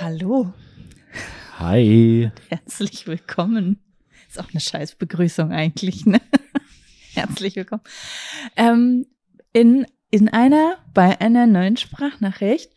[0.00, 0.52] Hallo,
[1.58, 2.30] Hi.
[2.50, 3.80] herzlich willkommen.
[4.28, 6.20] Ist auch eine scheiß Begrüßung eigentlich, ne?
[7.14, 7.82] herzlich willkommen.
[8.56, 9.06] Ähm,
[9.52, 12.70] in, in einer, bei einer neuen Sprachnachricht.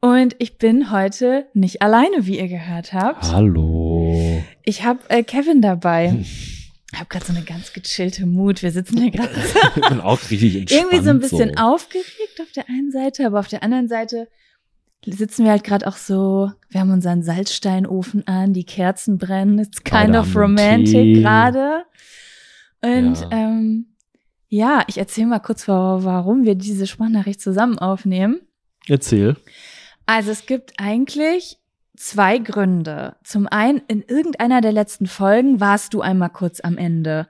[0.00, 3.24] Und ich bin heute nicht alleine, wie ihr gehört habt.
[3.32, 4.44] Hallo.
[4.64, 6.16] Ich habe äh, Kevin dabei.
[6.20, 8.62] Ich habe gerade so eine ganz gechillte Mut.
[8.62, 9.34] Wir sitzen hier gerade
[9.76, 10.84] Ich bin auch richtig entspannt.
[10.92, 11.62] irgendwie so ein bisschen so.
[11.64, 14.28] aufgeregt auf der einen Seite, aber auf der anderen Seite
[15.06, 19.82] sitzen wir halt gerade auch so, wir haben unseren Salzsteinofen an, die Kerzen brennen, it's
[19.82, 21.84] kind Beide of romantic gerade.
[22.82, 23.28] Und Ja.
[23.30, 23.86] ähm,
[24.48, 28.40] ja, ich erzähle mal kurz, wa- warum wir diese Sprachnachricht zusammen aufnehmen.
[28.88, 29.36] Erzähl.
[30.06, 31.58] Also es gibt eigentlich
[31.96, 33.16] zwei Gründe.
[33.24, 37.28] Zum einen, in irgendeiner der letzten Folgen warst du einmal kurz am Ende.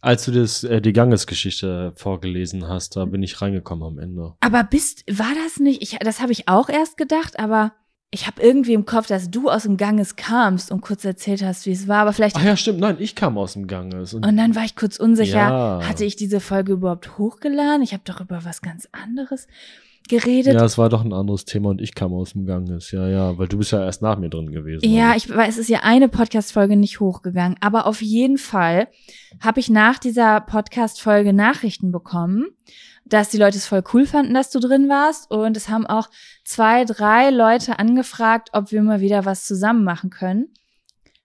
[0.00, 4.34] Als du das, äh, die Gangesgeschichte vorgelesen hast, da bin ich reingekommen am Ende.
[4.40, 7.72] Aber bist, war das nicht, ich, das habe ich auch erst gedacht, aber
[8.10, 11.66] ich habe irgendwie im Kopf, dass du aus dem Ganges kamst und kurz erzählt hast,
[11.66, 12.80] wie es war, aber vielleicht, Ach ja, stimmt.
[12.80, 14.14] Nein, ich kam aus dem Ganges.
[14.14, 15.80] Und, und dann war ich kurz unsicher, Ja.
[15.86, 17.82] hatte ich diese Folge überhaupt hochgeladen?
[17.82, 19.46] Ich habe doch über was ganz anderes
[20.08, 20.54] geredet.
[20.54, 22.90] ja, es war doch ein anderes Thema und ich kam aus dem Ganges.
[22.90, 24.90] Ja, ja, weil du bist ja erst nach mir drin gewesen.
[24.90, 28.88] Ja, ich weiß, es ist ja eine Podcast-Folge nicht hochgegangen, aber auf jeden Fall
[29.40, 32.46] habe ich nach dieser Podcast-Folge Nachrichten bekommen,
[33.04, 36.08] dass die Leute es voll cool fanden, dass du drin warst und es haben auch
[36.44, 40.48] zwei, drei Leute angefragt, ob wir mal wieder was zusammen machen können.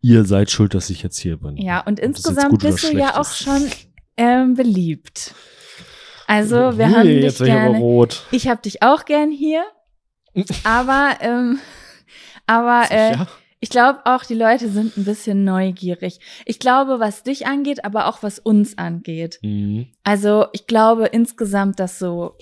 [0.02, 1.56] Ihr seid schuld, dass ich jetzt hier bin.
[1.58, 3.70] Ja, und jetzt insgesamt bist du ja auch schon
[4.18, 5.34] ähm, beliebt.
[6.34, 7.78] Also wir Hui, haben dich gerne.
[7.78, 8.26] rot.
[8.32, 9.64] Ich habe dich auch gern hier,
[10.64, 11.60] aber ähm,
[12.48, 13.16] aber äh,
[13.60, 16.20] ich glaube auch, die Leute sind ein bisschen neugierig.
[16.48, 19.38] Ich glaube, was dich angeht, aber auch was uns angeht.
[19.44, 19.90] Mhm.
[20.04, 22.36] Also ich glaube insgesamt, dass so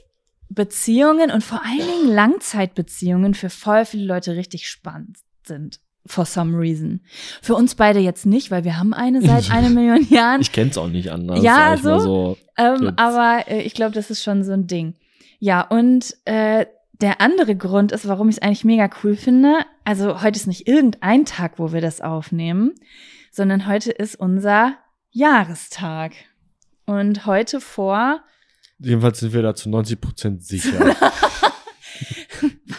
[0.47, 5.81] Beziehungen und vor allen Dingen Langzeitbeziehungen für voll viele Leute richtig spannend sind.
[6.05, 7.01] For some reason.
[7.41, 10.41] Für uns beide jetzt nicht, weil wir haben eine seit einer Million Jahren.
[10.41, 11.43] Ich kenn's auch nicht anders.
[11.43, 11.99] Ja, so.
[11.99, 12.37] so.
[12.57, 14.95] Ähm, aber äh, ich glaube, das ist schon so ein Ding.
[15.39, 16.65] Ja, und äh,
[17.01, 19.65] der andere Grund ist, warum ich es eigentlich mega cool finde.
[19.83, 22.73] Also heute ist nicht irgendein Tag, wo wir das aufnehmen,
[23.31, 24.75] sondern heute ist unser
[25.11, 26.13] Jahrestag.
[26.85, 28.21] Und heute vor,
[28.79, 30.95] Jedenfalls sind wir da zu 90 Prozent sicher.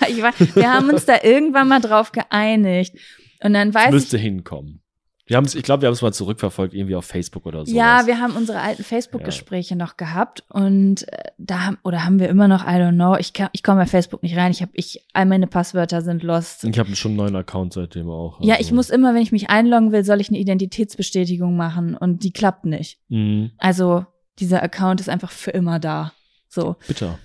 [0.09, 2.95] ich weiß, wir haben uns da irgendwann mal drauf geeinigt.
[3.43, 4.79] Und dann weiß ich, müsste hinkommen.
[5.27, 7.75] Wir haben's, ich glaube, wir haben es mal zurückverfolgt, irgendwie auf Facebook oder so.
[7.75, 12.29] Ja, wir haben unsere alten Facebook-Gespräche noch gehabt und äh, da haben, oder haben wir
[12.29, 14.73] immer noch, I don't know, ich, kann- ich komme bei Facebook nicht rein, ich habe,
[14.75, 16.65] ich, all meine Passwörter sind lost.
[16.65, 18.41] Ich habe schon einen neuen Account seitdem auch.
[18.43, 18.67] Ja, also.
[18.67, 22.33] ich muss immer, wenn ich mich einloggen will, soll ich eine Identitätsbestätigung machen und die
[22.33, 22.99] klappt nicht.
[23.09, 23.53] Mhm.
[23.59, 24.05] Also
[24.41, 26.13] dieser Account ist einfach für immer da.
[26.49, 26.77] So.
[26.89, 27.19] Bitter.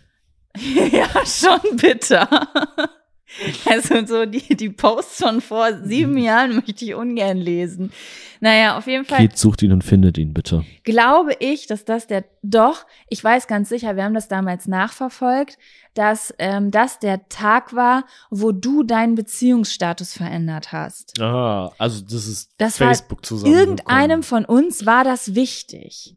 [0.92, 2.28] ja, schon bitter.
[3.66, 6.18] Also so die, die Posts von vor sieben Mhm.
[6.18, 7.92] Jahren möchte ich ungern lesen.
[8.40, 9.20] Naja, auf jeden Fall.
[9.20, 10.64] Geht, sucht ihn und findet ihn, bitte.
[10.84, 15.58] glaube ich, dass das der doch, ich weiß ganz sicher, wir haben das damals nachverfolgt,
[15.94, 21.20] dass ähm, das der Tag war, wo du deinen Beziehungsstatus verändert hast.
[21.20, 23.54] Ah, also das ist Das Facebook zusammen.
[23.54, 26.16] Irgendeinem von uns war das wichtig.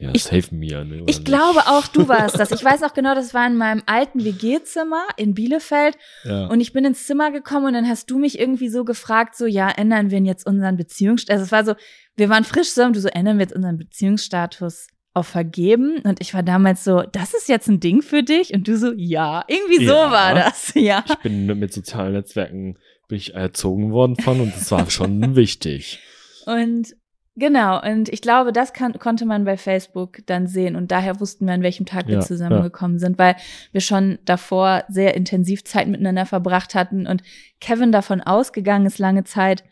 [0.00, 0.82] Ja, ich- safe mir.
[0.84, 2.50] Ne, Ich glaube auch, du warst das.
[2.52, 6.30] Ich weiß auch genau, das war in meinem alten WG-Zimmer in Bielefeld nicht.
[6.30, 6.46] Ja.
[6.46, 9.44] und ich bin ins Zimmer gekommen und dann hast du mich irgendwie so gefragt, so,
[9.46, 11.32] ja, ändern wir jetzt unseren Beziehungsstatus?
[11.40, 11.74] Also es war so,
[12.16, 16.34] wir waren frisch zusammen, du so, ändern wir jetzt unseren Beziehungsstatus auf vergeben und ich
[16.34, 19.84] war damals so, das ist jetzt ein Ding für dich und du so, ja, irgendwie
[19.84, 20.10] so Ja.
[20.10, 21.04] war das, ja.
[21.08, 22.78] ich bin mit sozialen Netzwerken
[23.08, 25.98] bin ich erzogen worden von und das war schon wichtig.
[26.46, 26.94] Und
[27.40, 31.46] genau, und ich glaube, das kann, konnte man bei Facebook dann sehen und daher wussten
[31.46, 33.34] wir, an welchem Tag wir Ja, zusammengekommen sind, weil
[33.72, 37.22] wir schon davor sehr intensiv Zeit miteinander verbracht hatten und
[37.60, 39.64] Kevin davon ausgegangen ist lange Zeit,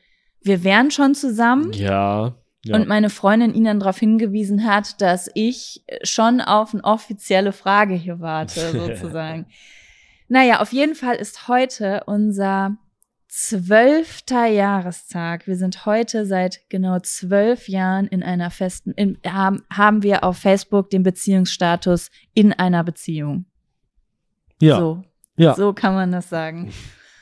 [0.43, 1.73] wir wären schon zusammen.
[1.73, 2.35] Ja.
[2.65, 2.75] ja.
[2.75, 7.95] Und meine Freundin ihn dann darauf hingewiesen hat, dass ich schon auf eine offizielle Frage
[7.95, 9.47] hier warte, sozusagen.
[10.29, 12.77] naja, auf jeden Fall ist heute unser
[13.29, 15.47] zwölfter Jahrestag.
[15.47, 20.39] Wir sind heute seit genau zwölf Jahren in einer festen, in, haben, haben wir auf
[20.39, 23.45] Facebook den Beziehungsstatus in einer Beziehung.
[24.61, 24.79] ja.
[24.79, 25.03] So,
[25.37, 25.55] ja.
[25.55, 26.73] so kann man das sagen.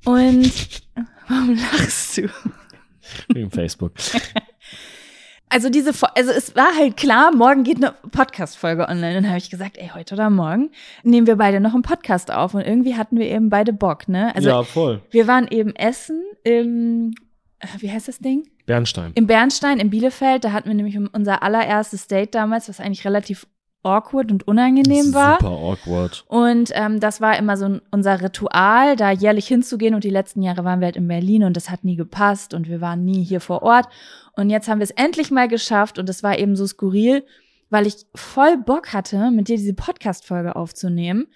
[0.04, 0.82] Und
[1.28, 2.28] warum lachst du?
[3.28, 3.92] Wegen Facebook.
[5.48, 9.14] Also diese, also es war halt klar, morgen geht eine Podcast-Folge online.
[9.14, 10.70] Dann habe ich gesagt, ey, heute oder morgen
[11.04, 12.54] nehmen wir beide noch einen Podcast auf.
[12.54, 14.34] Und irgendwie hatten wir eben beide Bock, ne?
[14.34, 15.02] Also ja, voll.
[15.10, 17.14] wir waren eben essen im,
[17.60, 18.48] äh, wie heißt das Ding?
[18.66, 19.12] Bernstein.
[19.14, 20.44] Im Bernstein in Bielefeld.
[20.44, 23.46] Da hatten wir nämlich unser allererstes Date damals, was eigentlich relativ
[23.86, 25.38] awkward und unangenehm war.
[25.38, 26.24] Super awkward.
[26.28, 29.94] Und ähm, das war immer so unser Ritual, da jährlich hinzugehen.
[29.94, 32.68] Und die letzten Jahre waren wir halt in Berlin und das hat nie gepasst und
[32.68, 33.86] wir waren nie hier vor Ort.
[34.34, 37.24] Und jetzt haben wir es endlich mal geschafft und es war eben so skurril,
[37.70, 41.26] weil ich voll Bock hatte, mit dir diese Podcast-Folge aufzunehmen,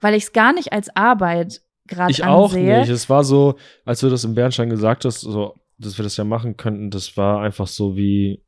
[0.00, 2.80] weil ich es gar nicht als Arbeit gerade Ich auch ansehe.
[2.80, 2.88] nicht.
[2.90, 6.24] Es war so, als du das im Bernstein gesagt hast, so, dass wir das ja
[6.24, 8.42] machen könnten, das war einfach so wie,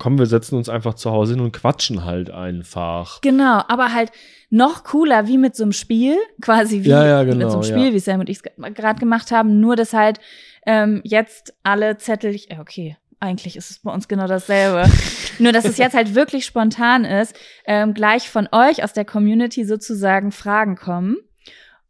[0.00, 3.20] komm, wir setzen uns einfach zu Hause hin und quatschen halt einfach.
[3.20, 4.10] Genau, aber halt
[4.48, 7.64] noch cooler wie mit so einem Spiel, quasi wie Ja, ja, mit genau, so einem
[7.64, 7.92] Spiel, ja.
[7.92, 10.18] wie Sam und ich es gerade gemacht haben, nur dass halt
[10.66, 14.90] ähm, jetzt alle Zettel, ich, ja, okay, eigentlich ist es bei uns genau dasselbe.
[15.38, 19.64] nur, dass es jetzt halt wirklich spontan ist, ähm, gleich von euch aus der Community
[19.64, 21.18] sozusagen Fragen kommen.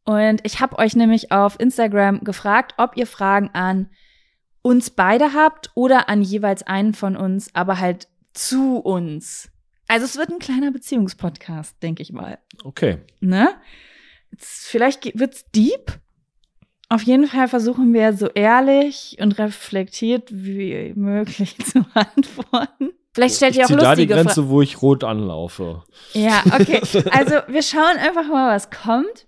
[0.05, 3.89] Und ich habe euch nämlich auf Instagram gefragt, ob ihr Fragen an
[4.62, 9.51] uns beide habt oder an jeweils einen von uns, aber halt zu uns.
[9.89, 12.39] Also es wird ein kleiner Beziehungspodcast, denke ich mal.
[12.62, 12.99] Okay.
[13.21, 13.49] Ne?
[14.31, 15.99] Jetzt, vielleicht wird's deep.
[16.89, 22.91] Auf jeden Fall versuchen wir so ehrlich und reflektiert wie möglich zu antworten.
[23.13, 24.15] Vielleicht stellt ihr auch zieh da die lustige.
[24.15, 25.83] Grenze, wo ich rot anlaufe.
[26.13, 26.81] Ja, okay.
[27.11, 29.27] Also wir schauen einfach mal, was kommt.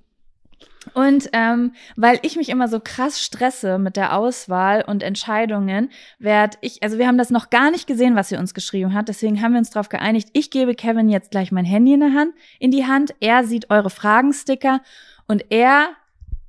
[0.94, 6.58] Und ähm, weil ich mich immer so krass stresse mit der Auswahl und Entscheidungen, werd
[6.60, 9.40] ich, also wir haben das noch gar nicht gesehen, was sie uns geschrieben hat, deswegen
[9.40, 12.34] haben wir uns darauf geeinigt, ich gebe Kevin jetzt gleich mein Handy in, der Hand,
[12.58, 14.80] in die Hand, er sieht eure Fragensticker
[15.28, 15.90] und er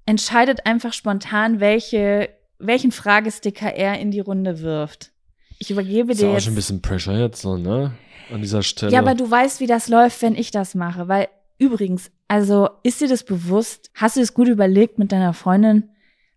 [0.05, 5.11] entscheidet einfach spontan, welche, welchen Fragesticker er in die Runde wirft.
[5.59, 7.93] Ich übergebe Ist dir ja auch schon ein bisschen Pressure jetzt so, ne?
[8.31, 8.91] An dieser Stelle.
[8.91, 11.07] ja, aber du weißt, wie das läuft, wenn ich das mache.
[11.07, 11.27] Weil
[11.57, 13.91] übrigens, also ist dir das bewusst?
[13.93, 15.89] Hast du es gut überlegt, mit deiner Freundin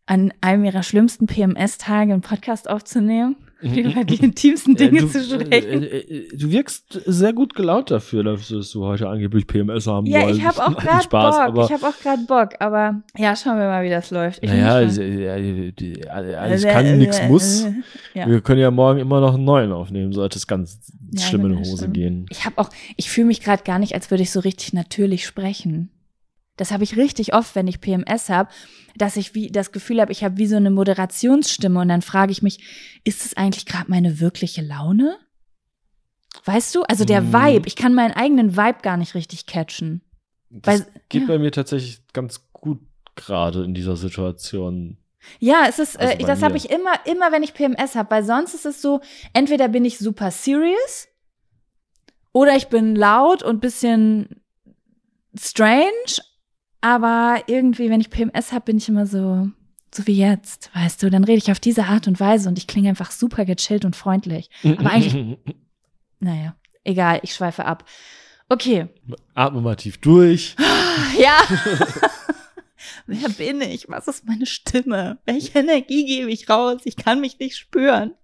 [0.06, 3.36] an einem ihrer schlimmsten PMS-Tage einen Podcast aufzunehmen?
[3.62, 5.82] Über die intimsten Äh, Dinge du, zu sprechen?
[5.82, 10.20] äh, äh, du wirkst sehr gut gelaunt dafür, dass du heute angeblich PMS haben ja,
[10.22, 10.40] wolltest.
[10.40, 11.34] ich habe auch gerade Bock.
[11.40, 12.50] aber ich habe auch gerade Bock.
[12.60, 14.42] Aber ja, schauen wir mal, wie das läuft.
[14.42, 16.06] Ich naja, äh, äh,
[16.36, 17.66] alles kann, nichts muss.
[18.14, 18.28] Ja.
[18.28, 20.78] Wir können ja morgen immer noch einen neuen aufnehmen, sollte es ganz
[21.12, 21.94] Ja, schlimm in die das Hose stimmt.
[21.94, 22.26] gehen.
[22.30, 25.24] Ich habe auch, ich fühle mich gerade gar nicht, als würde ich so richtig natürlich
[25.26, 25.90] sprechen.
[26.56, 28.48] Das habe ich richtig oft, wenn ich PMS habe,
[28.96, 32.32] dass ich wie das Gefühl habe, ich habe wie so eine Moderationsstimme und dann frage
[32.32, 32.60] ich mich,
[33.04, 35.18] ist es eigentlich gerade meine wirkliche Laune?
[36.44, 36.82] Weißt du?
[36.84, 37.32] Also der Mm.
[37.32, 40.02] Vibe, ich kann meinen eigenen Vibe gar nicht richtig catchen.
[40.50, 41.28] Das Weil- geht ja.
[41.28, 42.80] bei mir tatsächlich ganz gut
[43.16, 44.98] gerade in dieser Situation.
[45.40, 48.24] Ja, es ist, Also äh, das habe ich immer, immer, wenn ich PMS habe, weil
[48.24, 49.00] sonst ist es so,
[49.32, 51.08] entweder bin ich super serious
[52.32, 54.40] oder ich bin laut und bisschen
[55.38, 56.20] strange,
[56.81, 59.49] aber irgendwie, wenn ich PMS habe, bin ich immer so,
[59.94, 62.67] so wie jetzt, weißt du, dann rede ich auf diese Art und Weise und ich
[62.67, 64.50] klinge einfach super gechillt und freundlich.
[64.64, 65.38] Aber eigentlich-
[66.20, 67.84] Naja, egal, ich schweife ab.
[68.49, 68.88] Okay,
[69.34, 70.55] Atme mal tief durch.
[71.19, 71.38] ja.
[73.06, 73.88] Wer bin ich?
[73.88, 75.19] Was ist meine Stimme?
[75.26, 76.81] Welche Energie gebe ich raus?
[76.84, 78.14] Ich kann mich nicht spüren.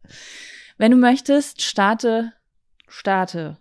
[0.78, 2.32] Wenn du möchtest, starte,
[2.88, 3.58] starte.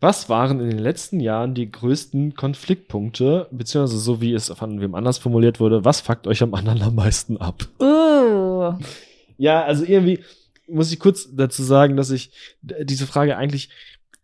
[0.00, 4.94] Was waren in den letzten Jahren die größten Konfliktpunkte, beziehungsweise so wie es von wem
[4.94, 7.66] anders formuliert wurde, was fuckt euch am anderen am meisten ab?
[7.80, 8.78] Uh,
[9.36, 10.20] Ja, also irgendwie
[10.68, 12.32] muss ich kurz dazu sagen, dass ich
[12.62, 13.70] diese Frage eigentlich,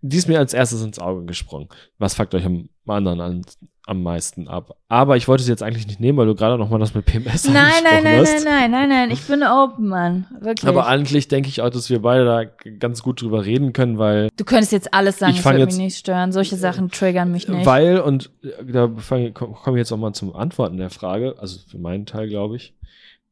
[0.01, 1.69] die ist mir als erstes ins Auge gesprungen.
[1.99, 3.43] Was fuckt euch am anderen an,
[3.91, 4.77] am meisten ab?
[4.89, 7.05] Aber ich wollte sie jetzt eigentlich nicht nehmen, weil du gerade noch mal das mit
[7.05, 8.45] PMS nein, nein, angesprochen nein, hast.
[8.45, 9.11] nein, nein, nein, nein.
[9.11, 10.27] Ich bin open, Mann.
[10.41, 10.69] Wirklich.
[10.69, 12.45] Aber eigentlich denke ich auch, dass wir beide da
[12.79, 15.77] ganz gut drüber reden können, weil, du könntest jetzt alles sagen, Ich fang würde mich
[15.77, 16.33] nicht stören.
[16.33, 17.67] Solche Sachen triggern mich nicht.
[17.67, 21.59] weil, und äh, da komme komm ich jetzt auch mal zum Antworten der Frage, also
[21.69, 22.75] für meinen Teil, glaube ich.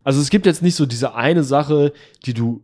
[0.02, 1.92] Also es gibt jetzt nicht so diese eine Sache,
[2.24, 2.62] die du,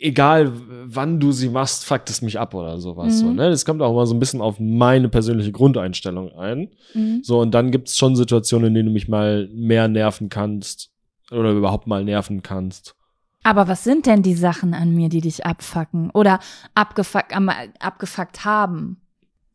[0.00, 0.52] egal
[0.84, 3.14] wann du sie machst, fuckt es mich ab oder sowas.
[3.14, 3.18] Mhm.
[3.18, 3.50] So, ne?
[3.50, 6.70] Das kommt auch immer so ein bisschen auf meine persönliche Grundeinstellung ein.
[6.94, 7.20] Mhm.
[7.22, 10.90] So, und dann gibt es schon Situationen, in denen du mich mal mehr nerven kannst
[11.30, 12.94] oder überhaupt mal nerven kannst.
[13.42, 16.40] Aber was sind denn die Sachen an mir, die dich abfacken oder
[16.74, 17.32] abgefuckt,
[17.78, 19.00] abgefuckt haben?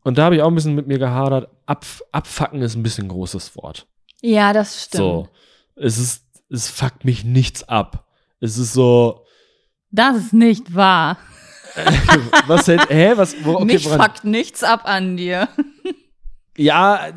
[0.04, 1.48] Und da habe ich auch ein bisschen mit mir gehadert.
[1.66, 3.86] Ab, abfacken ist ein bisschen ein großes Wort.
[4.22, 4.98] Ja, das stimmt.
[4.98, 5.28] So.
[5.74, 8.06] Es ist, es fuckt mich nichts ab.
[8.38, 9.24] Es ist so,
[9.90, 11.18] Das ist nicht wahr.
[12.46, 15.48] was hält, hä, was, wo, okay, Mich woran, fuckt nichts ab an dir.
[16.56, 17.12] ja, äh,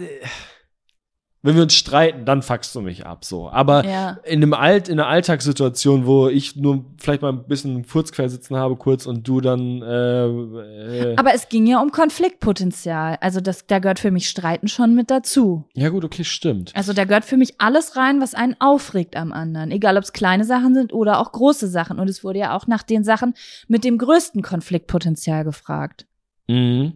[1.46, 3.50] wenn wir uns streiten, dann fuckst du mich ab, so.
[3.50, 4.18] Aber Ja.
[4.24, 8.56] in einem Alt, in einer Alltagssituation, wo ich nur vielleicht mal ein bisschen Furzquer sitzen
[8.56, 13.18] habe kurz und du dann, äh, äh, Aber es ging ja um Konfliktpotenzial.
[13.22, 15.66] Also das, da gehört für mich Streiten schon mit dazu.
[15.74, 16.72] ja gut, okay, stimmt.
[16.76, 19.72] Also da gehört für mich alles rein, was einen aufregt am anderen.
[19.72, 22.00] Egal, ob es kleine Sachen sind oder auch große Sachen.
[22.00, 23.34] Und es wurde ja auch nach den Sachen
[23.68, 26.06] mit dem größten Konfliktpotenzial gefragt.
[26.48, 26.94] Mhm.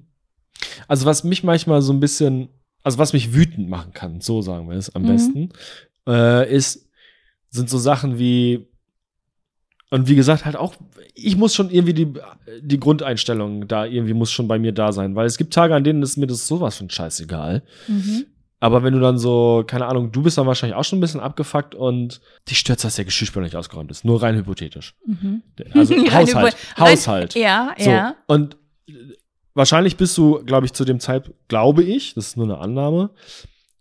[0.88, 2.50] Also was mich manchmal so ein bisschen,
[2.88, 5.08] also was mich wütend machen kann, so sagen wir es am Mhm.
[5.08, 5.50] besten,
[6.08, 6.88] äh, ist,
[7.50, 8.66] sind so Sachen wie,
[9.90, 10.74] und wie gesagt, halt auch,
[11.14, 12.14] ich muss schon irgendwie die,
[12.62, 15.84] die Grundeinstellung da irgendwie muss schon bei mir da sein, weil es gibt Tage, an
[15.84, 17.64] denen ist mir das sowas von scheißegal.
[17.88, 18.26] Mhm.
[18.60, 21.20] Aber wenn du dann so, keine Ahnung, du bist dann wahrscheinlich auch schon ein bisschen
[21.22, 24.04] abgefuckt und dich stört, dass der Geschirrspüler nicht ausgeräumt ist.
[24.04, 24.96] Nur rein hypothetisch.
[25.06, 25.44] Mhm.
[25.74, 26.56] Also Haushalt.
[26.78, 27.36] Haushalt.
[27.36, 28.16] Ja, So, ja.
[28.26, 28.58] und
[29.58, 33.10] wahrscheinlich bist du, glaube ich, zu dem Zeitpunkt, glaube ich, das ist nur eine Annahme,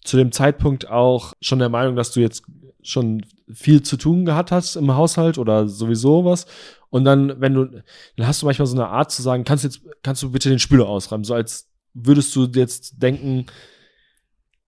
[0.03, 2.43] zu dem Zeitpunkt auch schon der Meinung, dass du jetzt
[2.83, 6.47] schon viel zu tun gehabt hast im Haushalt oder sowieso was.
[6.89, 7.65] Und dann, wenn du,
[8.17, 10.59] dann hast du manchmal so eine Art zu sagen, kannst jetzt, kannst du bitte den
[10.59, 13.47] Spüler ausräumen, so als würdest du jetzt denken,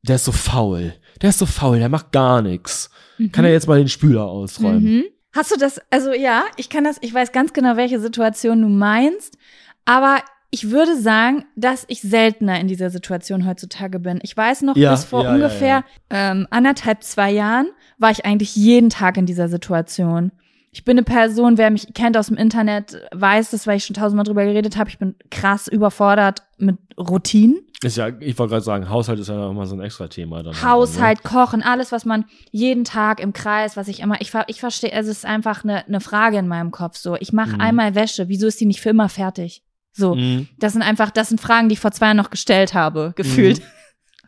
[0.03, 2.91] der ist so faul, der ist so faul, der macht gar nichts.
[3.33, 4.83] Kann er jetzt mal den Spüler ausräumen?
[4.83, 5.05] Mhm.
[5.33, 8.69] Hast du das, also ja, ich kann das, ich weiß ganz genau, welche Situation du
[8.69, 9.37] meinst,
[9.85, 14.19] aber ich würde sagen, dass ich seltener in dieser Situation heutzutage bin.
[14.23, 17.67] Ich weiß noch, Ja, bis vor ja, ja, ungefähr Ähm, anderthalb, zwei Jahren
[17.99, 20.33] war ich eigentlich jeden Tag in dieser Situation.
[20.71, 23.95] Ich bin eine Person, wer mich kennt aus dem Internet, weiß das, weil ich schon
[23.95, 24.89] tausendmal drüber geredet habe.
[24.91, 27.61] Ich bin krass überfordert mit Routinen.
[27.83, 30.43] Ist ja, ich wollte gerade sagen, Haushalt ist ja noch mal so ein extra Thema.
[30.43, 34.61] Dann Haushalt, Kochen, alles, was man jeden Tag im Kreis, was ich immer, ich, ich
[34.61, 37.17] verstehe, es ist einfach eine, eine Frage in meinem Kopf so.
[37.17, 37.61] Ich mache Mhm.
[37.61, 39.63] einmal Wäsche, wieso ist die nicht für immer fertig?
[39.99, 40.49] So, Mhm.
[40.59, 43.61] das sind einfach, das sind Fragen, die ich vor zwei Jahren noch gestellt habe, gefühlt.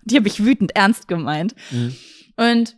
[0.04, 1.54] Die habe ich wütend ernst gemeint.
[1.70, 1.94] Mhm.
[2.36, 2.76] Und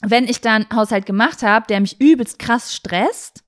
[0.00, 3.42] wenn ich dann Haushalt gemacht habe, der mich übelst krass stresst,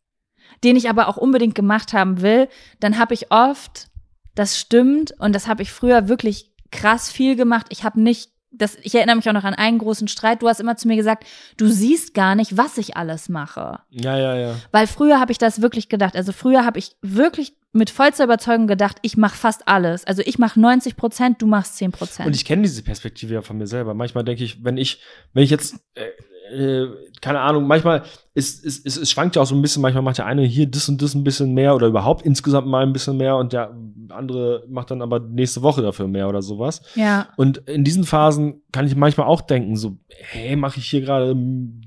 [0.64, 2.48] den ich aber auch unbedingt gemacht haben will,
[2.80, 3.86] dann habe ich oft,
[4.34, 7.66] das stimmt, und das habe ich früher wirklich krass viel gemacht.
[7.70, 10.42] Ich habe nicht, das, ich erinnere mich auch noch an einen großen Streit.
[10.42, 11.24] Du hast immer zu mir gesagt,
[11.56, 13.80] du siehst gar nicht, was ich alles mache.
[13.90, 14.54] Ja, ja, ja.
[14.72, 16.16] Weil früher habe ich das wirklich gedacht.
[16.16, 20.04] Also früher habe ich wirklich mit vollster Überzeugung gedacht, ich mache fast alles.
[20.04, 22.26] Also ich mache 90 Prozent, du machst 10 Prozent.
[22.26, 23.94] Und ich kenne diese Perspektive ja von mir selber.
[23.94, 25.00] Manchmal denke ich, wenn ich,
[25.34, 26.06] wenn ich jetzt, äh,
[26.52, 26.86] äh,
[27.20, 28.02] keine Ahnung, manchmal
[28.34, 30.66] ist, ist, ist, es schwankt ja auch so ein bisschen, manchmal macht der eine hier
[30.66, 33.74] das und das ein bisschen mehr oder überhaupt insgesamt mal ein bisschen mehr und der
[34.10, 36.80] andere macht dann aber nächste Woche dafür mehr oder sowas.
[36.94, 37.28] ja.
[37.36, 41.34] Und in diesen Phasen kann ich manchmal auch denken, so, hey, mache ich hier gerade
[41.34, 41.82] mm,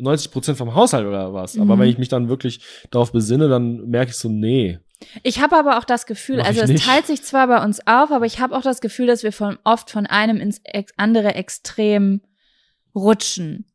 [0.00, 1.56] 90 Prozent vom Haushalt oder was?
[1.58, 1.80] Aber Mhm.
[1.80, 2.60] wenn ich mich dann wirklich
[2.90, 4.78] darauf besinne, dann merke ich so, nee.
[5.22, 6.86] Ich habe aber auch das Gefühl, Mach also es nicht.
[6.86, 9.58] teilt sich zwar bei uns auf, aber ich habe auch das Gefühl, dass wir von
[9.64, 10.60] oft von einem ins
[10.96, 12.22] andere Extrem
[12.94, 13.66] rutschen.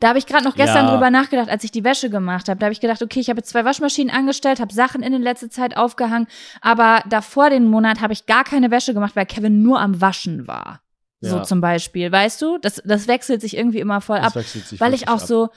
[0.00, 0.92] Da habe ich gerade noch gestern Ja.
[0.92, 2.58] drüber nachgedacht, als ich die Wäsche gemacht habe.
[2.58, 5.20] Da habe ich gedacht, okay, ich habe jetzt zwei Waschmaschinen angestellt, habe Sachen in der
[5.20, 6.26] letzten Zeit aufgehangen,
[6.60, 10.46] aber davor den Monat habe ich gar keine Wäsche gemacht, weil Kevin nur am Waschen
[10.48, 10.80] war.
[11.20, 11.42] So Ja.
[11.42, 12.58] zum Beispiel, weißt du?
[12.58, 15.26] Das, das wechselt sich irgendwie immer voll Das ab, wechselt sich weil ich auch ab.
[15.26, 15.48] so,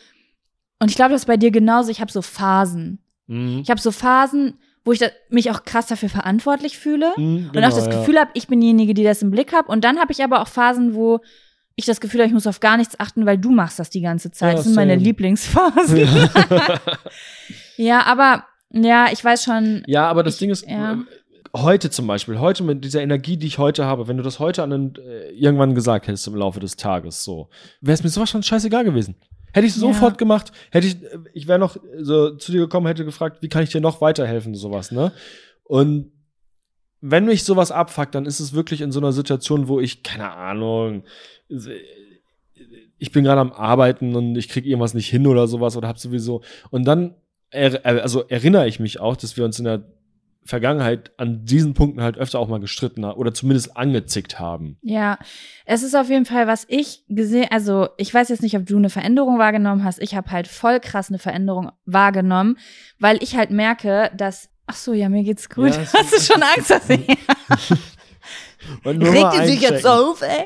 [0.79, 2.99] und ich glaube, das ist bei dir genauso, ich habe so Phasen.
[3.27, 3.59] Mhm.
[3.63, 7.73] Ich habe so Phasen, wo ich mich auch krass dafür verantwortlich fühle Mhm, und auch
[7.73, 7.91] das ja.
[7.99, 9.69] Gefühl habe, ich bin diejenige, die das im Blick habe.
[9.69, 11.19] Und dann habe ich aber auch Phasen, wo
[11.77, 14.01] ich das Gefühl habe, ich muss auf gar nichts achten, weil du machst das die
[14.01, 14.49] ganze Zeit.
[14.51, 14.95] Ja, das sind meine.
[14.95, 15.97] Lieblingsphasen.
[17.77, 19.83] ja, aber ja, ich weiß schon.
[19.87, 20.93] Ja, aber das Ich- Ding ist, ja.
[20.93, 20.97] äh,
[21.55, 24.63] heute zum Beispiel, heute mit dieser Energie, die ich heute habe, wenn du das heute
[24.63, 27.49] an den, äh, irgendwann gesagt hättest im Laufe des Tages, so,
[27.81, 29.15] wäre es mir sowas von scheißegal gewesen.
[29.53, 29.79] Hätte ich Ja.
[29.81, 33.49] sofort gemacht, hätte ich, äh, ich wäre noch so zu dir gekommen, hätte gefragt, wie
[33.49, 35.11] kann ich dir noch weiterhelfen, sowas, ne?
[35.63, 36.11] Und
[37.01, 40.31] wenn mich sowas abfuckt, dann ist es wirklich in so einer Situation, wo ich, keine
[40.31, 41.03] Ahnung,
[42.99, 45.99] ich bin gerade am Arbeiten und ich kriege irgendwas nicht hin oder sowas oder hab
[45.99, 46.41] sowieso.
[46.69, 47.15] Und dann,
[47.51, 49.83] er, also erinnere ich mich auch, dass wir uns in der
[50.47, 54.77] Vergangenheit an diesen Punkten halt öfter auch mal gestritten haben oder zumindest angezickt haben.
[54.81, 55.19] Ja,
[55.65, 58.77] es ist auf jeden Fall, was ich gesehen, also ich weiß jetzt nicht, ob du
[58.77, 60.01] eine Veränderung wahrgenommen hast.
[60.01, 62.57] Ich habe halt voll krass eine Veränderung wahrgenommen,
[62.97, 65.71] weil ich halt merke, dass, ach so, ja, mir geht's gut.
[65.71, 67.05] Ja, hast du schon Angst, dass ich
[68.83, 70.45] Und nur Regt sich jetzt auf, ey?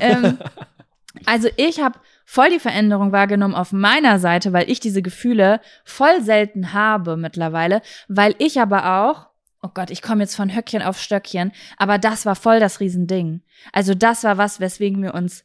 [0.00, 0.38] ähm,
[1.26, 6.22] also ich habe voll die Veränderung wahrgenommen auf meiner Seite, weil ich diese Gefühle voll
[6.22, 9.26] selten habe mittlerweile, weil ich aber auch,
[9.62, 13.42] oh Gott, ich komme jetzt von Höckchen auf Stöckchen, aber das war voll das Riesending.
[13.72, 15.44] Also das war was, weswegen wir uns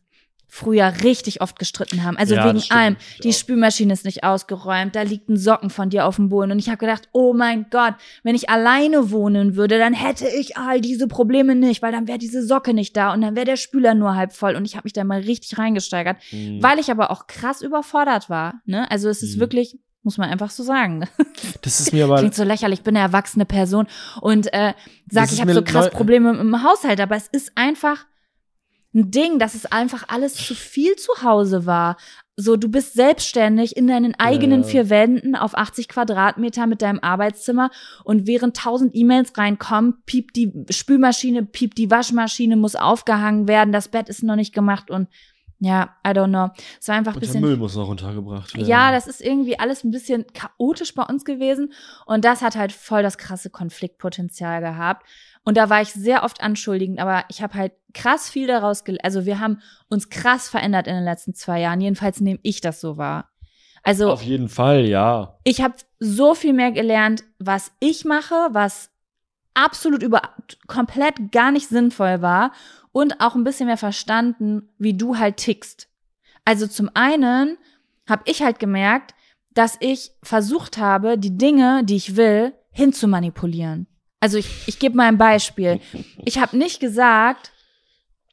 [0.51, 2.18] früher richtig oft gestritten haben.
[2.18, 2.96] Also Ja, wegen stimmt, allem.
[3.24, 3.34] Die auch.
[3.34, 6.51] Spülmaschine ist nicht ausgeräumt, da liegt ein Socken von dir auf dem Boden.
[6.51, 10.58] Und ich habe gedacht, oh mein Gott, wenn ich alleine wohnen würde, dann hätte ich
[10.58, 13.58] all diese Probleme nicht, weil dann wäre diese Socke nicht da und dann wäre der
[13.58, 14.56] Spüler nur halb voll.
[14.56, 16.62] Und ich habe mich da mal richtig reingesteigert, Mhm.
[16.63, 18.56] weil ich aber auch krass überfordert war.
[18.65, 18.89] Ne?
[18.91, 19.41] Also es ist Mhm.
[19.41, 21.08] wirklich, muss man einfach so sagen.
[21.62, 22.18] Das ist mir aber.
[22.20, 23.86] Klingt so lächerlich, ich bin eine erwachsene Person
[24.22, 24.74] und äh,
[25.12, 28.06] sag, ich habe so krass Probleme im Haushalt, aber es ist einfach,
[28.93, 31.98] ein Ding, dass es einfach alles zu viel zu Hause war.
[32.36, 34.67] So, du bist selbstständig in deinen eigenen Ja.
[34.67, 37.69] vier Wänden auf 80 Quadratmeter mit deinem Arbeitszimmer
[38.03, 43.89] und während tausend E-Mails reinkommen, piept die Spülmaschine, piept die Waschmaschine, muss aufgehangen werden, das
[43.89, 45.08] Bett ist noch nicht gemacht und
[45.59, 46.49] ja, I don't know.
[46.79, 48.67] Es war einfach ein Und der bisschen Müll muss noch runtergebracht werden.
[48.67, 51.73] ja, das ist irgendwie alles ein bisschen chaotisch bei uns gewesen.
[52.05, 55.05] Und das hat halt voll das krasse Konfliktpotenzial gehabt.
[55.43, 59.03] Und da war ich sehr oft anschuldigend, aber ich habe halt krass viel daraus gelernt.
[59.03, 61.81] Also wir haben uns krass verändert in den letzten zwei Jahren.
[61.81, 63.29] Jedenfalls nehme ich das so wahr.
[63.83, 65.37] Also Auf jeden Fall, ja.
[65.43, 68.91] ich habe so viel mehr gelernt, was ich mache, was
[69.63, 70.21] absolut über
[70.67, 72.51] komplett gar nicht sinnvoll war
[72.91, 75.87] und auch ein bisschen mehr verstanden, wie du halt tickst.
[76.45, 77.57] Also zum einen
[78.07, 79.13] habe ich halt gemerkt,
[79.53, 83.87] dass ich versucht habe, die Dinge, die ich will, hinzumanipulieren.
[84.19, 85.79] Also ich, ich gebe mal ein Beispiel.
[86.25, 87.51] Ich habe nicht gesagt,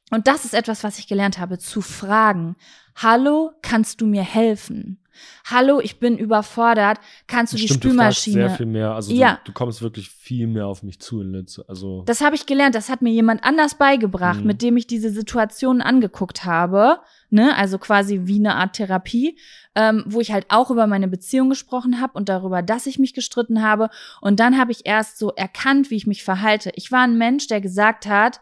[0.09, 2.55] und das ist etwas, was ich gelernt habe, zu fragen.
[2.95, 4.99] Hallo, kannst du mir helfen?
[5.45, 6.99] Hallo, ich bin überfordert.
[7.27, 8.47] Kannst du die Stimmt, du fragst Spülmaschine?
[8.49, 8.91] sehr viel mehr.
[8.93, 9.33] Also Ja.
[9.43, 12.45] du, du kommst wirklich viel mehr auf mich zu in letzter, also Das habe ich
[12.45, 14.47] gelernt, das hat mir jemand anders beigebracht, Mhm.
[14.47, 19.37] mit dem ich diese Situationen angeguckt habe, ne, also quasi wie eine Art Therapie,
[19.75, 23.13] ähm, wo ich halt auch über meine Beziehung gesprochen habe und darüber, dass ich mich
[23.13, 23.89] gestritten habe
[24.21, 26.71] und dann habe ich erst so erkannt, wie ich mich verhalte.
[26.75, 28.41] Ich war ein Mensch, der gesagt hat,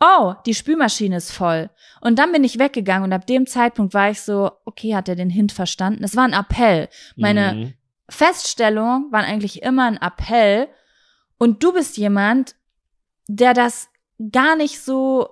[0.00, 1.70] oh, die Spülmaschine ist voll.
[2.00, 5.16] Und dann bin ich weggegangen und ab dem Zeitpunkt war ich so, okay, hat er
[5.16, 6.04] den Hint verstanden?
[6.04, 6.88] Es war ein Appell.
[7.16, 7.74] Meine Mhm.
[8.08, 10.68] Feststellungen waren eigentlich immer ein Appell.
[11.38, 12.54] Und du bist jemand,
[13.28, 13.88] der das
[14.32, 15.28] gar nicht so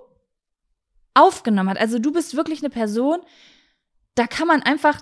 [1.13, 1.79] aufgenommen hat.
[1.79, 3.19] Also du bist wirklich eine Person,
[4.15, 5.01] da kann man einfach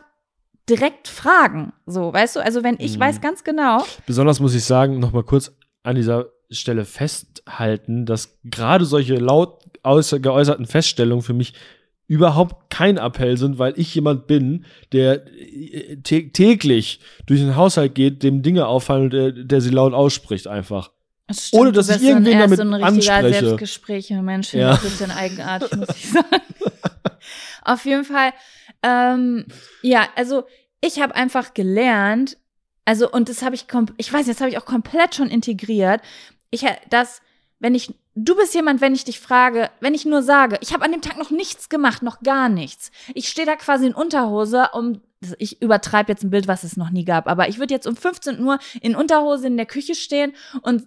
[0.70, 1.74] direkt fragen.
[1.86, 2.40] So, weißt du?
[2.40, 3.02] Also wenn ich Mhm.
[3.02, 5.52] weiß ganz genau, Besonders muss ich sagen, noch mal kurz
[5.84, 11.54] an dieser Stelle festhalten, dass gerade solche laut geäußerten Feststellungen für mich
[12.08, 17.96] überhaupt kein Appell sind, weil ich jemand bin, der äh, tä- täglich durch den Haushalt
[17.96, 20.92] geht, dem Dinge auffallen und der, der sie laut ausspricht einfach.
[21.28, 23.40] es Ohne, dass ich irgendwen damit so ein richtiger anspreche.
[23.46, 24.78] Selbstgespräche Mensch, Ja.
[24.78, 26.28] das ein eigenartig, muss ich sagen.
[27.64, 28.34] Auf jeden Fall,
[28.84, 29.46] ähm,
[29.82, 30.44] ja, also
[30.82, 32.38] ich habe einfach gelernt,
[32.86, 33.66] also und das habe ich,
[33.98, 36.02] ich weiß, jetzt habe ich auch komplett schon integriert.
[36.50, 37.22] Ich, das,
[37.60, 40.86] wenn ich, du bist jemand, wenn ich dich frage, wenn ich nur sage, ich habe
[40.86, 42.92] an dem Tag noch nichts gemacht, noch gar nichts.
[43.14, 45.02] Ich stehe da quasi in Unterhose, um,
[45.38, 47.96] ich übertreibe jetzt ein Bild, was es noch nie gab, aber ich würde jetzt um
[47.96, 50.86] 15 Uhr in Unterhose in der Küche stehen und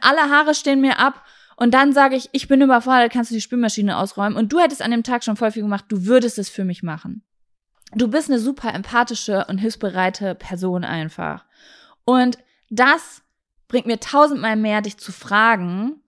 [0.00, 1.24] alle Haare stehen mir ab
[1.56, 4.82] und dann sage ich, ich bin überfordert, kannst du die Spülmaschine ausräumen und du hättest
[4.82, 7.22] an dem Tag schon voll viel gemacht, du würdest es für mich machen.
[7.94, 11.44] Du bist eine super empathische und hilfsbereite Person einfach.
[12.04, 13.22] Und das
[13.68, 16.00] bringt mir tausendmal mehr, dich zu fragen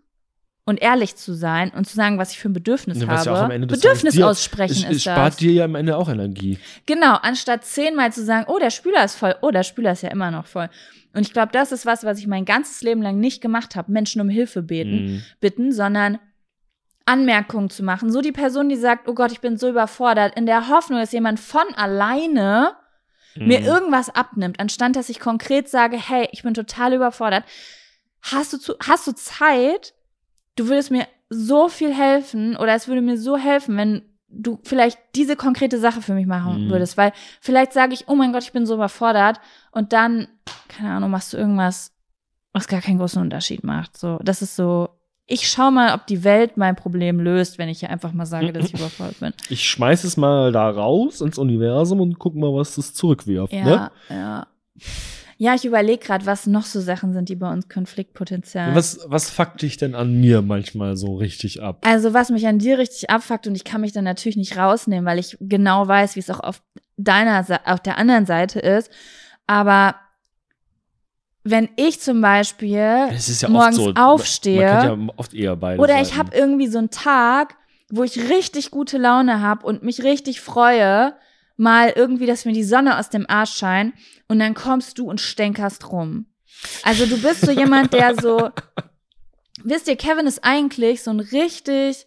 [0.64, 3.38] und ehrlich zu sein und zu sagen, was ich für ein Bedürfnis Ja, ja habe.
[3.44, 5.14] am Ende des Bedürfnis dir- aussprechen es, es ist das.
[5.14, 6.58] spart dir ja am Ende auch Energie.
[6.86, 10.10] Genau, anstatt zehnmal zu sagen, oh, der Spüler ist voll, oh, der Spüler ist ja
[10.10, 10.68] immer noch voll.
[11.14, 13.90] Und ich glaube, das ist was, was ich mein ganzes Leben lang nicht gemacht habe,
[13.90, 15.22] Menschen um Hilfe beten, Mhm.
[15.40, 16.18] bitten, sondern
[17.06, 18.12] Anmerkungen zu machen.
[18.12, 21.12] So die Person, die sagt, oh Gott, ich bin so überfordert, in der Hoffnung, dass
[21.12, 22.72] jemand von alleine
[23.46, 23.66] mir Mhm.
[23.66, 27.44] irgendwas abnimmt, anstatt dass ich konkret sage, hey, ich bin total überfordert.
[28.22, 29.94] Hast du, zu, hast du Zeit?
[30.56, 34.98] Du würdest mir so viel helfen oder es würde mir so helfen, wenn du vielleicht
[35.14, 36.70] diese konkrete Sache für mich machen Mhm.
[36.70, 39.40] würdest, weil vielleicht sage ich, oh mein Gott, ich bin so überfordert
[39.72, 40.28] und dann,
[40.68, 41.92] keine Ahnung, machst du irgendwas,
[42.52, 43.96] was gar keinen großen Unterschied macht.
[43.96, 44.88] So, das ist so,
[45.30, 48.52] ich schau mal, ob die Welt mein Problem löst, wenn ich hier einfach mal sage,
[48.52, 49.32] dass ich überfordert bin.
[49.50, 53.52] Ich schmeiß es mal da raus ins Universum und guck mal, was das zurückwirft.
[53.52, 53.90] Ja, Ne?
[54.08, 54.46] ja.
[55.40, 58.74] Ja, ich überlege gerade, was noch so Sachen sind, die bei uns Konfliktpotenzial.
[58.74, 61.78] Was, was fuckt dich denn an mir manchmal so richtig ab?
[61.86, 65.04] also was mich an dir richtig abfuckt und ich kann mich dann natürlich nicht rausnehmen,
[65.04, 66.60] weil ich genau weiß, wie es auch auf
[66.96, 68.90] deiner auf der anderen Seite ist.
[69.46, 69.94] Aber
[71.50, 76.36] wenn ich zum Beispiel ja morgens so, aufstehe ja oft eher beide oder ich habe
[76.36, 77.56] irgendwie so einen Tag,
[77.90, 81.14] wo ich richtig gute Laune habe und mich richtig freue,
[81.56, 83.94] mal irgendwie, dass mir die Sonne aus dem Arsch scheint
[84.28, 86.26] und dann kommst du und stänkerst rum.
[86.82, 88.50] Also du bist so jemand, der so,
[89.64, 92.06] wisst ihr, Kevin ist eigentlich so ein richtig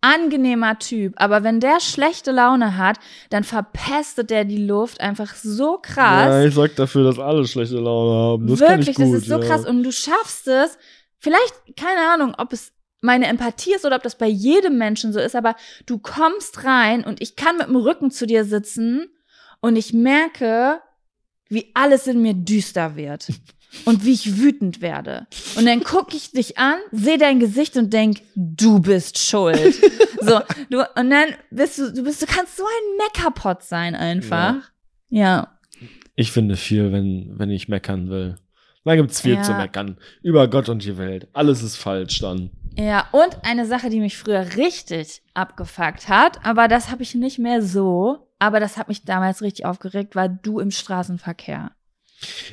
[0.00, 2.98] angenehmer Typ, aber wenn der schlechte Laune hat,
[3.30, 6.26] dann verpestet der die Luft einfach so krass.
[6.26, 8.46] Ja, ich sorg dafür, dass alle schlechte Laune haben.
[8.46, 9.46] Das Wirklich, ich gut, das ist so ja.
[9.46, 9.66] krass.
[9.66, 10.78] Und du schaffst es,
[11.18, 15.20] vielleicht, keine Ahnung, ob es meine Empathie ist oder ob das bei jedem Menschen so
[15.20, 15.54] ist, aber
[15.86, 19.08] du kommst rein und ich kann mit dem Rücken zu dir sitzen
[19.60, 20.80] und ich merke,
[21.48, 23.28] wie alles in mir düster wird
[23.84, 25.26] und wie ich wütend werde.
[25.56, 29.74] Und dann gucke ich dich an, sehe dein Gesicht und denk, du bist schuld.
[30.20, 34.56] So, du, und dann bist du, du bist, du kannst so ein Meckerpot sein einfach.
[35.10, 35.58] Ja.
[36.16, 38.34] Ich finde viel, wenn, wenn ich meckern will.
[38.84, 39.42] Da gibt's viel Ja.
[39.42, 39.96] zu meckern.
[40.22, 41.28] Über Gott und die Welt.
[41.34, 42.50] Alles ist falsch dann.
[42.76, 47.38] Ja, und eine Sache, die mich früher richtig abgefuckt hat, aber das habe ich nicht
[47.38, 51.70] mehr so, aber das hat mich damals richtig aufgeregt, war du im Straßenverkehr.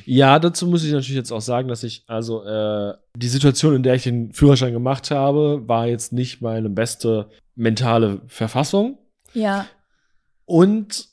[0.04, 3.82] Ja, dazu muss ich natürlich jetzt auch sagen, dass ich, also, äh, die Situation, in
[3.82, 8.98] der ich den Führerschein gemacht habe, war jetzt nicht meine beste mentale Verfassung.
[9.32, 9.66] Ja.
[10.44, 11.08] Und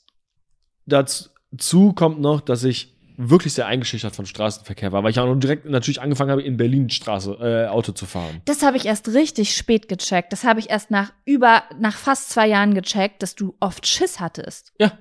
[0.86, 5.38] dazu kommt noch, dass ich wirklich sehr eingeschüchtert vom Straßenverkehr war, weil ich auch noch
[5.38, 8.42] direkt natürlich angefangen habe, in Berlin Straße, äh, Auto zu fahren.
[8.44, 10.32] Das habe ich erst richtig spät gecheckt.
[10.32, 14.20] Das habe ich erst nach über, nach fast zwei Jahren gecheckt, dass du oft Schiss
[14.20, 14.72] hattest.
[14.80, 14.98] Ja.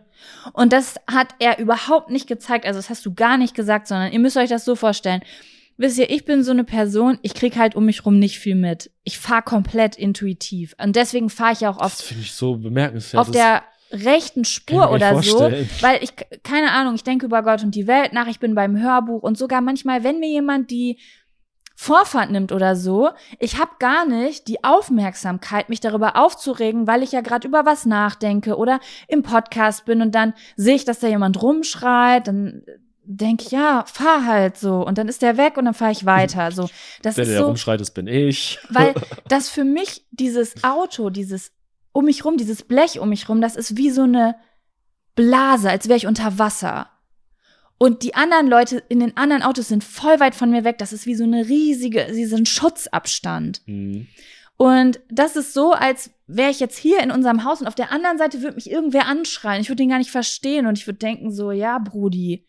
[0.54, 2.66] Und das hat er überhaupt nicht gezeigt.
[2.66, 5.22] Also das hast du gar nicht gesagt, sondern ihr müsst euch das so vorstellen.
[5.78, 8.56] Wisst ihr, ich bin so eine Person, ich krieg halt um mich rum nicht viel
[8.56, 8.92] mit.
[9.04, 10.76] Ich fahre komplett intuitiv.
[10.82, 13.20] Und deswegen fahre ich ja auch Das oft finde ich so bemerkenswert.
[13.22, 15.70] auf Das- der rechten Spur oder so, vorstellen.
[15.82, 18.80] weil ich, keine Ahnung, ich denke über Gott und die Welt nach, ich bin beim
[18.80, 20.98] Hörbuch und sogar manchmal, wenn mir jemand die
[21.76, 23.10] Vorfahrt nimmt oder so,
[23.40, 27.86] ich habe gar nicht die Aufmerksamkeit, mich darüber aufzuregen, weil ich ja gerade über was
[27.86, 32.64] nachdenke oder im Podcast bin und dann sehe ich, dass da jemand rumschreit, dann
[33.06, 36.06] denke ich, ja, fahr halt so und dann ist der weg und dann fahre ich
[36.06, 36.52] weiter.
[36.52, 36.70] So,
[37.02, 38.60] das der, ist der so, rumschreit, das bin ich.
[38.70, 38.94] weil
[39.28, 41.52] das für mich dieses Auto, dieses
[41.92, 44.36] um mich rum, dieses Blech um mich rum, das ist wie so eine
[45.16, 46.90] Blase, als wäre ich unter Wasser.
[47.84, 50.78] Und die anderen Leute in den anderen Autos sind voll weit von mir weg.
[50.78, 53.60] Das ist wie so eine riesige, diesen Schutzabstand.
[53.66, 54.08] Hm.
[54.56, 57.92] Und das ist so, als wäre ich jetzt hier in unserem Haus und auf der
[57.92, 59.60] anderen Seite würde mich irgendwer anschreien.
[59.60, 62.46] Ich würde den gar nicht verstehen und ich würde denken so, ja, Brudi,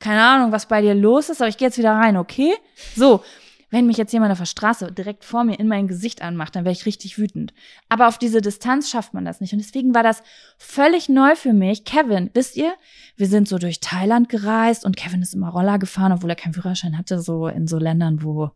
[0.00, 2.52] keine Ahnung, was bei dir los ist, aber ich gehe jetzt wieder rein, okay?
[2.96, 3.22] So,
[3.70, 6.64] wenn mich jetzt jemand auf der Straße direkt vor mir in mein Gesicht anmacht, dann
[6.64, 7.52] wäre ich richtig wütend.
[7.88, 9.52] Aber auf diese Distanz schafft man das nicht.
[9.52, 10.22] Und deswegen war das
[10.56, 11.84] völlig neu für mich.
[11.84, 12.72] Kevin, wisst ihr,
[13.16, 16.54] wir sind so durch Thailand gereist und Kevin ist immer Roller gefahren, obwohl er keinen
[16.54, 18.50] Führerschein hatte, so in so Ländern, wo,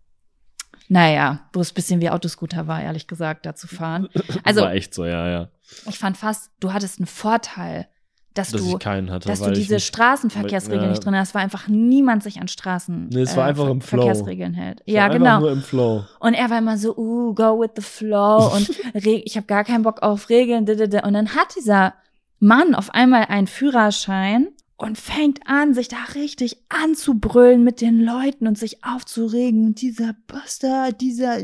[0.88, 4.08] naja, wo es ein bisschen wie Autoscooter war, ehrlich gesagt, da zu fahren.
[4.44, 5.48] Also, War echt so, ja, ja.
[5.88, 7.86] ich fand fast, du hattest einen Vorteil,
[8.34, 9.28] dass, Dass du, hatte.
[9.28, 10.90] dass du diese Straßenverkehrsregeln Ja.
[10.90, 14.02] nicht drin hast, weil einfach niemand sich an Straßen Nee, es war einfach im Flow.
[14.02, 14.80] Verkehrsregeln hält.
[14.84, 15.40] ich Ja, war genau.
[15.40, 16.04] Nur im Flow.
[16.20, 19.82] Und er war immer so, uh, go with the flow und ich habe gar keinen
[19.82, 20.68] Bock auf Regeln.
[20.68, 21.94] Und dann hat dieser
[22.38, 28.48] Mann auf einmal einen Führerschein und fängt an, sich da richtig anzubrüllen mit den Leuten
[28.48, 29.66] und sich aufzuregen.
[29.66, 31.38] Und dieser Bastard, dieser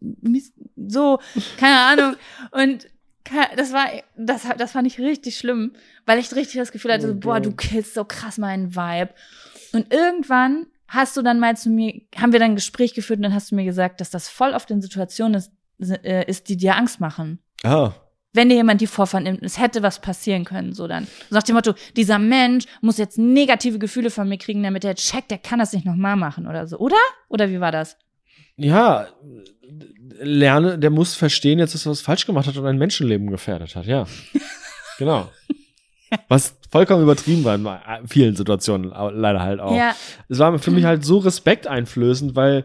[0.00, 1.18] Mist, so,
[1.56, 2.16] keine Ahnung.
[2.50, 2.86] Und
[3.56, 5.72] das war, das, das fand ich richtig schlimm,
[6.06, 9.10] weil ich richtig das Gefühl hatte, so, Oh boah, du killst so krass meinen Vibe.
[9.72, 13.22] Und irgendwann hast du dann mal zu mir, haben wir dann ein Gespräch geführt und
[13.22, 15.50] dann hast du mir gesagt, dass das voll oft in Situationen ist,
[16.04, 17.38] äh, ist die dir Angst machen.
[17.64, 17.92] Ah,
[18.34, 21.06] Wenn dir jemand die Vorfahrt nimmt, es hätte was passieren können, so dann.
[21.28, 24.94] So nach dem Motto, dieser Mensch muss jetzt negative Gefühle von mir kriegen, damit er
[24.94, 26.96] checkt, der kann das nicht nochmal machen oder so, oder?
[27.28, 27.96] Oder wie war das?
[28.56, 29.08] Ja,
[30.20, 33.74] lerne, der muss verstehen jetzt, dass er was falsch gemacht hat und ein Menschenleben gefährdet
[33.76, 34.06] hat, ja.
[34.98, 35.30] genau.
[36.28, 39.74] Was vollkommen übertrieben war in vielen Situationen, leider halt auch.
[39.74, 39.94] Ja,
[40.28, 42.64] Es war für mich halt so respekteinflößend, weil,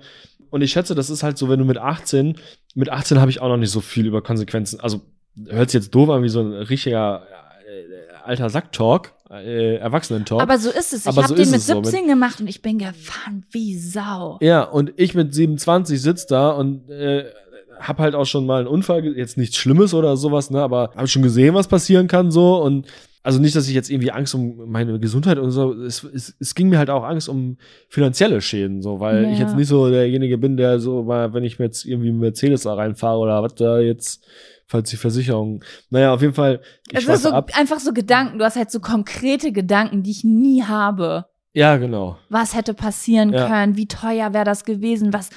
[0.49, 2.37] und ich schätze, das ist halt so, wenn du mit 18,
[2.75, 5.01] mit 18 habe ich auch noch nicht so viel über Konsequenzen, also
[5.47, 7.25] hört sich jetzt doof an wie so ein richtiger
[7.67, 10.41] äh, alter Sacktalk, äh, Erwachsenen-Talk.
[10.41, 11.05] aber so ist es.
[11.05, 13.77] Ich habe so den mit es so, mit- 17 gemacht und ich bin gefahren wie
[13.77, 14.37] Sau.
[14.41, 17.25] Ja, und ich mit 27 sitz da und äh,
[17.79, 21.07] hab halt auch schon mal einen Unfall, jetzt nichts Schlimmes oder sowas, ne, aber habe
[21.07, 22.87] schon gesehen, was passieren kann so und
[23.23, 26.55] also nicht, dass ich jetzt irgendwie Angst um meine Gesundheit und so, es, es, es
[26.55, 27.57] ging mir halt auch Angst um
[27.89, 29.45] finanzielle Schäden, so, weil ich Ja.
[29.45, 32.63] jetzt nicht so derjenige bin, der so mal, wenn ich mir jetzt irgendwie einen Mercedes
[32.63, 34.23] da reinfahre oder was da jetzt,
[34.67, 37.51] falls die Versicherung, naja, auf jeden Fall, ich Es ist so, ab.
[37.55, 38.37] einfach so Gedanken.
[38.39, 41.25] Du hast halt so konkrete Gedanken, die ich nie habe.
[41.53, 42.17] Ja, genau.
[42.29, 43.47] Was hätte passieren Ja.
[43.47, 43.77] können?
[43.77, 45.11] Wie teuer wäre das gewesen?
[45.13, 45.29] Was,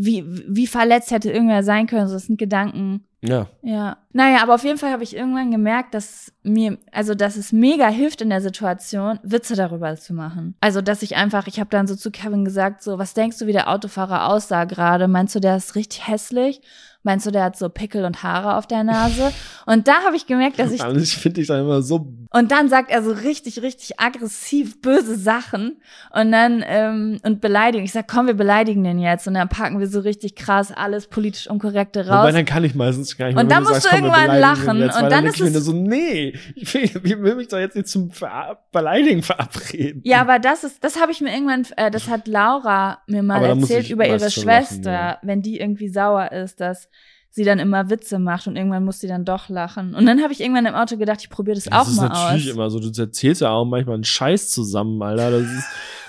[0.00, 2.06] wie, wie verletzt hätte irgendwer sein können?
[2.06, 3.04] So, das sind Gedanken.
[3.20, 3.48] Ja.
[3.62, 3.98] Ja.
[4.12, 7.88] Naja, aber auf jeden Fall habe ich irgendwann gemerkt, dass mir, also dass es mega
[7.88, 10.54] hilft in der Situation, Witze darüber zu machen.
[10.60, 13.46] Also, dass ich einfach, ich habe dann so zu Kevin gesagt, so, was denkst du,
[13.46, 15.08] wie der Autofahrer aussah gerade?
[15.08, 16.60] Meinst du, der ist richtig hässlich?
[17.02, 19.32] Meinst du, der hat so Pickel und Haare auf der Nase?
[19.66, 22.68] Und da habe ich gemerkt, dass ich Also ich finde dann immer so und dann
[22.68, 25.76] sagt er so richtig, richtig aggressiv böse Sachen
[26.10, 27.84] und dann ähm, und beleidigen.
[27.84, 31.06] Ich sag, komm, wir beleidigen den jetzt und dann packen wir so richtig krass alles
[31.08, 32.20] politisch Unkorrekte raus.
[32.22, 34.38] Wobei, dann kann ich meistens gar nicht Und mehr, dann wenn musst sagst, du irgendwann
[34.40, 34.78] lachen.
[34.78, 37.76] Jetzt, Und dann denk ist es- so, nee, ich will, ich will mich doch jetzt
[37.76, 40.02] nicht zum Ver Beleidigen verabreden.
[40.04, 43.36] ja, aber das ist, das habe ich mir irgendwann, äh, das hat Laura mir mal
[43.38, 45.18] Aber erzählt über ihre schon lachen, Schwester, ja.
[45.22, 46.88] wenn die irgendwie sauer ist, dass
[47.30, 49.94] sie dann immer Witze macht und irgendwann muss sie dann doch lachen.
[49.94, 52.08] Und dann habe ich irgendwann im Auto gedacht, ich probiere das, Das auch ist mal
[52.08, 52.54] natürlich aus.
[52.54, 52.80] immer so.
[52.80, 55.30] Du erzählst ja auch manchmal einen Scheiß zusammen, Alter.
[55.32, 55.64] Das ist,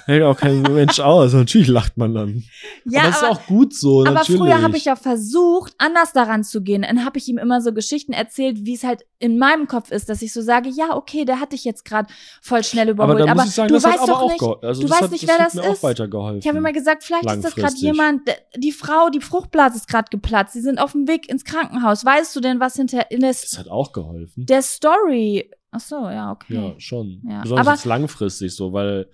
[0.05, 1.33] hält auch kein Mensch aus.
[1.33, 2.43] Natürlich lacht man dann.
[2.85, 4.39] Ja, aber das aber, ist auch gut so, aber natürlich.
[4.39, 6.83] früher habe ich ja versucht, anders daran zu gehen.
[6.83, 10.09] Dann habe ich ihm immer so Geschichten erzählt, wie es halt in meinem Kopf ist,
[10.09, 13.29] dass ich so sage, ja, okay, der hat dich jetzt gerade voll schnell aber überholt.
[13.29, 14.63] Aber, ich sagen, du das weißt aber doch auch nicht.
[14.63, 16.43] Also du das weißt hat, nicht, das wer das mir ist.
[16.43, 18.21] Ich habe immer gesagt, vielleicht ist das gerade jemand,
[18.55, 22.05] die Frau, die Fruchtblase ist gerade geplatzt, sie sind auf dem Weg ins Krankenhaus.
[22.05, 24.45] Weißt du denn, was hinter in der, das hat auch geholfen.
[24.45, 25.49] der Story?
[25.71, 26.55] Ach so, ja, okay.
[26.55, 27.21] Ja, schon.
[27.29, 29.07] Ja, Besonders aber- jetzt langfristig so, weil,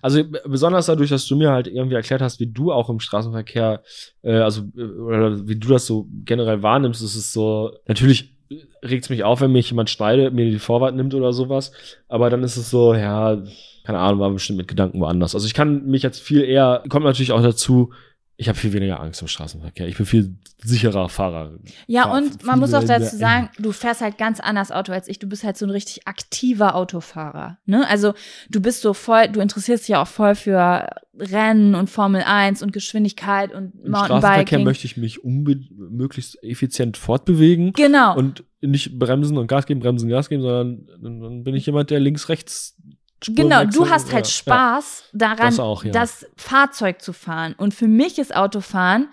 [0.00, 3.82] also besonders dadurch, dass du mir halt irgendwie erklärt hast, wie du auch im Straßenverkehr,
[4.22, 8.34] äh, also, äh, oder wie du das so generell wahrnimmst, ist es so, natürlich
[8.82, 11.72] regt es mich auf, wenn mich jemand schneidet, mir die Vorwart nimmt oder sowas,
[12.08, 13.42] aber dann ist es so, ja,
[13.84, 15.34] keine Ahnung, war bestimmt mit Gedanken woanders.
[15.34, 17.92] Also ich kann mich jetzt viel eher, kommt natürlich auch dazu,
[18.40, 19.88] ich habe viel weniger Angst im Straßenverkehr.
[19.88, 21.58] Ich bin viel sicherer Fahrer.
[21.88, 25.08] Ja, Fahr und man muss auch dazu sagen, du fährst halt ganz anders Auto als
[25.08, 25.18] ich.
[25.18, 27.58] Du bist halt so ein richtig aktiver Autofahrer.
[27.66, 27.84] Ne?
[27.88, 28.14] Also
[28.48, 32.62] du bist so voll, du interessierst dich ja auch voll für Rennen und Formel 1
[32.62, 34.64] und Geschwindigkeit und Im Straßenverkehr Mountainbiking.
[34.64, 37.72] möchte ich mich möglichst effizient fortbewegen.
[37.72, 38.16] Genau.
[38.16, 41.98] und nicht bremsen und Gas geben, bremsen, Gas geben, sondern dann bin ich jemand, der
[41.98, 42.76] links, rechts
[43.26, 45.92] Genau, du hast halt Ja, Spaß daran, Das auch, ja.
[45.92, 47.54] das Fahrzeug zu fahren.
[47.58, 49.08] Und für mich ist Autofahren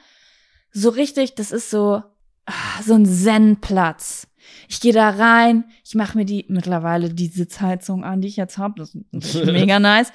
[0.72, 2.04] so richtig, das ist so,
[2.46, 4.28] ah, so ein Zen-Platz.
[4.68, 8.58] Ich gehe da rein, ich mache mir die mittlerweile die Sitzheizung an, die ich jetzt
[8.60, 8.76] habe.
[8.80, 10.12] Das ist mega nice.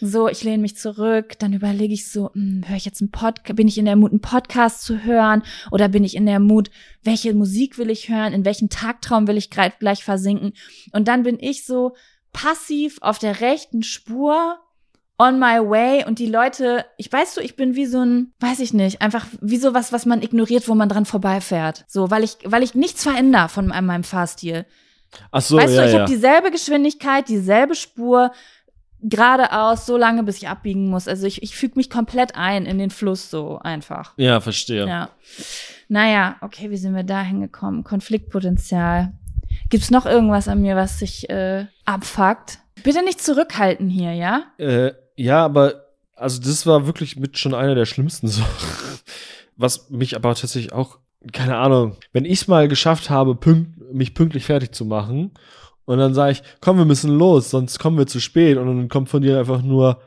[0.00, 3.54] So, ich lehne mich zurück, dann überlege ich so, hm, höre ich jetzt einen Podcast,
[3.54, 6.70] bin ich in der Mut, einen Podcast zu hören oder bin ich in der Mut,
[7.04, 10.54] welche Musik will ich hören, in welchen Tagtraum will ich gleich versinken?
[10.92, 11.94] Und dann bin ich so
[12.32, 14.58] passiv auf der rechten Spur
[15.18, 18.60] on my way und die Leute, ich weiß so, ich bin wie so ein, weiß
[18.60, 21.84] ich nicht, einfach wie so was, was man ignoriert, wo man dran vorbeifährt.
[21.88, 24.64] So, weil ich, weil ich nichts verändere von meinem, meinem Fahrstil.
[25.32, 26.00] Ach so, weißt ja, du, ich ja.
[26.00, 28.30] habe dieselbe Geschwindigkeit, dieselbe Spur,
[29.00, 31.08] geradeaus, so lange, bis ich abbiegen muss.
[31.08, 34.14] Also ich, ich füge mich komplett ein in den Fluss so einfach.
[34.16, 34.86] ja, verstehe.
[34.86, 35.10] Ja.
[35.88, 37.84] Naja, okay, wie sind wir da hingekommen?
[37.84, 39.12] Konfliktpotenzial.
[39.70, 42.58] Gibt's noch irgendwas an mir, was sich äh, abfuckt?
[42.82, 44.44] Bitte nicht zurückhalten hier, ja?
[44.58, 48.48] Äh, ja, aber also das war wirklich mit schon einer der schlimmsten Sachen.
[49.56, 50.98] Was mich aber tatsächlich auch,
[51.32, 55.32] keine Ahnung, wenn ich es mal geschafft habe, pünkt, mich pünktlich fertig zu machen
[55.84, 58.88] und dann sage ich, komm, wir müssen los, sonst kommen wir zu spät und dann
[58.88, 60.00] kommt von dir einfach nur,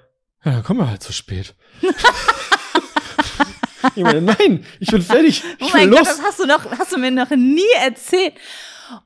[0.43, 1.53] ja, dann kommen wir halt zu spät.
[3.95, 5.99] ich meine, nein, ich bin fertig, Oh ich will mein los.
[5.99, 8.33] Gott, das hast du noch, hast du mir noch nie erzählt.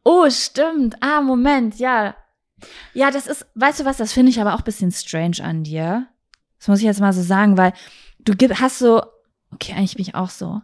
[0.04, 0.96] Oh, stimmt.
[1.02, 2.16] Ah, Moment, ja.
[2.94, 5.64] Ja, das ist, weißt du was, das finde ich aber auch ein bisschen strange an
[5.64, 6.08] dir.
[6.60, 7.74] Das muss ich jetzt mal so sagen, weil
[8.20, 9.04] du hast so,
[9.52, 10.62] okay, eigentlich bin ich auch so.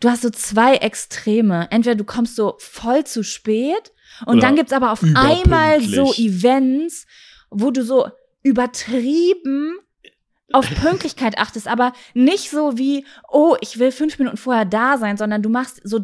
[0.00, 1.68] Du hast so zwei Extreme.
[1.70, 3.92] Entweder du kommst so voll zu spät
[4.26, 6.12] und Oder dann gibt's aber auf einmal so.
[6.14, 7.06] Events,
[7.50, 8.08] wo du so
[8.42, 9.78] übertrieben
[10.52, 15.16] auf Pünktlichkeit achtest, aber nicht so wie, oh, ich will fünf Minuten vorher da sein,
[15.16, 15.98] sondern du machst so,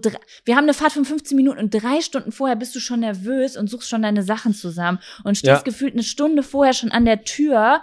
[0.44, 3.56] wir haben eine Fahrt von 15 Minuten und drei Stunden vorher bist du schon nervös
[3.56, 5.62] und suchst schon deine Sachen zusammen und stehst Ja.
[5.62, 7.82] gefühlt eine Stunde vorher schon an der Tür,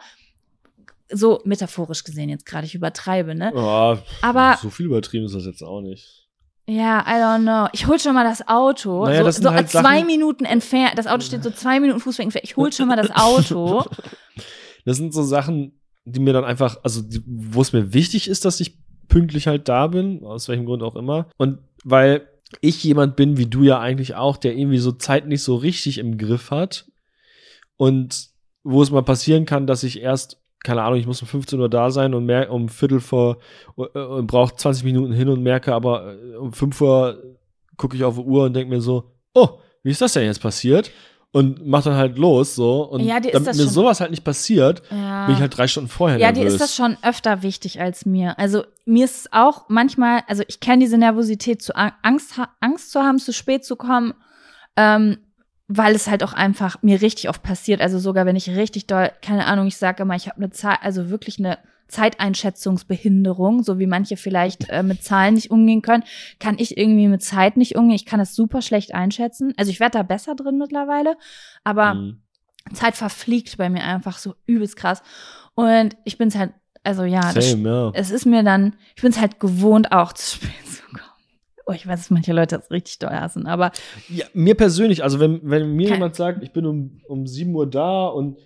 [1.10, 3.52] so metaphorisch gesehen jetzt gerade, ich übertreibe, ne?
[3.56, 6.28] Oh, Aber- so viel übertrieben ist das jetzt auch nicht.
[6.70, 7.70] Ja, I don't know.
[7.72, 9.06] Ich hol schon mal das Auto.
[9.06, 10.98] Naja, so das so halt zwei Sachen- Minuten entfernt.
[10.98, 12.44] Das Auto steht so zwei Minuten Fußweg entfernt.
[12.44, 13.86] Ich hol schon mal das Auto.
[14.86, 15.78] Das sind so Sachen,
[16.12, 19.88] die mir dann einfach, also wo es mir wichtig ist, dass ich pünktlich halt da
[19.88, 21.28] bin, aus welchem Grund auch immer.
[21.38, 22.28] Und weil
[22.62, 25.98] ich jemand bin, wie du ja eigentlich auch, der irgendwie so Zeit nicht so richtig
[25.98, 26.86] im Griff hat.
[27.76, 28.30] Und
[28.64, 31.70] wo es mal passieren kann, dass ich erst, keine Ahnung, ich muss um 15 Uhr
[31.70, 33.38] da sein und mer um Viertel vor
[33.76, 37.38] und brauche 20 Minuten hin und merke aber äh, um 5 Uhr
[37.78, 40.42] gucke ich auf die Uhr und denke mir so, oh, wie ist das denn jetzt
[40.42, 40.92] passiert?
[41.38, 42.82] Und mach dann halt los so.
[42.84, 45.26] Und Ja, dir ist damit das mir schon- sowas halt nicht passiert, Ja.
[45.28, 46.54] bin ich halt drei Stunden vorher Ja, dir nervös.
[46.54, 48.38] ist das schon öfter wichtig als mir.
[48.40, 52.92] Also mir ist es auch manchmal, also ich kenne diese Nervosität, zu Ang- Angst, Angst
[52.92, 54.14] zu haben, zu spät zu kommen,
[54.76, 55.18] ähm,
[55.68, 57.82] weil es halt auch einfach mir richtig oft passiert.
[57.82, 60.80] Also sogar wenn ich richtig doll, keine Ahnung, ich sage immer, ich habe eine Zeit,
[60.82, 66.04] also wirklich eine Zeiteinschätzungsbehinderung, so wie manche vielleicht äh, mit Zahlen nicht umgehen können,
[66.40, 67.96] kann ich irgendwie mit Zeit nicht umgehen.
[67.96, 69.54] Ich kann das super schlecht einschätzen.
[69.58, 71.18] Also ich werde da besser drin mittlerweile,
[71.64, 72.22] aber Mhm.
[72.74, 75.02] Zeit verfliegt bei mir einfach so übelst krass.
[75.56, 76.52] Und ich bin's halt,
[76.84, 77.92] also ja, das, Same, ja.
[77.94, 81.02] es ist mir dann, ich bin's halt gewohnt, auch zu spät zu kommen.
[81.66, 83.72] Oh, ich weiß, dass manche Leute das richtig doll hassen, aber
[84.10, 84.26] ja.
[84.34, 88.08] Mir persönlich, also wenn, wenn mir jemand sagt, ich bin um, um 7 Uhr da
[88.08, 88.38] und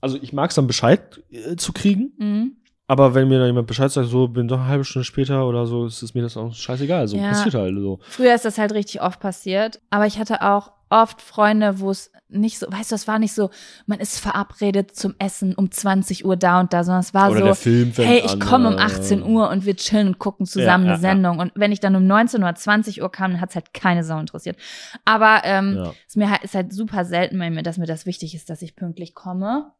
[0.00, 2.46] also ich mag es dann Bescheid äh, zu kriegen, mh,
[2.94, 5.66] Aber wenn mir dann jemand Bescheid sagt, so bin doch eine halbe Stunde später oder
[5.66, 7.08] so, ist es mir das auch scheißegal.
[7.08, 7.28] So Ja.
[7.30, 7.98] passiert halt so.
[8.08, 12.12] Früher ist das halt richtig oft passiert, aber ich hatte auch oft Freunde, wo es
[12.28, 13.50] nicht so, weißt du, es war nicht so,
[13.86, 17.52] man ist verabredet zum Essen um 20 Uhr da und da, sondern es war Oder
[17.52, 20.92] so, hey, ich komme um äh, 18 Uhr und wir chillen und gucken zusammen Ja,
[20.92, 21.14] eine ja, ja.
[21.14, 21.40] Sendung.
[21.40, 24.04] Und wenn ich dann um 19 oder 20 Uhr kam, dann hat es halt keine
[24.04, 24.56] Sau interessiert.
[25.04, 25.94] Aber ähm, Ja.
[26.06, 28.62] ist mir halt, ist halt super selten bei mir, dass mir das wichtig ist, dass
[28.62, 29.72] ich pünktlich komme.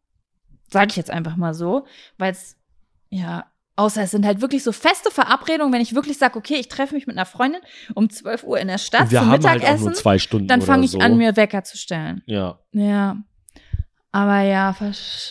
[0.69, 1.87] Sage ich jetzt einfach mal so,
[2.19, 2.57] weil es,
[3.15, 3.47] ja,
[3.77, 6.95] außer es sind halt wirklich so feste Verabredungen, wenn ich wirklich sage, okay, ich treffe
[6.95, 7.61] mich mit einer Freundin
[7.95, 10.49] um 12 Uhr in der Stadt wir zum haben halt auch Mittagessen, nur zwei Stunden
[10.49, 10.99] dann fange ich so.
[10.99, 12.23] an, mir Wecker zu stellen.
[12.27, 12.59] Ja.
[12.73, 13.17] Ja.
[14.13, 14.77] Aber ja,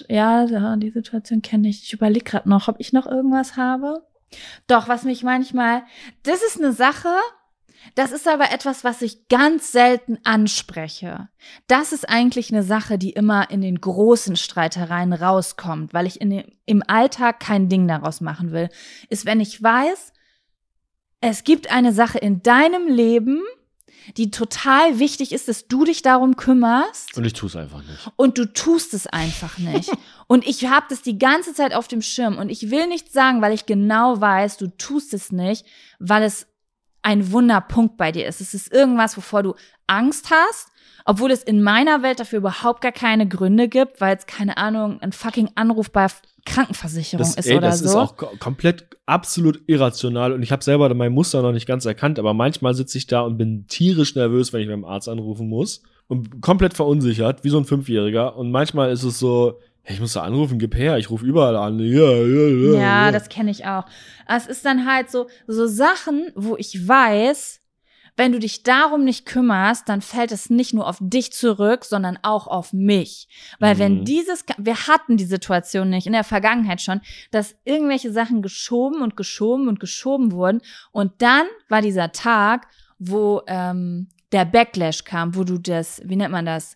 [0.09, 1.83] ja, die Situation kenne ich.
[1.83, 4.05] Ich überlege gerade noch, ob ich noch irgendwas habe.
[4.67, 5.83] Doch, was mich manchmal,
[6.23, 7.07] das ist eine Sache,
[7.95, 11.29] das ist aber etwas, was ich ganz selten anspreche.
[11.67, 16.43] Das ist eigentlich eine Sache, die immer in den großen Streitereien rauskommt, weil ich dem,
[16.65, 18.69] im Alltag kein Ding daraus machen will,
[19.09, 20.13] ist, wenn ich weiß,
[21.21, 23.41] es gibt eine Sache in deinem Leben,
[24.17, 28.11] die total wichtig ist, dass du dich darum kümmerst Und ich tue es einfach nicht.
[28.17, 29.91] und du tust es einfach nicht.
[30.27, 33.41] und ich habe das die ganze Zeit auf dem Schirm und ich will nichts sagen,
[33.41, 35.65] weil ich genau weiß, du tust es nicht,
[35.99, 36.47] weil es
[37.03, 38.41] ein Wunderpunkt bei dir ist.
[38.41, 39.55] Es ist irgendwas, wovor du
[39.87, 40.69] Angst hast,
[41.05, 44.99] obwohl es in meiner Welt dafür überhaupt gar keine Gründe gibt, weil es keine Ahnung,
[45.01, 46.07] ein fucking Anruf bei
[46.45, 47.85] Krankenversicherung Das, ist ey, oder das so.
[47.85, 51.85] ist auch ko- komplett absolut irrational und ich habe selber mein Muster noch nicht ganz
[51.85, 55.47] erkannt, aber manchmal sitze ich da und bin tierisch nervös, wenn ich beim Arzt anrufen
[55.49, 60.13] muss und komplett verunsichert, wie so ein Fünfjähriger und manchmal ist es so, ich muss
[60.13, 61.79] da anrufen, gib her, ich rufe überall an.
[61.79, 62.79] Ja, ja, ja.
[62.79, 63.85] Ja, das kenne ich auch.
[64.27, 67.59] Es ist dann halt so, so Sachen, wo ich weiß,
[68.15, 72.19] wenn du dich darum nicht kümmerst, dann fällt es nicht nur auf dich zurück, sondern
[72.21, 73.27] auch auf mich.
[73.59, 74.05] Weil wenn Mhm.
[74.05, 79.17] dieses, wir hatten die Situation nicht in der Vergangenheit schon, dass irgendwelche Sachen geschoben und
[79.17, 80.61] geschoben und geschoben wurden.
[80.91, 82.67] Und dann war dieser Tag,
[82.99, 86.75] wo ähm, der Backlash kam, wo du das, wie nennt man das?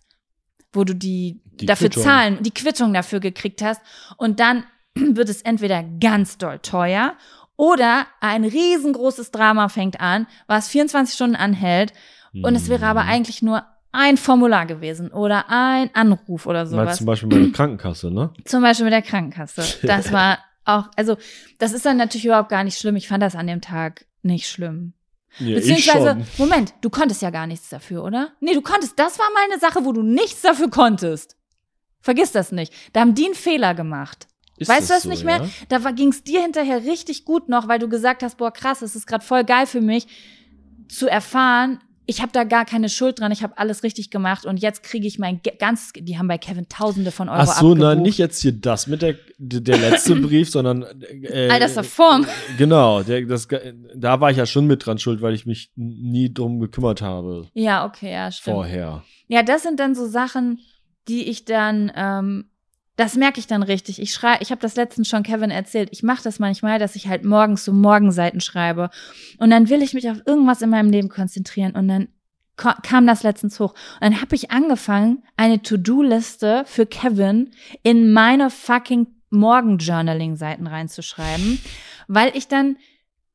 [0.74, 2.04] Wo du die, Die dafür Quittung.
[2.04, 3.82] zahlen, die Quittung dafür gekriegt hast.
[4.18, 4.64] Und dann
[4.96, 7.16] wird es entweder ganz doll teuer
[7.56, 11.94] oder ein riesengroßes Drama fängt an, was 24 Stunden anhält.
[12.34, 13.10] Und es wäre aber Mhm.
[13.10, 16.98] eigentlich nur ein Formular gewesen oder ein Anruf oder sowas.
[16.98, 18.32] zum Beispiel meine Krankenkasse, ne?
[18.46, 19.64] Zum Beispiel mit der Krankenkasse.
[19.88, 21.18] Das war auch, also
[21.58, 22.96] das ist dann natürlich überhaupt gar nicht schlimm.
[22.98, 24.94] Ich fand das an dem Tag nicht schlimm.
[25.40, 28.30] Ja, Beziehungsweise, Moment, du konntest ja gar nichts dafür, oder?
[28.40, 28.98] Nee, du konntest.
[28.98, 31.36] Das war mal eine Sache, wo du nichts dafür konntest.
[32.02, 32.74] Vergiss das nicht.
[32.94, 34.28] Da haben die einen Fehler gemacht.
[34.58, 35.44] Ist weißt du das so, nicht mehr?
[35.70, 35.80] Ja?
[35.80, 38.96] Da ging es dir hinterher richtig gut noch, weil du gesagt hast, boah, krass, es
[38.96, 40.08] ist gerade voll geil für mich
[40.88, 44.58] zu erfahren, ich habe da gar keine Schuld dran, ich habe alles richtig gemacht und
[44.58, 47.78] jetzt kriege ich mein ganzes, die haben bei Kevin Tausende von Euro Ach so, abgebucht.
[47.80, 50.84] nein, nicht jetzt hier das mit der, der letzte Brief, sondern
[51.24, 52.22] äh, All das davor.
[52.58, 53.48] Genau, der, das,
[53.96, 57.48] da war ich ja schon mit dran schuld, weil ich mich nie drum gekümmert habe
[57.54, 58.56] Ja, okay, ja, stimmt.
[58.56, 59.04] vorher.
[59.28, 60.60] Ja, das sind dann so Sachen,
[61.10, 62.50] die ich dann, ähm,
[62.98, 64.02] das merke ich dann richtig.
[64.02, 65.90] Ich schreibe, ich habe das letztens schon Kevin erzählt.
[65.92, 68.90] Ich mache das manchmal, dass ich halt morgens so Morgenseiten schreibe
[69.38, 72.10] und dann will ich mich auf irgendwas in meinem Leben konzentrieren und dann
[72.58, 73.74] kam das letztens hoch.
[73.74, 77.52] Und dann habe ich angefangen, eine To-Do-Liste für Kevin
[77.84, 81.60] in meine fucking Morgen-Journaling-Seiten reinzuschreiben,
[82.08, 82.78] weil ich dann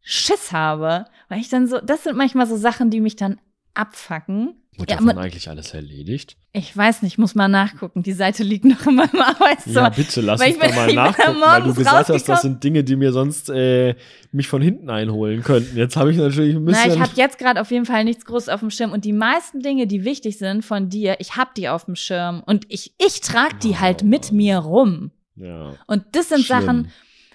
[0.00, 3.40] Schiss habe, weil ich dann so, das sind manchmal so Sachen, die mich dann
[3.74, 4.54] abfacken.
[4.78, 6.36] Wurde Ja, davon eigentlich alles erledigt?
[6.54, 8.02] Ich weiß nicht, muss mal nachgucken.
[8.02, 9.82] Die Seite liegt noch in meinem Arbeitszimmer.
[9.82, 12.40] Ja, bitte, lass Weil uns ich da bin- mal nachgucken, weil du gesagt hast, das
[12.42, 13.94] sind Dinge, die mir sonst äh,
[14.32, 15.76] mich von hinten einholen könnten.
[15.76, 16.92] Jetzt habe ich natürlich ein Na, bisschen.
[16.94, 18.92] ich habe jetzt gerade auf jeden Fall nichts Großes auf dem Schirm.
[18.92, 22.42] Und die meisten Dinge, die wichtig sind von dir, ich hab die auf dem Schirm.
[22.46, 23.80] Und ich, ich trage die Oh.
[23.80, 25.10] halt mit mir rum.
[25.36, 26.60] ja, Und das sind schlimm.
[26.60, 26.88] Sachen,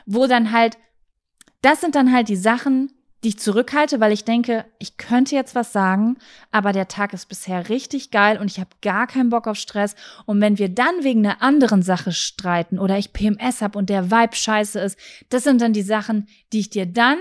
[0.08, 0.78] wo dann halt,
[1.62, 2.92] das sind dann halt die Sachen,
[3.24, 6.18] die ich zurückhalte, weil ich denke, ich könnte jetzt was sagen,
[6.52, 9.96] aber der Tag ist bisher richtig geil und ich habe gar keinen Bock auf Stress.
[10.26, 14.12] Und wenn wir dann wegen einer anderen Sache streiten oder ich PMS habe und der
[14.12, 15.00] Vibe scheiße ist,
[15.30, 17.18] das sind dann die Sachen, die ich dir dann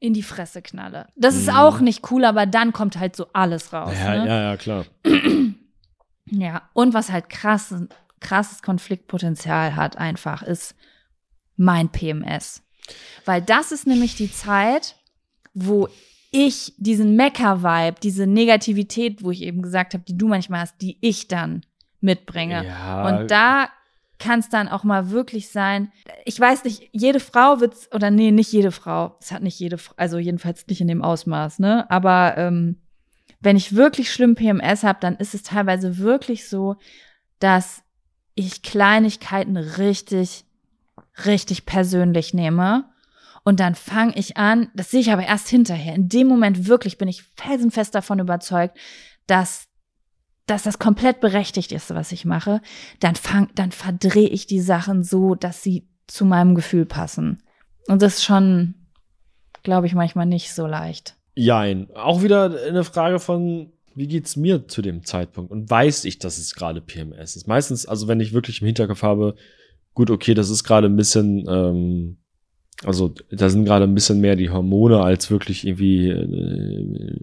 [0.00, 1.06] in die Fresse knalle.
[1.14, 1.54] Das ist Mhm.
[1.56, 3.94] auch nicht cool, aber dann kommt halt so alles raus.
[3.96, 4.26] ja, ne?
[4.26, 4.84] ja, ja, klar.
[6.26, 7.72] Ja, und was halt krass,
[8.20, 10.74] krasses Konfliktpotenzial hat einfach, ist
[11.56, 12.62] mein PMS.
[13.24, 14.96] Weil das ist nämlich die Zeit,
[15.54, 15.88] wo
[16.30, 20.96] ich diesen Mecker-Vibe, diese Negativität, wo ich eben gesagt habe, die du manchmal hast, die
[21.00, 21.62] ich dann
[22.00, 22.64] mitbringe.
[22.64, 23.68] Ja, Und da
[24.18, 25.92] kann es dann auch mal wirklich sein,
[26.24, 29.78] ich weiß nicht, jede Frau wird's, oder nee, nicht jede Frau, es hat nicht jede,
[29.96, 31.90] also jedenfalls nicht in dem Ausmaß, ne?
[31.90, 32.76] Aber ähm,
[33.40, 36.76] wenn ich wirklich schlimm PMS habe, dann ist es teilweise wirklich so,
[37.40, 37.82] dass
[38.34, 40.44] ich Kleinigkeiten richtig
[41.26, 42.84] richtig persönlich nehme.
[43.44, 45.94] Und dann fange ich an, das sehe ich aber erst hinterher.
[45.94, 48.76] In dem Moment wirklich bin ich felsenfest davon überzeugt,
[49.26, 49.68] dass,
[50.46, 52.60] dass das komplett berechtigt ist, was ich mache.
[53.00, 57.42] Dann fang, dann verdrehe ich die Sachen so, dass sie zu meinem Gefühl passen.
[57.88, 58.74] Und das ist schon,
[59.64, 61.16] glaube ich, manchmal nicht so leicht.
[61.34, 61.88] Jein.
[61.94, 65.50] Auch wieder eine Frage von, wie geht's mir zu dem Zeitpunkt?
[65.50, 67.48] Und weiß ich, dass es gerade PMS ist?
[67.48, 69.34] Meistens, also wenn ich wirklich im Hinterkopf habe,
[69.94, 72.21] gut, okay, das ist gerade ein bisschen, ähm,
[72.84, 77.16] also da sind gerade ein bisschen mehr die Hormone als wirklich irgendwie äh,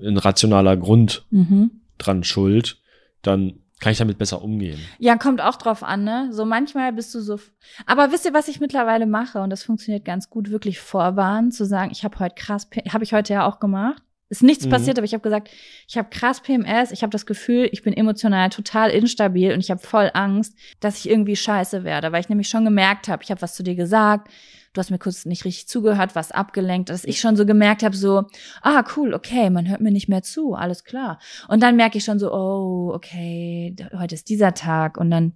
[0.00, 1.70] ein rationaler Grund Mhm.
[1.98, 2.78] dran schuld,
[3.22, 4.78] dann kann ich damit besser umgehen.
[4.98, 6.28] Ja, kommt auch drauf an, ne?
[6.32, 7.38] So manchmal bist du so.
[7.84, 9.40] Aber wisst ihr, was ich mittlerweile mache?
[9.40, 13.12] Und das funktioniert ganz gut, wirklich vorwarnen, zu sagen, ich habe heute krass, habe ich
[13.12, 14.02] heute ja auch gemacht.
[14.32, 14.70] Ist nichts Mhm.
[14.70, 15.50] passiert, aber ich habe gesagt,
[15.86, 19.70] ich habe krass PMS, ich habe das Gefühl, ich bin emotional total instabil und ich
[19.70, 23.30] habe voll Angst, dass ich irgendwie scheiße werde, weil ich nämlich schon gemerkt habe, ich
[23.30, 24.30] habe was zu dir gesagt,
[24.72, 27.94] du hast mir kurz nicht richtig zugehört, was abgelenkt, dass ich schon so gemerkt habe,
[27.94, 28.22] so,
[28.62, 31.18] ah, cool, okay, man hört mir nicht mehr zu, alles klar.
[31.48, 35.34] Und dann merke ich schon so, oh, okay, heute ist dieser Tag und dann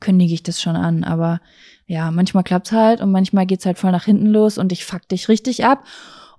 [0.00, 1.04] kündige ich das schon an.
[1.04, 1.40] Aber
[1.86, 5.08] ja, manchmal klappt's halt und manchmal geht's halt voll nach hinten los und ich fuck
[5.08, 5.84] dich richtig ab.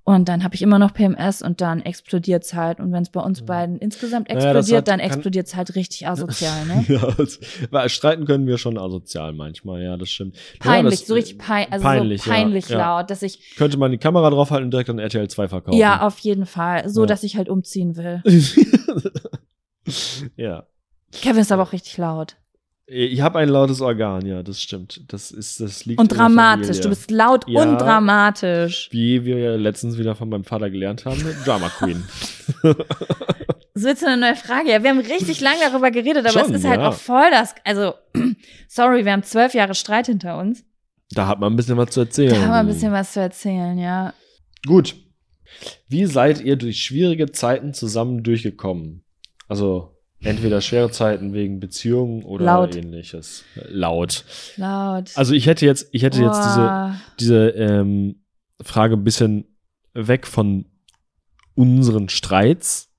[0.07, 2.79] Und dann habe ich immer noch PMS und dann explodiert's halt.
[2.79, 6.63] Und wenn es bei uns beiden insgesamt Naja, explodiert, hat- dann explodiert's halt richtig asozial,
[6.67, 6.85] ne?
[6.87, 7.39] ja, das,
[7.71, 10.37] weil streiten können wir schon asozial manchmal, ja, das stimmt.
[10.59, 13.77] Peinlich, ja, das, so richtig pein also peinlich, so peinlich ja, laut, dass ich, Könnte
[13.77, 15.79] man die Kamera draufhalten und direkt an RTL 2 verkaufen.
[15.79, 18.21] ja, auf jeden Fall, so dass ich halt umziehen will.
[20.37, 20.67] ja.
[21.11, 22.37] Kevin ist aber auch richtig laut.
[22.87, 25.01] Ich habe ein lautes Organ, ja, das stimmt.
[25.11, 26.81] Das ist, das liegt Und dramatisch.
[26.81, 27.63] Du bist laut Ja.
[27.63, 28.89] und dramatisch.
[28.91, 32.03] Wie wir ja letztens wieder von meinem Vater gelernt haben, Drama Queen.
[33.77, 34.71] So jetzt eine neue Frage.
[34.71, 36.89] Ja, wir haben richtig lange darüber geredet, aber Schon, es ist halt ja.
[36.89, 37.53] auch voll das.
[37.65, 37.93] Also,
[38.69, 40.63] sorry, wir haben zwölf Jahre Streit hinter uns.
[41.11, 42.29] Da hat man ein bisschen was zu erzählen.
[42.35, 44.13] Da haben wir ein bisschen was zu erzählen, ja.
[44.65, 44.95] Gut.
[45.89, 49.03] Wie seid ihr durch schwierige Zeiten zusammen durchgekommen?
[49.49, 49.94] Also
[50.25, 52.75] entweder schwere Zeiten wegen Beziehungen oder Laut.
[52.75, 53.43] ähnliches.
[53.67, 54.25] Laut.
[54.57, 55.11] Laut.
[55.15, 56.95] Also ich hätte jetzt, ich hätte jetzt diese, Boah.
[57.19, 58.23] diese ähm,
[58.61, 59.45] Frage ein bisschen
[59.93, 60.65] weg von
[61.55, 62.91] unseren Streits,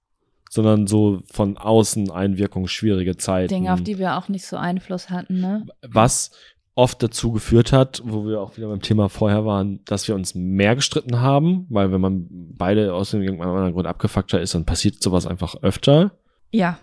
[0.50, 3.48] sondern so von außen Einwirkung, schwierige Zeiten.
[3.48, 5.66] Dinge, auf die wir auch nicht so Einfluss hatten, ne?
[5.86, 6.30] was
[6.74, 10.34] oft dazu geführt hat, wo wir auch wieder beim Thema vorher waren, dass wir uns
[10.34, 15.02] mehr gestritten haben, weil wenn man beide aus irgendeinem anderen Grund abgefuckter ist, dann passiert
[15.02, 16.12] sowas einfach öfter.
[16.50, 16.78] Ja,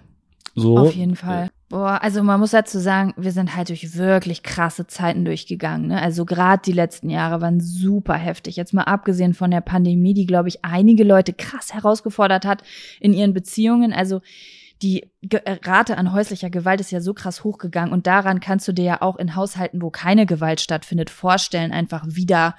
[0.55, 0.77] So.
[0.77, 1.49] auf jeden Fall.
[1.69, 5.87] Boah, also man muss dazu sagen, wir sind halt durch wirklich krasse Zeiten durchgegangen.
[5.87, 5.99] Ne?
[5.99, 8.55] Also gerade die letzten Jahre waren super heftig.
[8.55, 12.61] Jetzt mal abgesehen von der Pandemie, die, glaube ich, einige Leute krass herausgefordert hat
[12.99, 13.91] in ihren Beziehungen.
[13.91, 14.21] Also
[14.83, 18.73] die äh, Rate an häuslicher Gewalt ist ja so krass hochgegangen und daran kannst du
[18.73, 22.55] dir ja auch in Haushalten, wo keine Gewalt stattfindet, vorstellen, einfach wieder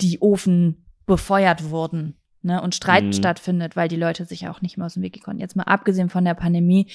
[0.00, 2.16] die Ofen befeuert wurden.
[2.46, 3.12] Ne, und Streit Mhm.
[3.14, 5.40] stattfindet, weil die Leute sich ja auch nicht mehr aus dem Weg konnten.
[5.40, 6.88] Jetzt mal abgesehen von der Pandemie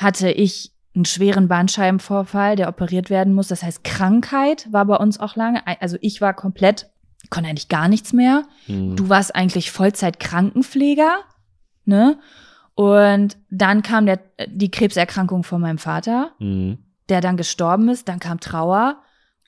[0.00, 3.48] hatte ich einen schweren Bandscheibenvorfall, der operiert werden muss.
[3.48, 5.62] Das heißt, Krankheit war bei uns auch lange.
[5.80, 6.90] Also ich war komplett,
[7.30, 8.42] konnte eigentlich gar nichts mehr.
[8.66, 8.96] Hm.
[8.96, 11.18] Du warst eigentlich Vollzeit-Krankenpfleger,
[11.84, 12.18] ne?
[12.74, 16.78] Und dann kam der, die Krebserkrankung von meinem Vater, Hm.
[17.08, 18.08] der dann gestorben ist.
[18.08, 19.02] Dann kam Trauer.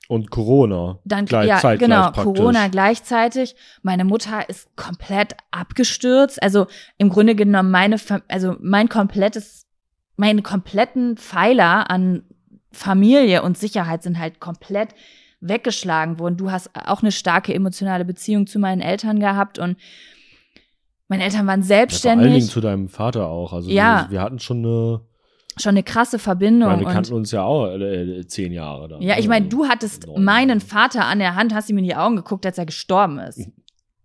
[0.07, 0.99] Und Corona.
[1.05, 2.23] Dann, Gleich- ja, zeitgleich genau, praktisch.
[2.23, 3.55] Corona gleichzeitig.
[3.81, 6.43] Meine Mutter ist komplett abgestürzt.
[6.43, 7.95] Also im Grunde genommen meine,
[8.27, 9.65] also mein komplettes,
[10.15, 12.23] meine kompletten Pfeiler an
[12.71, 14.89] Familie und Sicherheit sind halt komplett
[15.41, 16.37] weggeschlagen worden.
[16.37, 19.77] Du hast auch eine starke emotionale Beziehung zu meinen Eltern gehabt und
[21.09, 21.89] meine Eltern waren Ja, vor allen Dingen
[22.41, 22.45] selbstständig.
[22.49, 23.53] zu deinem Vater auch.
[23.53, 24.05] Also Ja.
[24.07, 25.01] wir, wir hatten schon eine,
[25.57, 26.69] schon eine krasse Verbindung.
[26.69, 29.01] meine, wir kannten uns ja auch äh, zehn Jahre dann.
[29.01, 29.29] Ja, ich ne?
[29.29, 30.61] meine, Also du hattest meinen.
[30.61, 33.47] Vater an der Hand, hast ihm in die Augen geguckt, als er gestorben ist.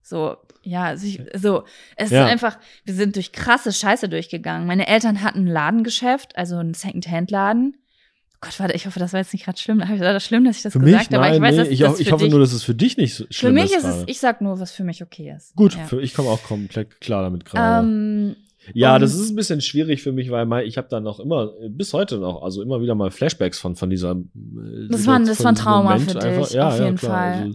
[0.09, 1.65] So, ja, also ich, so,
[1.97, 2.25] es Ja.
[2.27, 4.67] ist einfach, wir sind durch krasse Scheiße durchgegangen.
[4.67, 7.75] Meine Eltern hatten ein Ladengeschäft, also ein Second-Hand-Laden.
[7.77, 9.81] Oh Gott, warte, ich hoffe, das war jetzt nicht gerade schlimm.
[9.81, 11.29] War das schlimm, dass ich das Für gesagt mich, habe?
[11.29, 12.97] Nein, ich weiß, nee, ich, das ich für hoffe dich, nur, dass es für dich
[12.97, 15.55] nicht so Für schlimm mich ist es, ich sag nur, was für mich okay ist.
[15.57, 15.85] Gut, Ja.
[15.85, 17.87] für, ich komme auch komplett klar damit gerade.
[17.87, 18.37] Ähm,
[18.75, 21.53] Ja, das ist ein bisschen schwierig für mich, weil mein, ich habe dann noch immer,
[21.69, 24.13] bis heute noch, also immer wieder mal Flashbacks von, von dieser.
[24.13, 27.33] äh, Das war ein- das war ein Trauma Moment für dich, auf jeden Fall.
[27.43, 27.55] Also,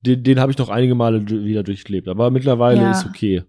[0.00, 2.90] den den habe ich noch einige Male wieder durchlebt, aber mittlerweile Ja.
[2.90, 3.42] ist okay.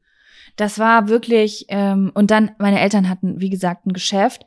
[0.55, 4.43] Das war wirklich, ähm, und dann, meine Eltern hatten, wie gesagt, ein Geschäft,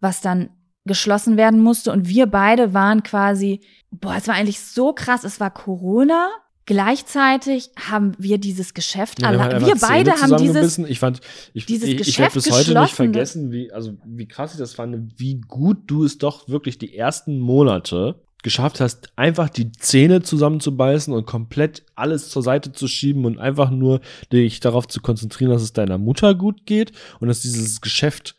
[0.00, 0.50] was dann
[0.84, 1.92] geschlossen werden musste.
[1.92, 6.30] Und wir beide waren quasi, boah, es war eigentlich so krass, es war Corona.
[6.66, 9.64] Gleichzeitig haben wir dieses Geschäft Ja, alle.
[9.66, 10.78] Wir beide haben dieses.
[10.78, 11.20] Ich fand,
[11.52, 14.58] ich, dieses ich, ich Geschäft werde bis heute nicht vergessen, wie, also wie krass ich
[14.58, 19.72] das fand, wie gut du es doch wirklich die ersten Monate geschafft hast, einfach die
[19.72, 24.00] Zähne zusammenzubeißen und komplett alles zur Seite zu schieben und einfach nur
[24.32, 28.36] dich darauf zu konzentrieren, dass es deiner Mutter gut geht und dass dieses Geschäft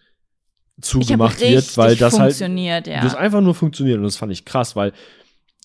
[0.80, 3.02] zugemacht wird, weil das halt ja.
[3.02, 4.94] das einfach nur funktioniert und das fand ich krass, weil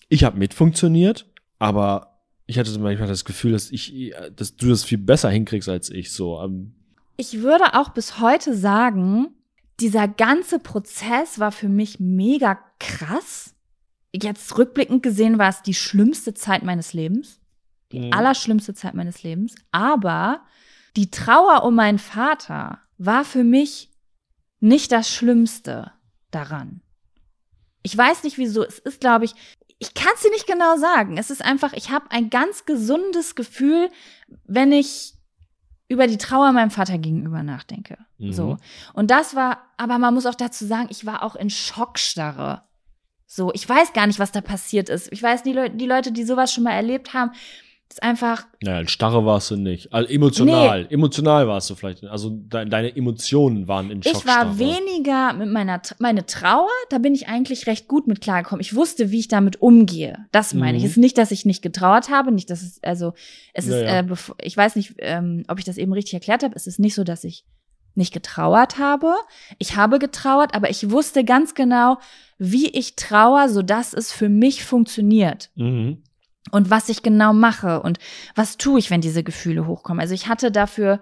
[0.09, 1.27] ich habe mit funktioniert,
[1.59, 5.89] aber ich hatte manchmal das Gefühl, dass ich, dass du das viel besser hinkriegst als
[5.89, 6.41] ich so.
[6.41, 6.73] Ähm,
[7.15, 9.27] ich würde auch bis heute sagen,
[9.79, 13.53] dieser ganze Prozess war für mich mega krass.
[14.13, 17.39] Jetzt rückblickend gesehen war es die schlimmste Zeit meines Lebens.
[17.91, 18.13] Die mhm.
[18.13, 19.55] allerschlimmste Zeit meines Lebens.
[19.71, 20.41] Aber
[20.95, 23.89] die Trauer um meinen Vater war für mich
[24.59, 25.91] nicht das Schlimmste
[26.29, 26.81] daran.
[27.83, 28.63] Ich weiß nicht wieso.
[28.63, 29.33] Es ist, glaube ich,
[29.79, 31.17] ich kann es dir nicht genau sagen.
[31.17, 33.89] Es ist einfach, ich habe ein ganz gesundes Gefühl,
[34.45, 35.15] wenn ich
[35.87, 37.97] über die Trauer meinem Vater gegenüber nachdenke.
[38.17, 38.31] Mhm.
[38.31, 38.57] So.
[38.93, 42.63] Und das war, aber man muss auch dazu sagen, ich war auch in Schockstarre.
[43.33, 45.07] So, ich weiß gar nicht, was da passiert ist.
[45.09, 47.31] Ich weiß, die, Le die Leute, die sowas schon mal erlebt haben,
[47.89, 48.45] ist einfach.
[48.61, 49.93] Naja, starre warst du nicht.
[49.93, 50.81] Also emotional.
[50.81, 50.93] Nee.
[50.93, 52.03] Emotional warst du vielleicht.
[52.03, 54.51] Also de deine Emotionen waren in Schockstarre.
[54.51, 58.59] Ich war weniger mit meiner meine Trauer, da bin ich eigentlich recht gut mit klargekommen.
[58.59, 60.25] Ich wusste, wie ich damit umgehe.
[60.33, 60.77] Das meine mhm.
[60.79, 60.83] ich.
[60.83, 63.13] Es ist nicht, dass ich nicht getrauert habe, nicht, dass es, also,
[63.53, 64.01] es ist, naja.
[64.01, 66.53] äh, ich weiß nicht, ähm, ob ich das eben richtig erklärt habe.
[66.57, 67.45] Es ist nicht so, dass ich
[67.95, 69.15] nicht getrauert habe.
[69.57, 71.97] Ich habe getrauert, aber ich wusste ganz genau,
[72.37, 75.51] wie ich trauer, sodass es für mich funktioniert.
[75.55, 76.03] Mhm
[76.49, 77.99] und was ich genau mache und
[78.35, 80.01] was tue ich, wenn diese Gefühle hochkommen.
[80.01, 80.99] Also ich hatte dafür,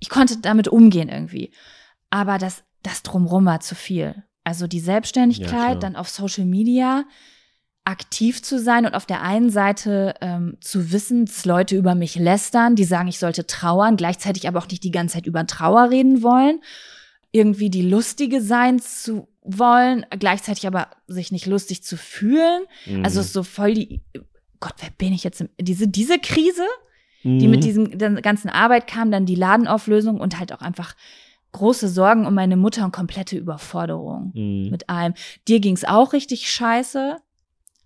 [0.00, 1.52] ich konnte damit umgehen irgendwie.
[2.10, 4.24] Aber das, das drumrum war zu viel.
[4.42, 7.04] Also die Selbstständigkeit, ja, dann auf Social Media
[7.86, 12.16] aktiv zu sein und auf der einen Seite ähm, zu wissen, dass Leute über mich
[12.16, 15.90] lästern, die sagen, ich sollte trauern, gleichzeitig aber auch nicht die ganze Zeit über Trauer
[15.90, 16.60] reden wollen,
[17.30, 22.64] irgendwie die Lustige sein zu wollen, gleichzeitig aber sich nicht lustig zu fühlen.
[22.86, 23.04] Mhm.
[23.04, 24.00] Also so voll die
[24.60, 25.44] Gott, wer bin ich jetzt?
[25.60, 26.64] Diese, diese Krise,
[27.22, 27.38] mhm.
[27.38, 30.94] die mit diesem der ganzen Arbeit kam, dann die Ladenauflösung und halt auch einfach
[31.52, 34.70] große Sorgen um meine Mutter und komplette Überforderung mhm.
[34.70, 35.14] mit allem.
[35.48, 37.18] Dir ging's auch richtig scheiße.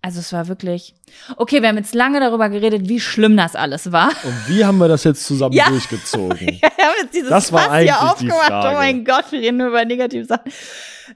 [0.03, 0.95] Also es war wirklich.
[1.37, 4.09] Okay, wir haben jetzt lange darüber geredet, wie schlimm das alles war.
[4.23, 5.69] Und wie haben wir das jetzt zusammen ja.
[5.69, 6.39] durchgezogen?
[6.47, 8.51] wir haben jetzt dieses das war Fass eigentlich hier aufgemacht.
[8.51, 10.51] Oh mein Gott, wir reden nur über negative Sachen.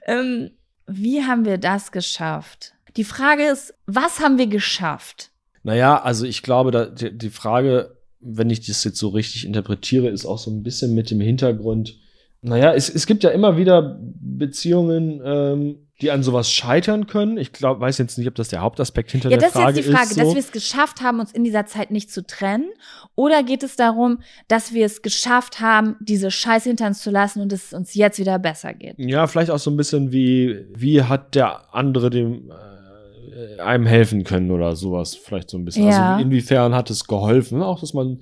[0.06, 0.50] Ähm,
[0.86, 2.74] wie haben wir das geschafft?
[2.96, 5.30] Die Frage ist, was haben wir geschafft?
[5.64, 10.08] Naja, also ich glaube, da, die, die Frage, wenn ich das jetzt so richtig interpretiere,
[10.08, 11.98] ist auch so ein bisschen mit dem Hintergrund.
[12.40, 17.38] Naja, es, es gibt ja immer wieder Beziehungen, ähm, die an sowas scheitern können.
[17.38, 19.86] Ich glaube, weiß jetzt nicht, ob das der Hauptaspekt hinter ja, der Frage ist.
[19.86, 20.20] Ja, das ist jetzt die Frage, so.
[20.20, 22.68] dass wir es geschafft haben, uns in dieser Zeit nicht zu trennen.
[23.14, 27.40] Oder geht es darum, dass wir es geschafft haben, diese Scheiße hinter uns zu lassen
[27.40, 28.96] und es uns jetzt wieder besser geht?
[28.98, 33.86] Ja, vielleicht auch so ein bisschen wie, wie hat der andere dem, äh, äh, einem
[33.86, 35.86] helfen können oder sowas vielleicht so ein bisschen.
[35.86, 36.14] Also ja.
[36.14, 38.20] Also inwiefern hat es geholfen, auch dass man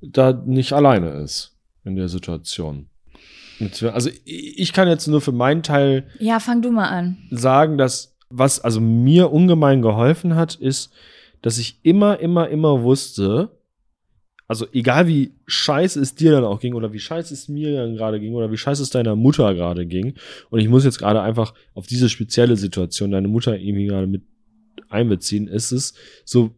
[0.00, 2.88] da nicht alleine ist in der Situation.
[3.92, 7.18] Also ich kann jetzt nur für meinen Teil Ja, fang du mal an.
[7.30, 10.92] sagen, dass was also mir ungemein geholfen hat, ist,
[11.42, 13.50] dass ich immer, immer, immer wusste,
[14.48, 17.96] also egal wie scheiße es dir dann auch ging oder wie scheiße es mir dann
[17.96, 20.14] gerade ging oder wie scheiße es deiner Mutter gerade ging
[20.50, 24.22] und ich muss jetzt gerade einfach auf diese spezielle Situation deine Mutter irgendwie gerade mit
[24.88, 25.94] einbeziehen, ist es
[26.24, 26.50] so,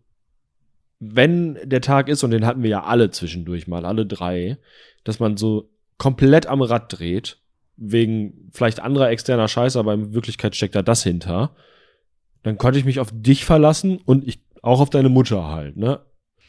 [0.99, 4.59] wenn der Tag ist, und den hatten wir ja alle zwischendurch mal, alle drei,
[5.05, 5.69] dass man so
[5.99, 7.39] komplett am Rad dreht,
[7.77, 11.55] wegen vielleicht anderer externer Scheiße, aber in Wirklichkeit steckt da das hinter,
[12.43, 16.01] dann konnte ich mich auf dich verlassen und ich auch auf deine Mutter halt, ne?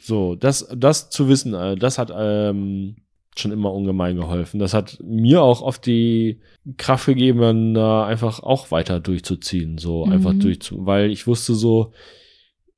[0.02, 2.96] So, das, das zu wissen, äh, das hat ähm,
[3.40, 4.60] schon immer ungemein geholfen.
[4.60, 6.40] Das hat mir auch oft die
[6.78, 10.14] Kraft gegeben, da einfach auch weiter durchzuziehen, so mhm.
[10.14, 11.92] einfach durchzu, weil ich wusste so,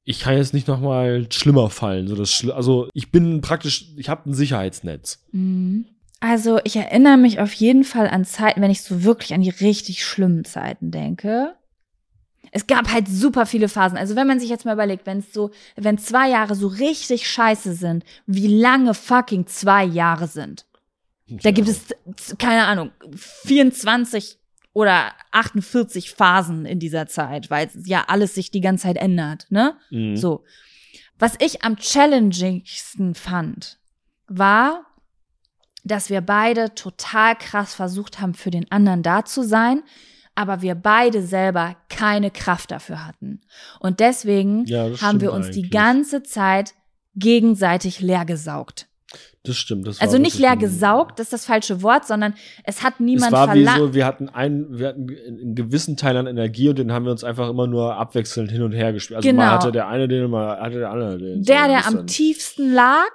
[0.03, 2.07] ich kann jetzt nicht noch mal schlimmer fallen.
[2.07, 5.23] So das, also ich bin praktisch, ich habe ein Sicherheitsnetz.
[5.31, 5.85] Mhm.
[6.19, 9.49] Also ich erinnere mich auf jeden Fall an Zeiten, wenn ich so wirklich an die
[9.49, 11.55] richtig schlimmen Zeiten denke.
[12.51, 13.97] Es gab halt super viele Phasen.
[13.97, 17.29] Also wenn man sich jetzt mal überlegt, wenn es so, wenn zwei Jahre so richtig
[17.29, 20.65] scheiße sind, wie lange fucking zwei Jahre sind.
[21.27, 21.85] Da gibt es,
[22.39, 24.39] keine Ahnung, 24
[24.73, 29.77] oder 48 Phasen in dieser Zeit, weil ja alles sich die ganze Zeit ändert, ne?
[29.91, 30.17] Mhm.
[30.17, 30.43] So.
[31.19, 33.77] Was ich am challengingsten fand,
[34.27, 34.85] war,
[35.89, 39.83] dass wir beide total krass versucht haben, für den anderen da zu sein,
[40.35, 43.41] aber wir beide selber keine Kraft dafür hatten.
[43.81, 45.63] Und deswegen ja, haben wir uns eigentlich.
[45.63, 46.73] die ganze Zeit
[47.15, 48.87] gegenseitig leergesaugt.
[49.43, 49.87] Das stimmt.
[49.87, 52.33] Das Also nicht leer gesaugt, das ist das falsche Wort, sondern
[52.65, 53.77] es hat niemand es war wie verlangt.
[53.79, 57.11] so, wir hatten einen, wir hatten einen gewissen Teil an Energie und den haben wir
[57.11, 59.17] uns einfach immer nur abwechselnd hin und her gespielt.
[59.17, 59.51] Also mal Genau.
[59.53, 61.43] hatte der eine den, mal hatte der andere den.
[61.43, 63.09] Der, So der am tiefsten lag,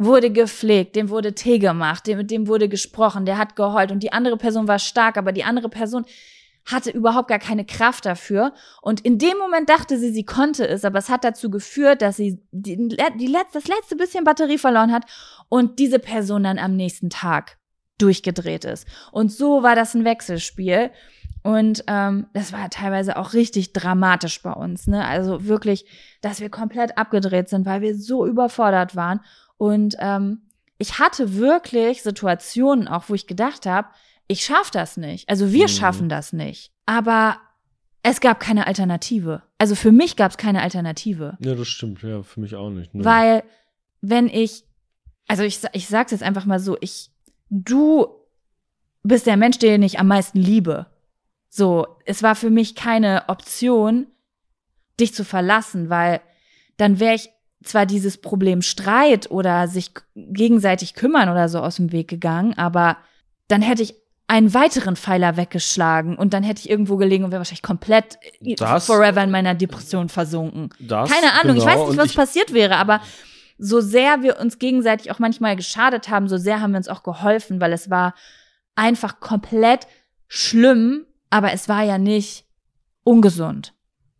[0.00, 4.02] wurde gepflegt, dem wurde Tee gemacht, dem, mit dem wurde gesprochen, der hat geheult und
[4.02, 6.06] die andere Person war stark, aber die andere Person
[6.64, 8.54] hatte überhaupt gar keine Kraft dafür.
[8.80, 12.16] Und in dem Moment dachte sie, sie konnte es, aber es hat dazu geführt, dass
[12.16, 12.76] sie die,
[13.18, 15.04] die letz, das letzte bisschen Batterie verloren hat
[15.48, 17.58] und diese Person dann am nächsten Tag
[17.98, 18.86] durchgedreht ist.
[19.12, 20.90] Und so war das ein Wechselspiel.
[21.42, 24.86] Und ähm, das war teilweise auch richtig dramatisch bei uns.
[24.86, 25.06] Ne?
[25.06, 25.86] Also wirklich,
[26.20, 29.20] dass wir komplett abgedreht sind, weil wir so überfordert waren.
[29.60, 30.40] Und ähm,
[30.78, 33.88] ich hatte wirklich Situationen auch, wo ich gedacht habe,
[34.26, 35.28] ich schaff das nicht.
[35.28, 35.68] Also wir Mhm.
[35.68, 36.72] schaffen das nicht.
[36.86, 37.36] Aber
[38.02, 39.42] es gab keine Alternative.
[39.58, 41.36] Also für mich gab es keine Alternative.
[41.40, 42.02] Ja, das stimmt.
[42.02, 42.94] Ja, für mich auch nicht.
[42.94, 43.04] ne.
[43.04, 43.42] Weil,
[44.00, 44.64] wenn ich,
[45.28, 47.10] also ich, ich sag's jetzt einfach mal so, ich,
[47.50, 48.06] du
[49.02, 50.86] bist der Mensch, den ich am meisten liebe.
[51.50, 54.06] So, es war für mich keine Option,
[54.98, 56.22] dich zu verlassen, weil
[56.78, 57.28] dann wäre ich
[57.62, 62.96] zwar dieses Problem Streit oder sich gegenseitig kümmern oder so aus dem Weg gegangen, aber
[63.48, 63.94] dann hätte ich
[64.28, 68.54] einen weiteren Pfeiler weggeschlagen und dann hätte ich irgendwo gelegen und wäre wahrscheinlich komplett äh,
[68.54, 70.70] Das- forever in meiner Depression versunken.
[70.78, 73.00] Das, Keine Ahnung, ich genau, weiß nicht, was ich- passiert wäre, aber
[73.58, 77.02] so sehr wir uns gegenseitig auch manchmal geschadet haben, so sehr haben wir uns auch
[77.02, 78.14] geholfen, weil es war
[78.76, 79.86] einfach komplett
[80.28, 82.44] schlimm, aber es war ja nicht
[83.04, 83.74] ungesund.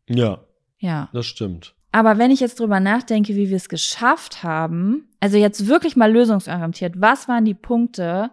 [0.09, 0.41] Ja,
[0.78, 1.09] Ja.
[1.12, 1.74] das stimmt.
[1.93, 6.12] Aber wenn ich jetzt drüber nachdenke, wie wir es geschafft haben, also jetzt wirklich mal
[6.12, 8.30] lösungsorientiert, was waren die Punkte,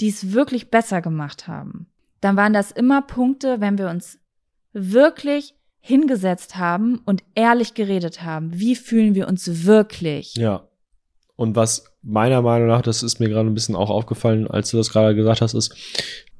[0.00, 1.86] die es wirklich besser gemacht haben?
[2.20, 4.18] Dann waren das immer Punkte, wenn wir uns
[4.72, 8.58] wirklich hingesetzt haben und ehrlich geredet haben.
[8.58, 10.34] Wie fühlen wir uns wirklich?
[10.34, 10.68] Ja.
[11.36, 14.76] Und was meiner Meinung nach, das ist mir gerade ein bisschen auch aufgefallen, als du
[14.76, 15.74] das gerade gesagt hast, ist,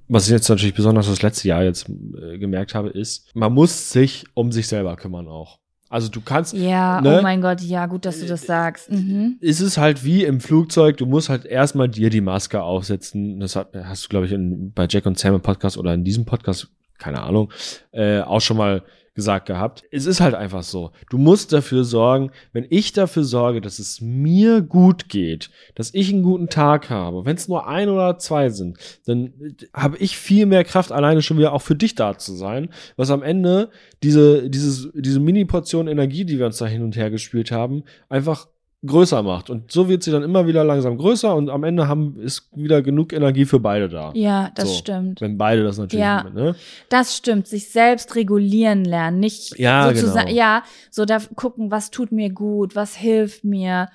[0.09, 3.93] was ich jetzt natürlich besonders das letzte Jahr jetzt äh, gemerkt habe, ist, man muss
[3.93, 5.61] sich um sich selber kümmern auch.
[5.91, 7.19] Also du kannst, Ja, Ne?
[7.19, 8.91] oh mein Gott, ja, gut, dass du das sagst.
[8.91, 9.37] Mhm.
[9.41, 13.41] ist es halt wie im Flugzeug, du musst halt erstmal dir die Maske aufsetzen.
[13.41, 16.05] Das hat, hast du, glaube ich, in, bei Jack und Sam im Podcast oder in
[16.05, 16.69] diesem Podcast,
[16.99, 17.51] keine Ahnung,
[17.93, 18.83] äh, auch schon mal
[19.19, 19.83] gesagt gehabt.
[19.91, 20.93] Es ist halt einfach so.
[21.11, 26.13] Du musst dafür sorgen, wenn ich dafür sorge, dass es mir gut geht, dass ich
[26.13, 29.33] einen guten Tag habe, wenn es nur ein oder zwei sind, dann
[29.75, 33.11] habe ich viel mehr Kraft, alleine schon wieder auch für dich da zu sein, was
[33.11, 33.71] am Ende
[34.05, 38.47] diese, dieses, diese Mini-Portion Energie, die wir uns da hin und her gespielt haben, einfach
[38.87, 39.51] größer macht.
[39.51, 42.81] Und so wird sie dann immer wieder langsam größer und am Ende haben, ist wieder
[42.81, 44.13] genug Energie für beide da.
[44.15, 44.75] Ja, das So.
[44.77, 45.21] stimmt.
[45.21, 46.23] Wenn beide das natürlich, Ja.
[46.31, 46.55] ne?
[46.89, 50.39] Das stimmt, sich selbst regulieren lernen, nicht Ja, sozusagen, genau.
[50.39, 53.89] ja, so da gucken, was tut mir gut, was hilft mir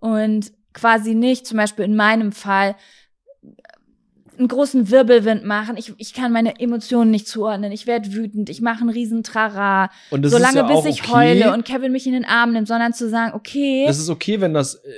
[0.00, 2.76] und quasi nicht, zum Beispiel in meinem Fall,
[4.40, 5.76] einen großen Wirbelwind machen.
[5.76, 7.70] Ich, ich kann meine Emotionen nicht zuordnen.
[7.70, 8.50] Ich werde wütend.
[8.50, 9.90] Ich mache einen riesen Trara.
[10.10, 11.12] Und das Solange ist ja bis ich okay.
[11.12, 14.40] heule und Kevin mich in den Arm nimmt, sondern zu sagen, okay, Das ist okay,
[14.40, 14.88] wenn das äh,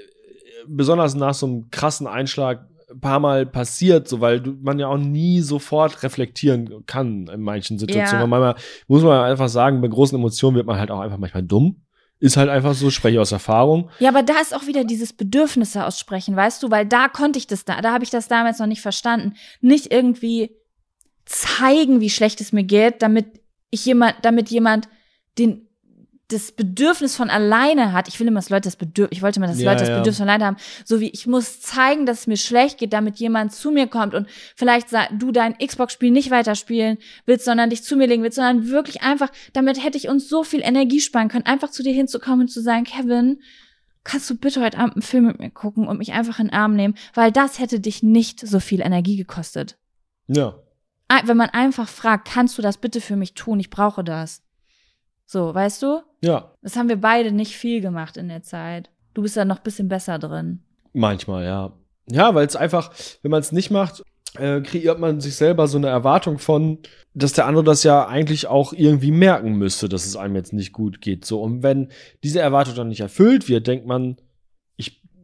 [0.66, 4.86] besonders nach so einem krassen Einschlag ein paar Mal passiert, so weil du, man ja
[4.86, 8.22] auch nie sofort reflektieren kann in manchen Situationen.
[8.22, 8.26] Ja.
[8.26, 8.55] Manchmal
[8.86, 11.82] muss man einfach sagen, bei großen Emotionen wird man halt auch einfach manchmal dumm.
[12.23, 13.91] Ist halt einfach so, spreche aus Erfahrung.
[13.99, 17.49] Ja, aber da ist auch wieder dieses Bedürfnisse aussprechen, weißt du, weil da konnte ich
[17.49, 19.35] das da, da habe ich das damals noch nicht verstanden.
[19.61, 20.57] Nicht irgendwie
[21.25, 24.89] zeigen, wie schlecht es mir geht, damit ich jemand, damit jemand
[25.37, 25.66] den
[26.33, 28.09] das Bedürfnis von alleine hat.
[28.09, 29.99] Ich will immer, dass Leute das Bedürfnis, ich wollte immer, dass Ja, Leute das ja.
[29.99, 30.57] Bedürfnis von alleine haben.
[30.85, 34.14] So wie ich muss zeigen, dass es mir schlecht geht, damit jemand zu mir kommt
[34.14, 38.68] und vielleicht du dein Xbox-Spiel nicht weiterspielen willst, sondern dich zu mir legen willst, sondern
[38.68, 42.43] wirklich einfach, damit hätte ich uns so viel Energie sparen können, einfach zu dir hinzukommen
[42.43, 43.41] und zu sagen, Kevin,
[44.05, 46.55] kannst du bitte heute Abend einen Film mit mir gucken und mich einfach in den
[46.55, 49.76] Arm nehmen, weil das hätte dich nicht so viel Energie gekostet.
[50.26, 50.57] Ja.
[51.24, 53.61] Wenn man einfach fragt, kannst du das bitte für mich tun?
[53.61, 54.43] Ich brauche das.
[55.33, 56.03] So, weißt du?
[56.20, 56.53] Ja.
[56.61, 58.91] Das haben wir beide nicht viel gemacht in der Zeit.
[59.14, 60.61] Du bist da noch ein bisschen besser drin.
[60.93, 61.72] Manchmal, ja.
[62.11, 64.03] Ja, weil es einfach, wenn man es nicht macht,
[64.39, 66.80] äh, kreiert man sich selber so eine Erwartung von,
[67.14, 70.74] dass der andere das ja eigentlich auch irgendwie merken müsste, dass es einem jetzt nicht
[70.74, 71.24] gut geht.
[71.24, 71.89] So, und wenn
[72.22, 74.16] diese Erwartung dann nicht erfüllt wird, denkt man,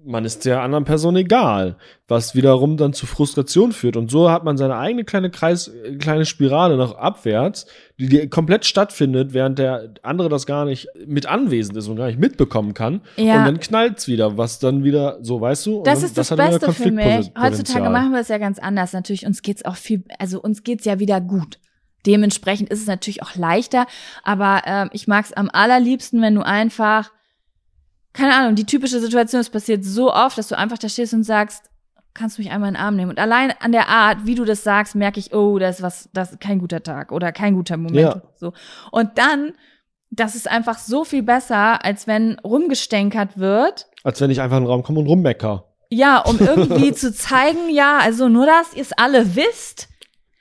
[0.09, 1.77] man ist der anderen Person egal,
[2.09, 3.97] was wiederum dann zu Frustration führt.
[3.97, 7.67] Und so hat man seine eigene kleine Kreis, äh, kleine Spirale nach abwärts,
[7.99, 12.07] die, die komplett stattfindet, während der andere das gar nicht mit anwesend ist und gar
[12.07, 13.03] nicht mitbekommen kann.
[13.17, 13.39] Ja.
[13.39, 15.79] Und dann knallt's wieder, was dann wieder, so weißt du?
[15.79, 17.31] Und Das dann, ist das, wieder Beste für mich.
[17.39, 18.95] Heutzutage machen wir es ja ganz anders.
[18.95, 21.59] Natürlich, uns geht's auch viel, also uns geht's ja wieder gut.
[22.07, 23.87] Dementsprechend ist es natürlich auch leichter.
[24.23, 27.11] Aber ähm, ich mag's am allerliebsten, wenn du einfach
[28.13, 31.25] keine Ahnung, die typische Situation, es passiert so oft, dass du einfach da stehst und
[31.25, 31.65] sagst,
[32.15, 33.11] kannst du mich einmal in den Arm nehmen.
[33.11, 36.09] Und allein an der Art, wie du das sagst, merke ich, oh, das ist was,
[36.13, 37.97] das ist kein guter Tag oder kein guter Moment.
[37.97, 38.23] Ja.
[38.37, 38.53] So.
[38.91, 39.53] Und dann,
[40.11, 43.87] das ist einfach so viel besser, als wenn rumgestänkert wird.
[44.03, 45.65] Als wenn ich einfach in den Raum komme und rummecker.
[45.91, 49.89] Ja, um irgendwie zu zeigen, ja, also nur, dass ihr es alle wisst.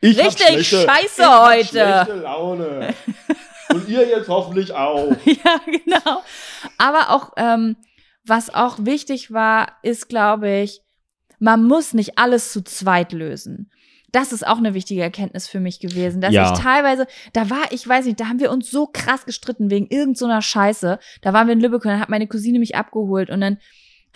[0.02, 1.68] Ich Richtig schlechte- scheiße ich heute.
[2.06, 2.94] Schlechte Laune.
[3.70, 5.16] Und ihr jetzt hoffentlich auch.
[5.26, 6.22] Ja, genau.
[6.78, 7.76] Aber auch, ähm,
[8.26, 10.82] was auch wichtig war, ist, glaube ich,
[11.40, 13.72] man muss nicht alles zu zweit lösen.
[14.12, 16.52] Das ist auch eine wichtige Erkenntnis für mich gewesen, dass Ja.
[16.54, 19.88] ich teilweise, da war, ich weiß nicht, da haben wir uns so krass gestritten wegen
[19.88, 20.98] irgend so einer Scheiße.
[21.22, 23.58] Da waren wir in Lübeck und dann hat meine Cousine mich abgeholt und dann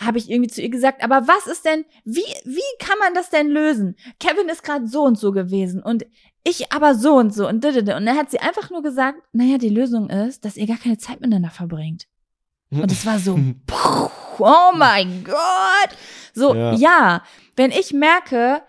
[0.00, 3.28] habe ich irgendwie zu ihr gesagt, aber was ist denn, wie, wie kann man das
[3.30, 3.94] denn lösen?
[4.18, 6.04] Kevin ist gerade so und so gewesen und
[6.44, 7.64] ich aber so und so und.
[7.64, 10.98] Und dann hat sie einfach nur gesagt, naja, die Lösung ist, dass ihr gar keine
[10.98, 12.06] Zeit miteinander verbringt.
[12.70, 13.38] Und es war so,
[14.38, 15.96] oh mein Gott.
[16.32, 16.72] So, Ja.
[16.74, 17.22] ja.
[17.54, 18.62] wenn ich merke,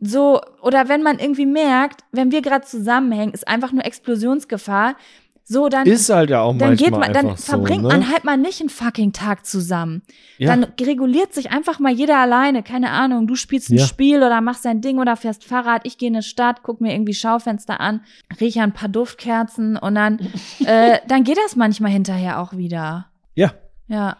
[0.00, 4.96] so, oder wenn man irgendwie merkt, wenn wir gerade zusammenhängen, ist einfach nur Explosionsgefahr,
[5.44, 7.94] so, dann, Ist halt ja auch dann manchmal geht man, dann verbringt so, ne?
[7.98, 10.02] man halt mal nicht einen fucking Tag zusammen.
[10.38, 10.48] ja.
[10.48, 12.62] Dann reguliert sich einfach mal jeder alleine.
[12.62, 13.86] Keine Ahnung, du spielst ein Ja.
[13.86, 15.82] Spiel oder machst dein Ding oder fährst Fahrrad.
[15.84, 18.02] Ich gehe in eine Stadt, guck mir irgendwie Schaufenster an,
[18.40, 20.18] rieche ein paar Duftkerzen und dann,
[20.64, 23.06] äh, dann geht das manchmal hinterher auch wieder.
[23.34, 23.52] ja.
[23.88, 24.16] Ja.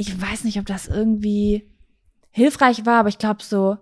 [0.00, 1.68] Ich weiß nicht, ob das irgendwie
[2.30, 3.78] hilfreich war, aber ich glaube so,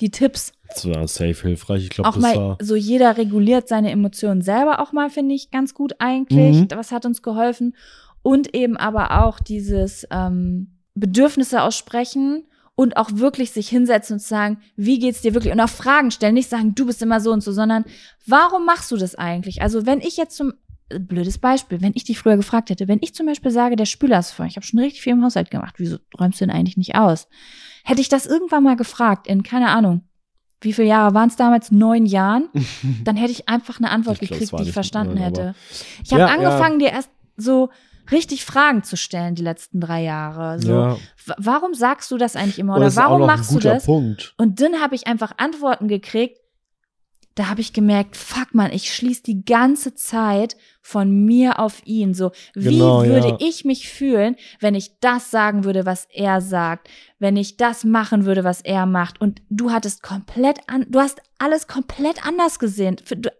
[0.00, 1.84] die Tipps, Das war safe hilfreich.
[1.84, 2.58] Ich glaube, das mal war.
[2.60, 6.62] so jeder reguliert seine Emotionen selber auch mal, finde ich ganz gut eigentlich.
[6.62, 6.68] Mhm.
[6.70, 7.74] Was hat uns geholfen?
[8.22, 12.44] Und eben aber auch dieses ähm, Bedürfnisse aussprechen
[12.74, 15.52] und auch wirklich sich hinsetzen und sagen, wie geht's dir wirklich?
[15.52, 17.84] Und auch Fragen stellen, nicht sagen, du bist immer so und so, sondern
[18.26, 19.62] warum machst du das eigentlich?
[19.62, 20.52] Also wenn ich jetzt zum
[20.88, 24.18] blödes Beispiel, wenn ich dich früher gefragt hätte, wenn ich zum Beispiel sage, der Spüler
[24.18, 26.76] ist voll, ich habe schon richtig viel im Haushalt gemacht, wieso räumst du denn eigentlich
[26.76, 27.28] nicht aus?
[27.84, 30.07] Hätte ich das irgendwann mal gefragt, in keine Ahnung,
[30.60, 31.70] wie viele Jahre waren es damals?
[31.70, 32.48] Neun Jahren?
[33.04, 35.54] Dann hätte ich einfach eine Antwort Ich gekriegt, die ich verstanden neun, hätte.
[36.04, 37.70] Ich habe Ja, angefangen, dir erst so
[38.10, 40.58] richtig Fragen zu stellen die letzten drei Jahre.
[40.58, 40.96] So, ja,
[41.36, 42.76] warum sagst du das eigentlich immer?
[42.76, 43.84] Oder auch warum machst du das?
[43.84, 44.34] Punkt.
[44.38, 46.38] Und dann habe ich einfach Antworten gekriegt.
[47.38, 52.12] Da habe ich gemerkt, fuck man, ich schließe die ganze Zeit von mir auf ihn.
[52.12, 53.36] So, wie Genau, würde ja.
[53.38, 56.88] ich mich fühlen, wenn ich das sagen würde, was er sagt,
[57.20, 59.20] wenn ich das machen würde, was er macht?
[59.20, 62.96] Und du hattest komplett an, du hast alles komplett anders gesehen,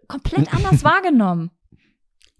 [0.07, 1.51] komplett anders wahrgenommen.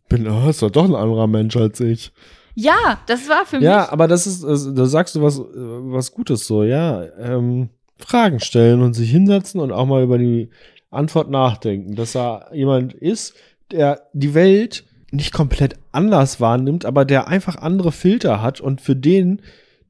[0.07, 2.13] Bin, oh, ist doch doch ein anderer Mensch als ich.
[2.55, 3.89] Ja, das war für Ja, mich.
[3.89, 7.03] aber das ist, da sagst du was, was Gutes so, ja.
[7.19, 10.51] Ähm, Fragen stellen und sich hinsetzen und auch mal über die
[10.89, 13.35] Antwort nachdenken, dass da jemand ist,
[13.71, 18.95] der die Welt nicht komplett anders wahrnimmt, aber der einfach andere Filter hat und für
[18.95, 19.41] den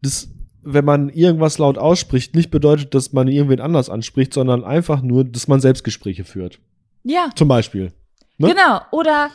[0.02, 0.30] das,
[0.62, 5.26] wenn man irgendwas laut ausspricht, nicht bedeutet, dass man irgendwen anders anspricht, sondern einfach nur,
[5.26, 6.60] dass man Selbstgespräche führt.
[7.04, 7.92] Ja, Zum Beispiel.
[8.38, 8.50] Ne?
[8.50, 8.82] genau.
[8.92, 9.30] Oder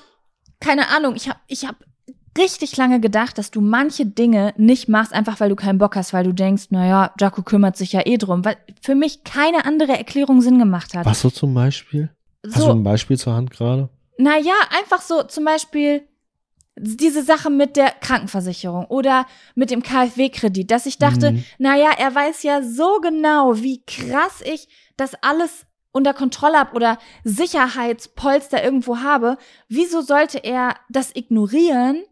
[0.61, 1.77] keine Ahnung, ich habe ich hab
[2.39, 6.13] richtig lange gedacht, dass du manche Dinge nicht machst, einfach weil du keinen Bock hast,
[6.13, 9.97] weil du denkst, naja, Jaco kümmert sich ja eh drum, weil für mich keine andere
[9.97, 11.07] Erklärung Sinn gemacht hat.
[11.07, 12.11] Was so zum Beispiel?
[12.47, 13.89] Hast du So, ein Beispiel zur Hand gerade?
[14.19, 16.03] naja, einfach so zum Beispiel
[16.77, 21.45] diese Sache mit der Krankenversicherung oder mit dem KfW-Kredit, dass ich dachte, Mhm.
[21.59, 26.99] naja, er weiß ja so genau, wie krass ich das alles unter Kontrolle habe oder
[27.23, 29.39] Sicherheitspolster irgendwo habe.
[29.69, 32.03] Wieso sollte er das ignorieren,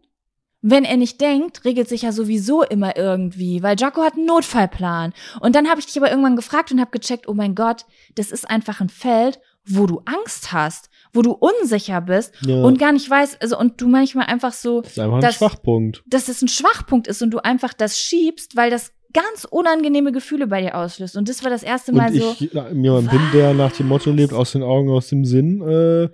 [0.65, 5.13] wenn er nicht denkt, regelt sich ja sowieso immer irgendwie, weil Jaco hat einen Notfallplan.
[5.41, 7.85] Und dann habe ich dich aber irgendwann gefragt und habe gecheckt, oh mein Gott,
[8.15, 12.63] das ist einfach ein Feld, wo du Angst hast, wo du unsicher bist Ja.
[12.63, 15.35] und gar nicht weißt, also und du manchmal einfach so, Das ist einfach ein das-
[15.35, 16.03] Schwachpunkt.
[16.07, 20.47] dass es ein Schwachpunkt ist und du einfach das schiebst, weil das ganz unangenehme Gefühle
[20.47, 21.15] bei dir auslöst.
[21.17, 22.35] Und das war das erste Mal Und so.
[22.39, 25.61] ich ja, jemand bin, der nach dem Motto lebt, aus den Augen, aus dem Sinn,
[25.61, 26.09] äh,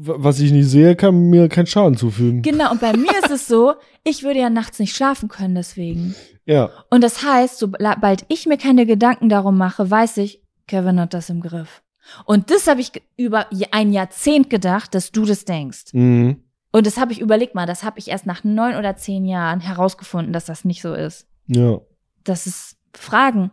[0.00, 2.42] was ich nicht sehe, kann mir keinen Schaden zufügen.
[2.42, 3.74] Genau, und bei mir ist es so,
[4.04, 6.14] ich würde ja nachts nicht schlafen können deswegen.
[6.44, 11.14] Ja, Und das heißt, sobald ich mir keine Gedanken darum mache, weiß ich, Kevin hat
[11.14, 11.82] das im Griff.
[12.24, 15.92] Und das habe ich über ein Jahrzehnt gedacht, dass du das denkst.
[15.92, 16.42] mhm.
[16.70, 19.60] Und das habe ich überlegt mal, das habe ich erst nach neun oder zehn Jahren
[19.60, 21.26] herausgefunden, dass das nicht so ist.
[21.46, 21.80] ja.
[22.24, 23.50] Das ist Fragen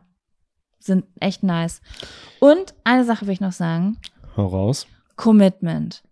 [0.86, 1.82] sind echt nice.
[2.40, 3.98] Und eine Sache will ich noch sagen.
[4.38, 4.88] Hau raus.
[5.16, 6.04] Commitment.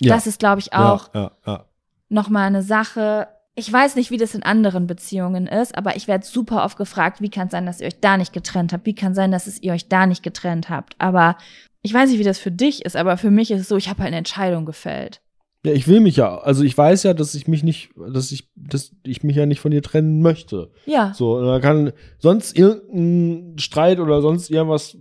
[0.00, 0.14] Ja.
[0.14, 1.64] Das ist, glaube ich, auch Ja, ja,
[2.08, 3.28] nochmal eine Sache.
[3.54, 7.20] Ich weiß nicht, wie das in anderen Beziehungen ist, aber ich werde super oft gefragt,
[7.20, 8.86] wie kann es sein, dass ihr euch da nicht getrennt habt?
[8.86, 10.96] Wie kann sein, dass es ihr euch da nicht getrennt habt?
[10.98, 11.36] Aber
[11.82, 13.88] ich weiß nicht, wie das für dich ist, aber für mich ist es so, ich
[13.88, 15.20] habe halt eine Entscheidung gefällt.
[15.64, 18.50] Ja, ich will mich ja, also ich weiß ja, dass ich mich nicht, dass ich
[18.54, 20.70] dass ich mich ja nicht von dir trennen möchte.
[20.84, 21.14] Ja.
[21.14, 24.98] So, da kann sonst irgendein Streit oder sonst irgendwas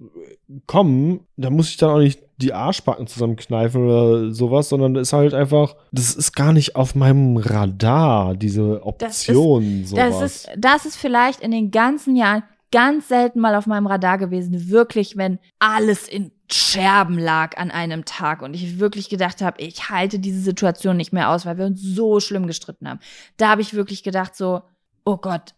[0.65, 5.13] kommen, da muss ich dann auch nicht die Arschbacken zusammenkneifen oder sowas, sondern das ist
[5.13, 10.19] halt einfach, das ist gar nicht auf meinem Radar, diese Option, sowas.
[10.19, 14.17] Das ist, das ist vielleicht in den ganzen Jahren ganz selten mal auf meinem Radar
[14.17, 19.61] gewesen, wirklich, wenn alles in Scherben lag an einem Tag und ich wirklich gedacht habe,
[19.61, 22.99] ich halte diese Situation nicht mehr aus, weil wir uns so schlimm gestritten haben.
[23.37, 24.61] Da habe ich wirklich gedacht so,
[25.05, 25.53] oh Gott,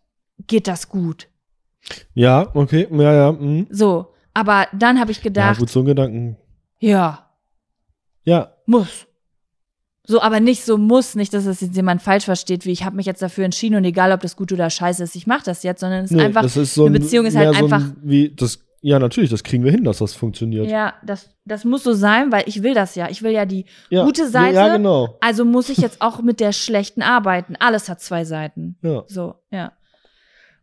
[0.47, 1.27] geht das gut?
[2.13, 3.31] ja, okay, ja, ja.
[3.31, 3.67] mhm.
[3.69, 6.37] So, aber dann habe ich Ja, gedacht, gut, so ein Gedanken.
[6.79, 7.29] ja,
[8.23, 9.05] Ja, muss.
[10.07, 12.95] So, aber nicht so muss, nicht, dass das jetzt jemand falsch versteht, wie ich habe
[12.95, 15.63] mich jetzt dafür entschieden und egal, ob das gut oder scheiße ist, ich mache das
[15.63, 17.73] jetzt, sondern es ist nee, einfach, ist so eine ein- Beziehung ist halt so ein-
[17.73, 20.69] einfach, Wie, das, ja, natürlich, das kriegen wir hin, dass das funktioniert.
[20.69, 23.09] ja, das, das muss so sein, weil ich will das ja.
[23.09, 25.17] Ich will ja die Ja, gute Seite, Ja, genau.
[25.21, 27.55] also muss ich jetzt auch mit der schlechten arbeiten.
[27.59, 28.77] Alles hat zwei Seiten.
[28.83, 29.03] Ja.
[29.07, 29.71] So, ja.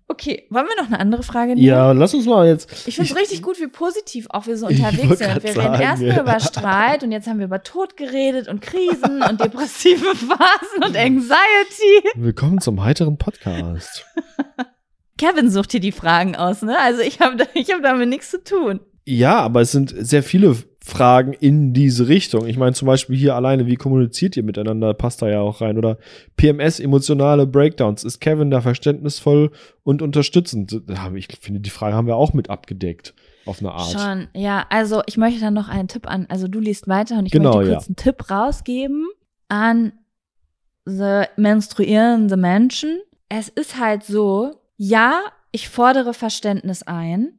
[0.06, 1.66] Okay, wollen wir noch eine andere Frage nehmen?
[1.66, 2.86] Ja, lass uns mal jetzt.
[2.86, 5.42] Ich finde es richtig gut, wie positiv auch wir so unterwegs sind.
[5.42, 6.20] Wir reden erstmal ja.
[6.22, 10.96] über Streit und jetzt haben wir über Tod geredet und Krisen und depressive Phasen und
[10.96, 12.08] Anxiety.
[12.14, 14.06] Willkommen zum heiteren Podcast.
[15.18, 16.76] Kevin sucht hier die Fragen aus, ne?
[16.78, 18.80] Also ich habe ich hab damit nichts zu tun.
[19.04, 22.46] Ja, aber es sind sehr viele Fragen in diese Richtung.
[22.46, 25.78] Ich meine zum Beispiel hier alleine, wie kommuniziert ihr miteinander, passt da ja auch rein.
[25.78, 25.98] Oder
[26.36, 28.04] PMS, emotionale Breakdowns.
[28.04, 29.50] Ist Kevin da verständnisvoll
[29.84, 30.82] und unterstützend?
[30.86, 33.14] Da Ich finde, die Frage haben wir auch mit abgedeckt.
[33.44, 33.90] Auf eine Art.
[33.90, 34.66] Schon, ja.
[34.70, 36.26] Also ich möchte dann noch einen Tipp an.
[36.28, 37.76] Also du liest weiter und ich Genau, möchte ja.
[37.76, 39.08] kurz einen Tipp rausgeben
[39.48, 39.92] an
[40.84, 43.00] the menstruierende Menschen.
[43.28, 45.20] Es ist halt so, ja,
[45.52, 47.38] ich fordere Verständnis ein,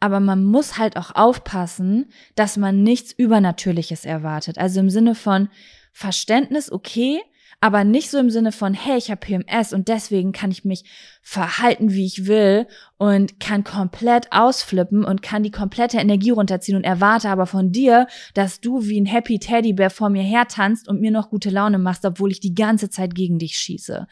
[0.00, 4.56] aber man muss halt auch aufpassen, dass man nichts Übernatürliches erwartet.
[4.56, 5.50] Also im Sinne von
[5.92, 7.20] Verständnis, okay,
[7.60, 10.84] aber nicht so im Sinne von, hey, ich habe PMS und deswegen kann ich mich
[11.20, 12.66] verhalten, wie ich will
[12.96, 18.06] und kann komplett ausflippen und kann die komplette Energie runterziehen und erwarte aber von dir,
[18.32, 22.06] dass du wie ein Happy Teddybär vor mir hertanzt und mir noch gute Laune machst,
[22.06, 24.06] obwohl ich die ganze Zeit gegen dich schieße.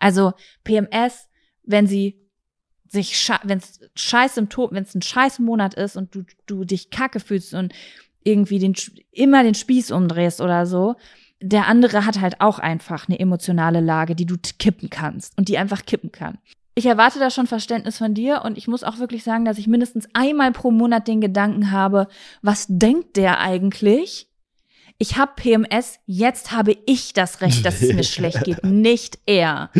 [0.00, 0.32] Also
[0.64, 1.29] PMS,
[1.70, 2.16] wenn sie
[2.88, 6.90] sich, wenn es scheiß Symptom, wenn es ein scheiß Monat ist und du, du dich
[6.90, 7.72] kacke fühlst und
[8.24, 8.74] irgendwie den,
[9.12, 10.96] immer den Spieß umdrehst oder so,
[11.40, 15.56] der andere hat halt auch einfach eine emotionale Lage, die du kippen kannst und die
[15.56, 16.38] einfach kippen kann.
[16.74, 19.66] Ich erwarte da schon Verständnis von dir und ich muss auch wirklich sagen, dass ich
[19.66, 22.08] mindestens einmal pro Monat den Gedanken habe,
[22.42, 24.29] was denkt der eigentlich?
[25.02, 29.70] Ich habe PMS, jetzt habe ich das Recht, dass es mir schlecht geht, nicht er.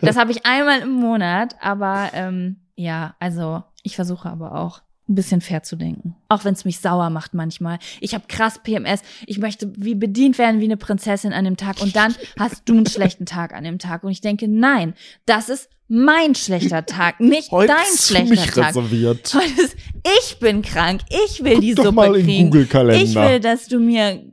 [0.00, 5.14] Das habe ich einmal im Monat, aber ähm, ja, also ich versuche aber auch ein
[5.14, 6.16] bisschen fair zu denken.
[6.28, 7.78] Auch wenn es mich sauer macht manchmal.
[8.00, 9.02] Ich habe krass PMS.
[9.28, 11.80] Ich möchte wie bedient werden wie eine Prinzessin an dem Tag.
[11.80, 14.02] Und dann hast du einen schlechten Tag an dem Tag.
[14.02, 14.94] Und ich denke, nein,
[15.26, 18.70] das ist mein schlechter Tag, nicht Heute dein ist schlechter mich Tag.
[18.70, 19.32] reserviert.
[19.32, 19.76] Heute ist,
[20.18, 21.02] ich bin krank.
[21.24, 22.50] Ich will die Guck doch Suppe mal in kriegen.
[22.50, 23.04] Google-Kalender.
[23.04, 24.24] Ich will, dass du mir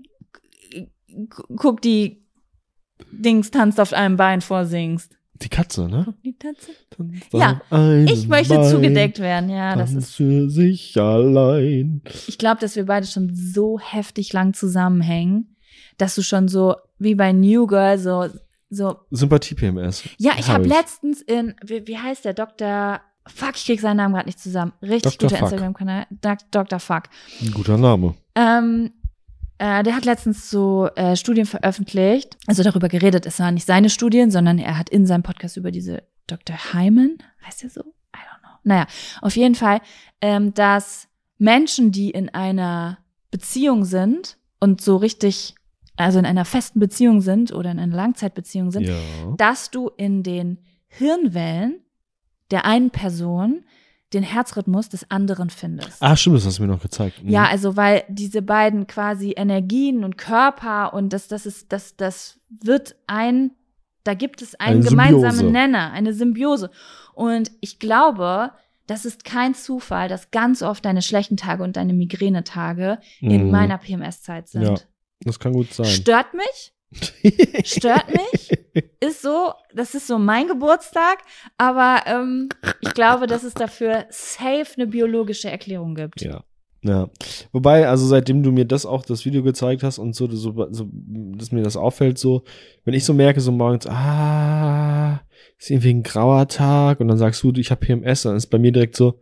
[1.56, 2.24] guck die
[3.12, 5.18] Dings tanzt auf einem Bein vorsingst.
[5.42, 6.14] Die Katze, ne?
[6.24, 6.38] Die.
[6.38, 6.70] Tanzt
[7.34, 7.62] Ja,
[8.06, 9.76] Ich möchte Bein, zugedeckt werden, ja.
[9.76, 12.02] Das ist, für sich allein.
[12.28, 15.56] ich glaube, dass wir beide schon so heftig lang zusammenhängen,
[15.98, 18.28] dass du schon so wie bei New Girl so
[18.70, 18.96] so.
[19.12, 20.04] Sympathie-PMS.
[20.18, 20.74] Ja, ich Hab habe ich.
[20.74, 23.02] letztens in wie, wie heißt der Dr.
[23.28, 24.74] Fuck, ich krieg seinen Namen gerade nicht zusammen.
[24.82, 25.30] Richtig Dr.
[25.30, 25.42] guter.
[25.44, 26.08] Instagram-Kanal.
[26.52, 26.80] Dr.
[26.80, 27.04] Fuck.
[27.42, 28.16] Ein guter Name.
[28.36, 28.92] Ähm,
[29.64, 33.26] äh, der hat letztens so äh, Studien veröffentlicht, also darüber geredet.
[33.26, 36.56] Es waren nicht seine Studien, sondern er hat in seinem Podcast über diese Dr.
[36.74, 37.82] Hyman, heißt er so?
[37.82, 38.58] I don't know.
[38.64, 38.88] Naja,
[39.22, 39.80] auf jeden Fall,
[40.22, 41.08] ähm, dass
[41.38, 42.98] Menschen, die in einer
[43.32, 45.56] Beziehung sind und so richtig,
[45.96, 48.96] also in einer festen Beziehung sind oder in einer Langzeitbeziehung sind, Ja.
[49.38, 51.80] dass du in den Hirnwellen
[52.52, 53.64] der einen Person
[54.14, 56.02] den Herzrhythmus des anderen findest.
[56.02, 57.24] Ah, stimmt, das hast du mir noch gezeigt.
[57.24, 57.30] Mhm.
[57.30, 62.40] Ja, also weil diese beiden quasi Energien und Körper und das, das ist, das, das
[62.50, 63.52] wird ein,
[64.04, 65.52] da gibt es einen Eine gemeinsamen Symbiose.
[65.52, 66.70] Nenner, eine Symbiose.
[67.14, 68.52] Und ich glaube,
[68.88, 73.52] das ist kein Zufall, dass ganz oft deine schlechten Tage und deine Migränetage in Mhm.
[73.52, 74.64] meiner PMS-Zeit sind.
[74.64, 74.76] Ja.
[75.22, 75.86] Das kann gut sein.
[75.86, 76.73] Stört mich?
[77.64, 78.52] Stört mich?
[79.00, 81.20] Ist so, das ist so mein Geburtstag,
[81.58, 82.50] aber ähm,
[82.82, 86.22] ich glaube, dass es dafür safe eine biologische Erklärung gibt.
[86.22, 86.44] Ja.
[86.84, 87.10] Ja.
[87.54, 90.90] Wobei, also seitdem du mir das auch, das Video gezeigt hast und so, so, so
[90.92, 92.44] dass mir das auffällt, so,
[92.84, 95.22] wenn ich so merke, so morgens, ah,
[95.58, 98.60] ist irgendwie ein grauer Tag und dann sagst du, ich habe PMS, dann ist bei
[98.60, 99.18] mir direkt so,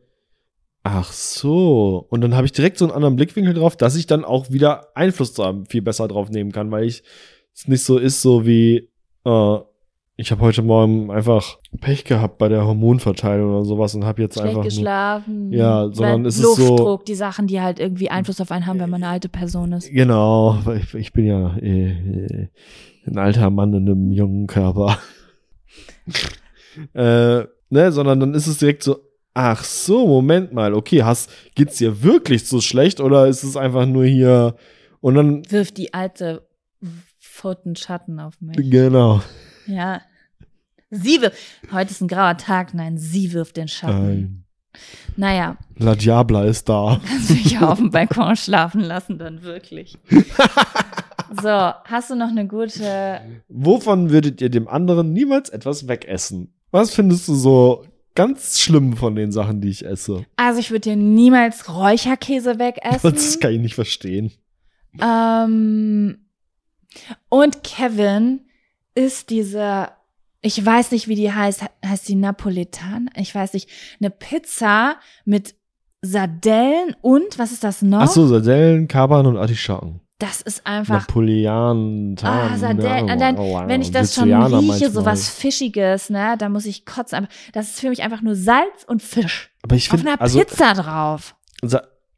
[0.83, 2.07] ach so.
[2.09, 4.87] Und dann habe ich direkt so einen anderen Blickwinkel drauf, dass ich dann auch wieder
[4.95, 7.03] Einfluss da viel besser drauf nehmen kann, weil ich
[7.55, 8.89] es nicht so ist, so wie,
[9.25, 9.57] äh,
[10.17, 14.35] ich habe heute Morgen einfach Pech gehabt bei der Hormonverteilung oder sowas und habe jetzt
[14.35, 15.51] Schlecht einfach nur, geschlafen.
[15.51, 18.79] Ja, sondern es ist so- Luftdruck, die Sachen, die halt irgendwie Einfluss auf einen haben,
[18.79, 19.89] wenn man eine alte Person ist.
[19.89, 22.47] Genau, ich, ich bin ja äh, äh,
[23.07, 24.97] ein alter Mann in einem jungen Körper.
[26.93, 28.99] äh, ne, sondern dann ist es direkt so,
[29.33, 33.85] ach so, Moment mal, okay, hast, geht's dir wirklich so schlecht oder ist es einfach
[33.85, 34.55] nur hier
[34.99, 36.43] und dann, Wirft die alte
[37.41, 38.55] Pfoten Schatten auf mich.
[38.69, 39.21] genau.
[39.65, 40.01] Ja.
[40.91, 41.37] Sie wirft.
[41.71, 42.75] Heute ist ein grauer Tag.
[42.75, 44.03] Nein, sie wirft den Schatten.
[44.03, 44.43] Nein.
[45.17, 47.01] Naja, La Diabla ist da.
[47.07, 49.97] kannst du mich auf dem Balkon schlafen lassen, dann wirklich.
[51.41, 53.21] So, hast du noch eine gute.
[53.47, 56.53] Wovon würdet ihr dem anderen niemals etwas wegessen?
[56.71, 57.85] Was findest du so
[58.15, 60.25] ganz schlimm von den Sachen, die ich esse?
[60.35, 62.99] Also, ich würde dir niemals Räucherkäse wegessen.
[63.13, 64.33] Das kann ich nicht verstehen.
[65.01, 66.17] Ähm,
[67.29, 68.41] und Kevin
[68.95, 69.89] ist diese,
[70.41, 73.09] ich weiß nicht, wie die heißt, heißt die Napoletan?
[73.15, 73.69] Ich weiß nicht,
[73.99, 75.55] eine Pizza mit
[76.01, 78.01] Sardellen und, was ist das noch?
[78.01, 80.01] Ach so, Sardellen, Kapern und Artischocken.
[80.17, 85.03] Das ist einfach, Napoleon, ah, Sardellen, und dann, wenn ich das schon Sizilianer rieche, so
[85.03, 87.17] was Fischiges, ne, da muss ich kotzen.
[87.17, 89.49] Aber Das ist für mich einfach nur Salz und Fisch.
[89.63, 91.35] Aber ich Auf finde, einer also, Pizza drauf.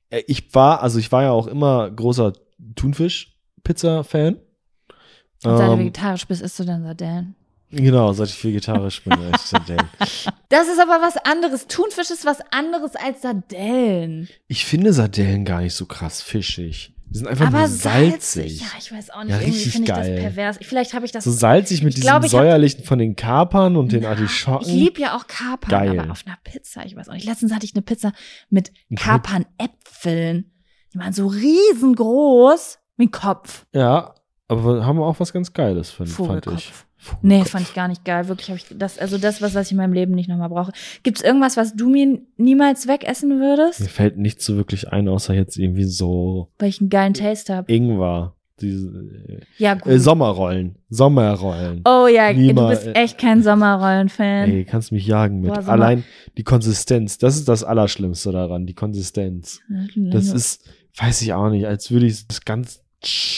[0.09, 2.33] Äh, ich war, also ich war ja auch immer großer
[2.75, 4.37] Thunfisch-Pizza-Fan.
[5.45, 7.35] Und seit du Ähm, vegetarisch bist, isst du dann Sardellen.
[7.71, 9.89] genau, seit ich vegetarisch bin, esse ich Sardellen.
[10.49, 11.65] Das ist aber was anderes.
[11.67, 14.29] Thunfisch ist was anderes als Sardellen.
[14.47, 16.93] Ich finde Sardellen gar nicht so krass fischig.
[17.09, 18.59] Die sind einfach Aber nur salzig.
[18.59, 18.61] salzig.
[18.61, 19.31] Ja, ich weiß auch nicht.
[19.33, 20.57] Ja, Irgendwie finde ich das pervers.
[20.61, 21.23] Vielleicht habe ich das.
[21.23, 24.67] So salzig mit diesem ich hab- säuerlichen von den Kapern und den Artischocken.
[24.67, 25.99] Ich liebe ja auch Kapern, Geil.
[25.99, 27.25] aber auf einer Pizza, ich weiß auch nicht.
[27.25, 28.13] Letztens hatte ich eine Pizza
[28.49, 28.95] mit Mhm.
[28.95, 30.51] Kapernäpfeln.
[30.93, 33.65] Die waren so riesengroß wie ein Kopf.
[33.73, 34.13] Ja,
[34.47, 36.71] aber haben auch was ganz Geiles, find, fand ich.
[36.71, 36.85] Vogelkopf.
[37.21, 38.27] Nee, fand ich gar nicht geil.
[38.29, 40.71] Wirklich habe ich das, also das, was, was ich in meinem Leben nicht nochmal brauche.
[41.03, 43.81] Gibt's irgendwas, was du mir niemals wegessen würdest?
[43.81, 47.55] Mir fällt nichts so wirklich ein, außer jetzt irgendwie so Weil ich einen geilen Taste
[47.55, 47.71] habe.
[47.71, 48.35] Ingwer.
[48.61, 49.09] Diese,
[49.57, 49.91] Ja, gut.
[49.91, 50.77] äh, Sommerrollen.
[50.89, 51.81] Sommerrollen.
[51.85, 54.49] oh ja, du Niemals, bist äh, echt kein Sommerrollen-Fan.
[54.51, 55.53] Ey, kannst mich jagen mit.
[55.53, 56.03] Boah, Allein
[56.37, 59.59] die Konsistenz, das ist das Allerschlimmste daran, die Konsistenz.
[59.95, 62.82] Das ist, weiß ich auch nicht, als würde ich das ganz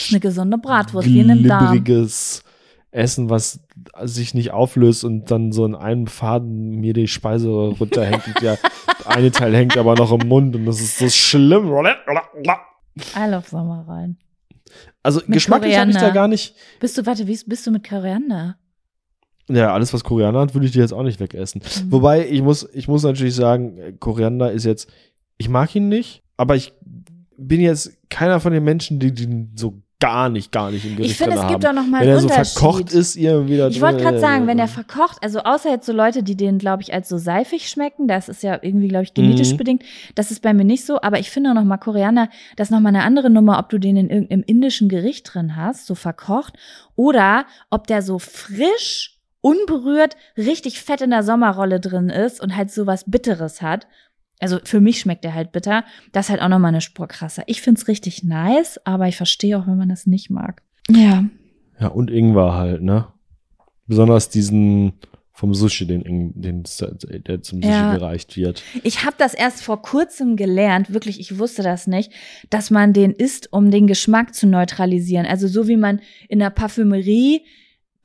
[0.09, 1.84] eine gesunde Bratwurst, wie in einem Darm.
[2.91, 3.59] Essen, was
[4.03, 8.57] sich nicht auflöst und dann so in einem Faden mir die Speise runterhängt und der
[9.05, 11.68] eine Teil hängt aber noch im Mund und das ist so schlimm.
[11.68, 14.18] I love Sommerrollen.
[15.03, 16.55] Also geschmacklich habe ich da gar nicht.
[16.80, 18.57] Bist du, warte, wie bist du mit Koriander?
[19.47, 21.61] Ja, alles, was Koriander hat, würde ich dir jetzt auch nicht wegessen.
[21.61, 21.91] Mhm.
[21.91, 24.89] Wobei, ich muss, ich muss natürlich sagen, Koriander ist jetzt,
[25.38, 26.74] ich mag ihn nicht, aber ich
[27.38, 31.12] bin jetzt keiner von den Menschen, die den so gar nicht, gar nicht im Gericht
[31.14, 31.78] Ich finde, es gibt haben.
[31.78, 34.46] auch noch mal Wenn einen er so verkocht ist, irgendwie da Ich wollte gerade sagen,
[34.46, 37.70] wenn der verkocht, also außer jetzt so Leute, die den, glaube ich, als so seifig
[37.70, 39.58] schmecken, das ist ja irgendwie, glaube ich, genetisch Mhm.
[39.58, 39.84] bedingt.
[40.14, 42.72] Das ist bei mir nicht so, aber ich finde auch noch mal Koriander, das ist
[42.72, 45.96] noch mal eine andere Nummer, ob du den in irgendeinem indischen Gericht drin hast, so
[45.96, 46.54] verkocht,
[46.96, 52.72] oder ob der so frisch, unberührt, richtig fett in der Sommerrolle drin ist und halt
[52.72, 53.88] so was Bitteres hat.
[54.40, 55.84] Also für mich schmeckt der halt bitter.
[56.12, 57.44] Das ist halt auch noch mal eine Spur krasser.
[57.48, 60.62] Ich find's richtig nice, aber ich verstehe auch, wenn man das nicht mag.
[60.90, 61.24] Ja.
[61.80, 63.08] Ja, und Ingwer halt, ne?
[63.88, 64.94] Besonders diesen
[65.32, 67.94] vom Sushi, den, den, der zum Sushi Ja.
[67.94, 68.64] gereicht wird.
[68.84, 72.12] Ich habe das erst vor kurzem gelernt, wirklich, ich wusste das nicht,
[72.50, 75.26] dass man den isst, um den Geschmack zu neutralisieren.
[75.26, 77.42] Also so wie man in der Parfümerie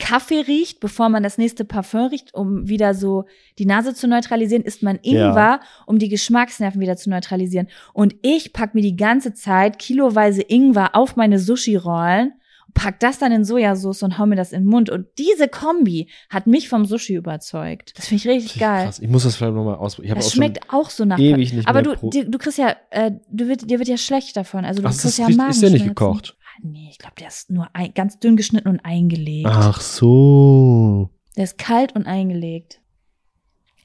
[0.00, 3.26] Kaffee riecht, bevor man das nächste Parfum riecht, um wieder so
[3.58, 7.68] die Nase zu neutralisieren, isst man Ingwer, um die Geschmacksnerven wieder zu neutralisieren.
[7.92, 12.32] Und ich pack mir die ganze Zeit kiloweise Ingwer auf meine Sushi-Rollen,
[12.74, 14.90] pack das dann in Sojasauce und hau mir das in den Mund.
[14.90, 17.92] Und diese Kombi hat mich vom Sushi überzeugt.
[17.96, 18.84] Das finde ich richtig geil.
[18.84, 18.98] Krass.
[19.00, 20.16] Ich muss das vielleicht nochmal ausprobieren.
[20.16, 21.18] Ich Das auch schmeckt auch so nach.
[21.18, 24.36] ewig nicht aber du, dir, du kriegst ja, äh, du wird, dir wird ja schlecht
[24.36, 24.64] davon.
[24.64, 26.36] Also du Ach, kriegst das ja ist, ist der nicht gekocht?
[26.62, 29.48] Nee, ich glaube, der ist nur ein, ganz dünn geschnitten und eingelegt.
[29.48, 31.10] Ach so.
[31.36, 32.80] Der ist kalt und eingelegt.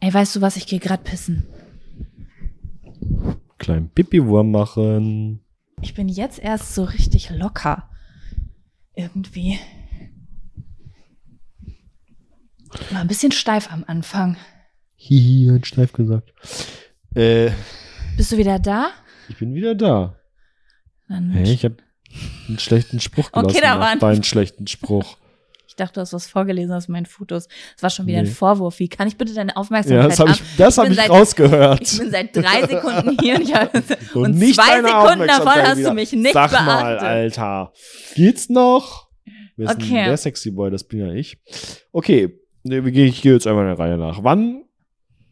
[0.02, 0.58] Ey, weißt du was?
[0.58, 1.46] Ich gehe grad pissen.
[3.58, 5.40] Kleinen Pipi-Wurm machen.
[5.82, 7.90] Ich bin jetzt erst so richtig locker.
[8.96, 9.60] Irgendwie.
[12.92, 14.38] War ein bisschen steif am Anfang.
[14.96, 16.34] Hihi, hat steif gesagt.
[17.14, 17.52] Äh,
[18.18, 18.90] Bist du wieder da?
[19.30, 20.18] ich bin wieder da.
[21.08, 21.78] Dann Hey, ich habe
[22.48, 25.18] einen schlechten Spruch Okay, gelassen da nach war ein- deinen schlechten Spruch.
[25.68, 27.50] Ich dachte, du hast was vorgelesen aus meinen Fotos.
[27.74, 28.30] Das war schon wieder Nee.
[28.30, 28.80] ein Vorwurf.
[28.80, 31.82] Wie kann ich bitte deine Ja, Aufmerksamkeit das habe ich, das hab ich seit- rausgehört.
[31.82, 33.74] Ich bin seit drei Sekunden hier und, hab,
[34.16, 35.90] Und und nicht zwei Sekunden davon hast wieder.
[35.90, 36.66] du mich nicht Sag beachtet.
[36.66, 37.74] mal, Alter.
[38.16, 39.10] Geht's noch?
[39.58, 40.06] Denn Okay.
[40.06, 40.72] der Sexy Boy?
[40.72, 41.40] Das bin ja ich.
[41.92, 44.24] Okay, Nee, ich gehe ich gehe jetzt einmal der Reihe nach.
[44.24, 44.64] Wann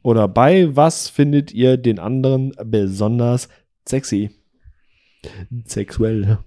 [0.01, 3.47] oder bei was findet ihr den anderen besonders
[3.88, 4.29] sexy?
[5.65, 6.39] Sexuell.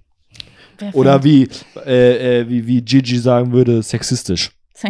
[0.77, 1.49] Wer Oder wie,
[1.85, 4.51] äh, äh, wie, wie Gigi sagen würde, sexistisch.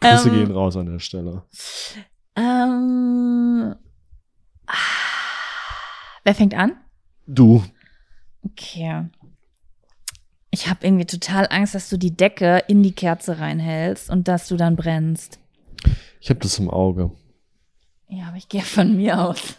[0.00, 0.34] Grüße Ähm.
[0.34, 1.44] gehen raus an der Stelle.
[2.36, 3.74] ähm,
[4.66, 4.74] ah,
[6.24, 6.72] wer fängt an?
[7.26, 7.62] Du.
[8.42, 9.04] Okay.
[10.50, 14.48] Ich habe irgendwie total Angst, dass du die Decke in die Kerze reinhältst und dass
[14.48, 15.38] du dann brennst.
[16.20, 17.12] Ich habe das im Auge.
[18.08, 19.54] Ja, aber ich gehe von mir aus.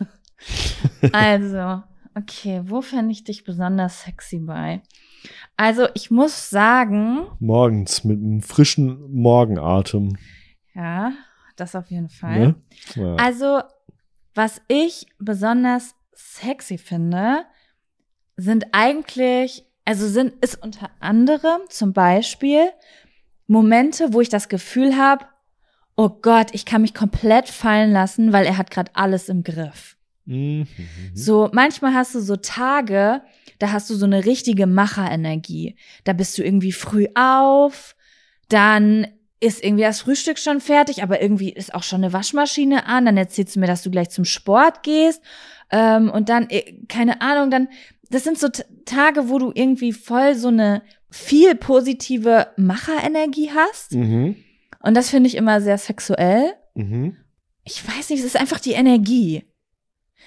[1.13, 1.83] also,
[2.15, 4.81] okay, wo fände ich dich besonders sexy bei?
[5.57, 10.17] Also, ich muss sagen, Morgens mit einem frischen Morgenatem.
[10.73, 11.13] ja,
[11.55, 12.39] das auf jeden Fall.
[12.39, 12.55] Ne?
[12.95, 13.15] Ja.
[13.15, 13.61] Also,
[14.33, 17.45] was ich besonders sexy finde,
[18.37, 22.71] sind eigentlich, also sind, ist unter anderem zum Beispiel
[23.47, 25.25] Momente, wo ich das Gefühl habe,
[25.95, 29.97] oh Gott, ich kann mich komplett fallen lassen, weil er hat gerade alles im Griff.
[30.25, 30.67] Mhm.
[31.13, 33.21] So, manchmal hast du so Tage,
[33.59, 35.75] da hast du so eine richtige Macherenergie.
[36.03, 37.95] Da bist du irgendwie früh auf,
[38.49, 39.07] dann
[39.39, 43.05] ist irgendwie das Frühstück schon fertig, aber irgendwie ist auch schon eine Waschmaschine an.
[43.05, 45.21] Dann erzählst du mir, dass du gleich zum Sport gehst.
[45.71, 47.67] Ähm, und dann, äh, keine Ahnung, dann,
[48.09, 48.49] das sind so
[48.85, 53.93] Tage, wo du irgendwie voll so eine viel positive Macherenergie hast.
[53.93, 54.35] Mhm.
[54.81, 57.17] Und das finde ich immer sehr sexuell Mhm.
[57.65, 59.43] ich weiß nicht, es ist einfach die Energie.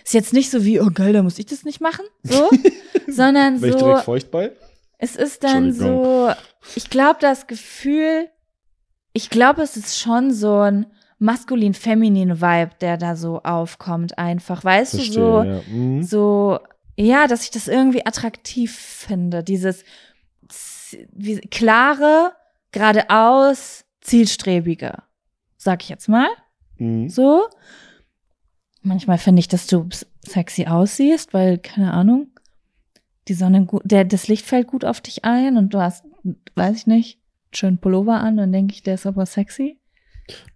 [0.04, 2.50] Ist jetzt nicht so wie, oh geil, da muss ich das nicht machen, so,
[3.08, 4.52] sondern ich so, direkt feucht bei?
[4.98, 6.30] es ist dann so,
[6.76, 8.28] ich glaube, das Gefühl,
[9.12, 10.86] ich glaube, es ist schon so ein
[11.18, 15.62] maskulin-feminin Vibe, der da so aufkommt, einfach, weißt Verstehe, du, so, ja.
[15.68, 16.02] Mhm.
[16.02, 16.58] so,
[16.96, 19.84] ja, dass ich das irgendwie attraktiv finde, dieses
[21.12, 22.32] wie, klare,
[22.72, 25.02] geradeaus, zielstrebige,
[25.56, 26.28] sag ich jetzt mal.
[26.78, 27.08] Mhm.
[27.08, 27.48] So.
[28.84, 29.88] Manchmal finde ich, dass du
[30.22, 32.28] sexy aussiehst, weil, keine Ahnung,
[33.28, 36.04] die Sonne gut, der, das Licht fällt gut auf dich ein und du hast,
[36.54, 37.18] weiß ich nicht,
[37.52, 39.78] schönen Pullover an, dann denke ich, der ist aber sexy.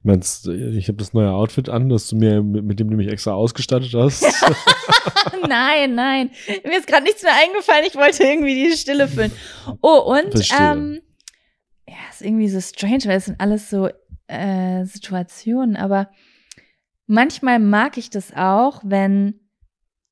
[0.03, 2.97] Meinst du, ich habe das neue Outfit an, das du mir, mit, mit dem du
[2.97, 4.23] mich extra ausgestattet hast?
[5.49, 6.31] nein, nein.
[6.65, 7.85] Mir ist gerade nichts mehr eingefallen.
[7.87, 9.33] Ich wollte irgendwie die Stille füllen.
[9.83, 10.73] Oh, und Verstehe.
[10.73, 11.01] ähm,
[11.87, 13.89] ja, ist irgendwie so strange, weil es sind alles so
[14.27, 16.11] äh, Situationen, aber
[17.09, 19.35] manchmal mag ich das auch, wenn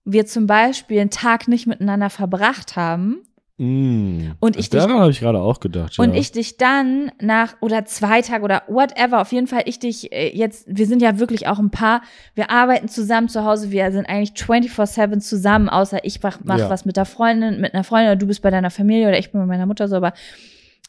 [0.04, 3.22] wir zum Beispiel einen Tag nicht miteinander verbracht haben
[3.58, 4.32] Mm.
[4.38, 5.98] Und ich dich- Daran habe ich gerade auch gedacht.
[5.98, 6.20] und ja.
[6.20, 10.28] ich dich dann nach oder zwei Tage oder whatever, auf jeden Fall ich dich äh,
[10.36, 12.02] jetzt, wir sind ja wirklich auch ein paar,
[12.34, 16.68] wir arbeiten zusammen zu Hause, wir sind eigentlich 24-7 zusammen, außer ich mach, mach Ja.
[16.68, 19.32] was mit der Freundin, mit einer Freundin oder du bist bei deiner Familie oder ich
[19.32, 20.12] bin bei meiner Mutter so, aber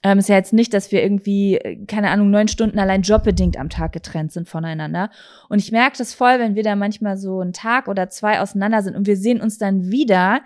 [0.04, 3.58] ähm, ist ja jetzt nicht, dass wir irgendwie, äh, keine Ahnung, neun Stunden allein jobbedingt
[3.58, 5.10] am Tag getrennt sind voneinander.
[5.50, 8.84] Und ich merke das voll, wenn wir da manchmal so einen Tag oder zwei auseinander
[8.84, 10.42] sind und wir sehen uns dann wieder,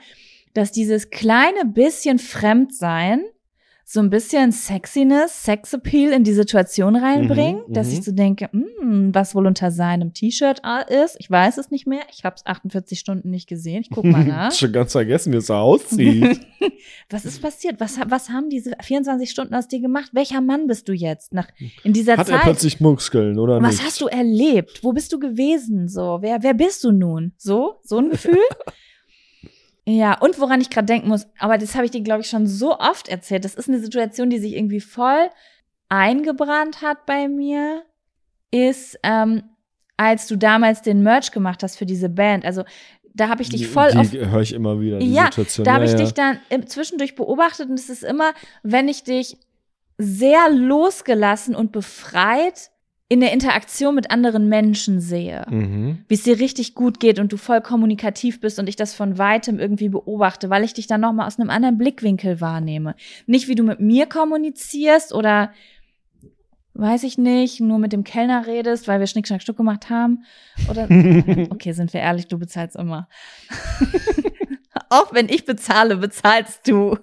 [0.53, 3.23] dass dieses kleine bisschen Fremdsein
[3.91, 7.93] so ein bisschen Sexiness, Sexappeal in die Situation reinbringt, Mhm, dass mhm.
[7.93, 11.17] ich so denke, hm, was wohl unter seinem T-Shirt ist.
[11.19, 12.03] Ich weiß es nicht mehr.
[12.09, 13.81] Ich habe es 48 Stunden nicht gesehen.
[13.81, 14.53] Ich guck mal nach.
[14.53, 16.39] Schon ganz vergessen, wie es aussieht.
[17.09, 17.81] was ist passiert?
[17.81, 20.11] Was, was haben diese 24 Stunden aus dir gemacht?
[20.13, 21.49] Welcher Mann bist du jetzt nach,
[21.83, 22.43] in dieser Hat er Zeit?
[22.43, 23.85] plötzlich Muskeln oder Was nicht?
[23.85, 24.85] hast du erlebt?
[24.85, 25.89] Wo bist du gewesen?
[25.89, 27.33] So, wer, wer bist du nun?
[27.35, 28.37] So, so ein Gefühl?
[29.95, 32.45] ja, und woran ich gerade denken muss, aber das habe ich dir, glaube ich, schon
[32.47, 33.43] so oft erzählt.
[33.45, 35.29] Das ist eine Situation, die sich irgendwie voll
[35.89, 37.83] eingebrannt hat bei mir,
[38.51, 39.43] ist, ähm,
[39.97, 42.45] als du damals den Merch gemacht hast für diese Band.
[42.45, 42.63] Also,
[43.13, 45.65] da habe ich dich voll die oft höre ich immer wieder, Ja, Situation.
[45.65, 46.05] da habe ja, ich ja.
[46.05, 48.33] dich dann im- zwischendurch beobachtet und es ist immer,
[48.63, 49.37] wenn ich dich
[49.97, 52.71] sehr losgelassen und befreit
[53.12, 56.05] in der Interaktion mit anderen Menschen sehe, Mhm.
[56.08, 59.17] wie es dir richtig gut geht und du voll kommunikativ bist und ich das von
[59.17, 62.96] weitem irgendwie beobachte, weil ich dich dann noch mal aus einem anderen Blickwinkel wahrnehme.
[63.25, 65.51] Nicht wie du mit mir kommunizierst oder
[66.74, 70.24] weiß ich nicht, nur mit dem Kellner redest, weil wir Schnick, Schnack, Stuck gemacht haben
[70.70, 70.83] oder
[71.51, 73.09] Okay, sind wir ehrlich, du bezahlst immer.
[74.89, 76.97] auch wenn ich bezahle, bezahlst du.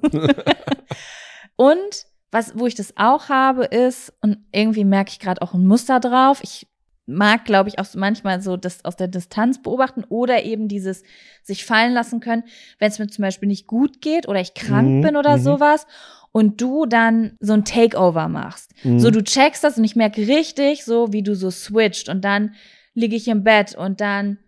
[1.56, 5.66] und was, wo ich das auch habe, ist, und irgendwie merke ich gerade auch ein
[5.66, 6.40] Muster drauf.
[6.42, 6.66] Ich
[7.06, 11.02] mag, glaube ich, auch manchmal so das aus der Distanz beobachten oder eben dieses
[11.42, 12.44] sich fallen lassen können,
[12.78, 15.42] wenn es mir zum Beispiel nicht gut geht oder ich krank Mhm, bin oder mhm.
[15.42, 15.86] sowas
[16.32, 18.72] und du dann so ein Takeover machst.
[18.84, 18.98] Mhm.
[18.98, 22.54] So, du checkst das und ich merke richtig, so wie du so switcht und dann
[22.92, 24.38] liege ich im Bett und dann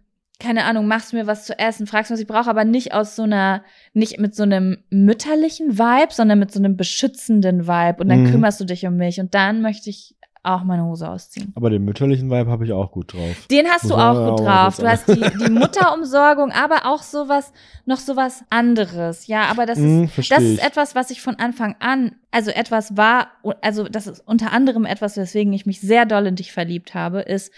[0.41, 3.23] keine Ahnung, machst mir was zu essen, fragst, was ich brauche, aber nicht aus so
[3.23, 3.63] einer,
[3.93, 8.03] nicht mit so einem mütterlichen Vibe, sondern mit so einem beschützenden Vibe.
[8.03, 8.31] Und dann Mhm.
[8.31, 9.21] kümmerst du dich um mich.
[9.21, 11.53] Und dann möchte ich auch meine Hose ausziehen.
[11.55, 13.37] Aber den mütterlichen Vibe habe ich auch gut drauf.
[13.51, 14.77] Den hast Muss du auch gut auch drauf.
[14.79, 17.53] Du hast die, die Mutterumsorgung, aber auch sowas,
[17.85, 19.27] noch sowas anderes.
[19.27, 22.97] Ja, aber das ist, Hm, das ist etwas, was ich von Anfang an, also etwas
[22.97, 23.29] war,
[23.61, 27.21] also das ist unter anderem etwas, weswegen ich mich sehr doll in dich verliebt habe,
[27.21, 27.53] ist,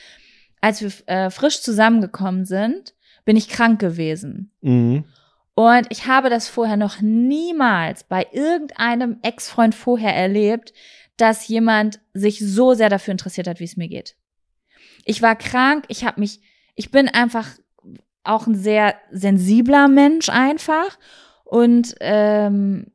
[0.63, 2.95] als wir äh, frisch zusammengekommen sind,
[3.27, 4.51] bin ich krank gewesen.
[4.63, 5.05] Mhm.
[5.55, 10.73] Und ich habe das vorher noch niemals bei irgendeinem Ex-Freund vorher erlebt,
[11.19, 14.17] dass jemand sich so sehr dafür interessiert hat, wie es mir geht.
[15.05, 16.41] Ich war krank, ich habe mich,
[16.75, 17.49] ich bin einfach
[18.25, 20.97] auch ein sehr sensibler Mensch einfach.
[21.45, 22.93] Und ähm,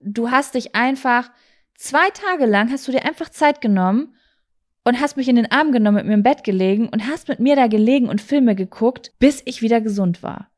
[0.00, 1.30] du hast dich einfach
[1.74, 4.14] zwei Tage lang, hast du dir einfach Zeit genommen
[4.88, 7.40] und hast mich in den Arm genommen, mit mir im Bett gelegen und hast mit
[7.40, 10.48] mir da gelegen und Filme geguckt, bis ich wieder gesund war.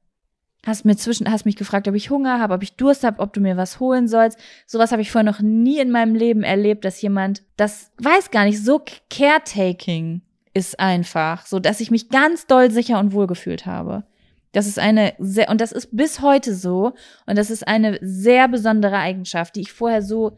[0.64, 3.32] Hast mir zwischen, hast mich gefragt, ob ich Hunger habe, ob ich Durst habe, ob
[3.32, 4.38] du mir was holen sollst.
[4.66, 8.44] Sowas habe ich vorher noch nie in meinem Leben erlebt, dass jemand, das weiß gar
[8.44, 8.80] nicht, so
[9.10, 10.22] caretaking
[10.54, 14.04] ist einfach, so dass ich mich ganz doll sicher und wohl gefühlt habe.
[14.52, 16.92] Das ist eine sehr, und das ist bis heute so,
[17.26, 20.36] und das ist eine sehr besondere Eigenschaft, die ich vorher so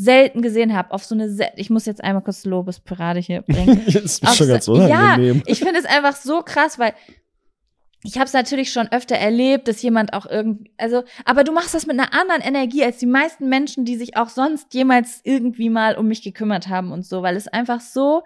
[0.00, 0.92] selten gesehen habe.
[0.92, 3.80] Auf so eine, se- ich muss jetzt einmal kurz Lobesparade hier bringen.
[3.86, 5.38] ist Auf schon ganz unangenehm.
[5.38, 6.92] Ja, ich finde es einfach so krass, weil
[8.04, 11.74] ich habe es natürlich schon öfter erlebt, dass jemand auch irgendwie, also, aber du machst
[11.74, 15.68] das mit einer anderen Energie als die meisten Menschen, die sich auch sonst jemals irgendwie
[15.68, 18.22] mal um mich gekümmert haben und so, weil es einfach so,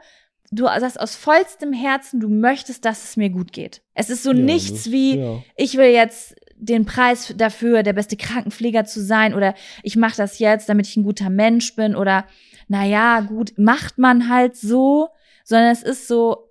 [0.50, 3.80] du sagst aus vollstem Herzen, du möchtest, dass es mir gut geht.
[3.94, 5.38] Es ist so Ja, nichts das- wie, ja.
[5.56, 6.34] ich will jetzt
[6.64, 10.96] den Preis dafür, der beste Krankenpfleger zu sein oder ich mache das jetzt, damit ich
[10.96, 12.24] ein guter Mensch bin oder
[12.68, 15.08] naja, gut, macht man halt so,
[15.44, 16.48] sondern es ist so,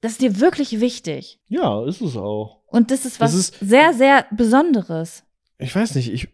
[0.00, 1.38] das ist dir wirklich wichtig.
[1.48, 2.62] Ja, ist es auch.
[2.66, 5.24] Und das ist was Das ist- sehr, sehr Besonderes.
[5.58, 6.28] Ich weiß nicht, ich,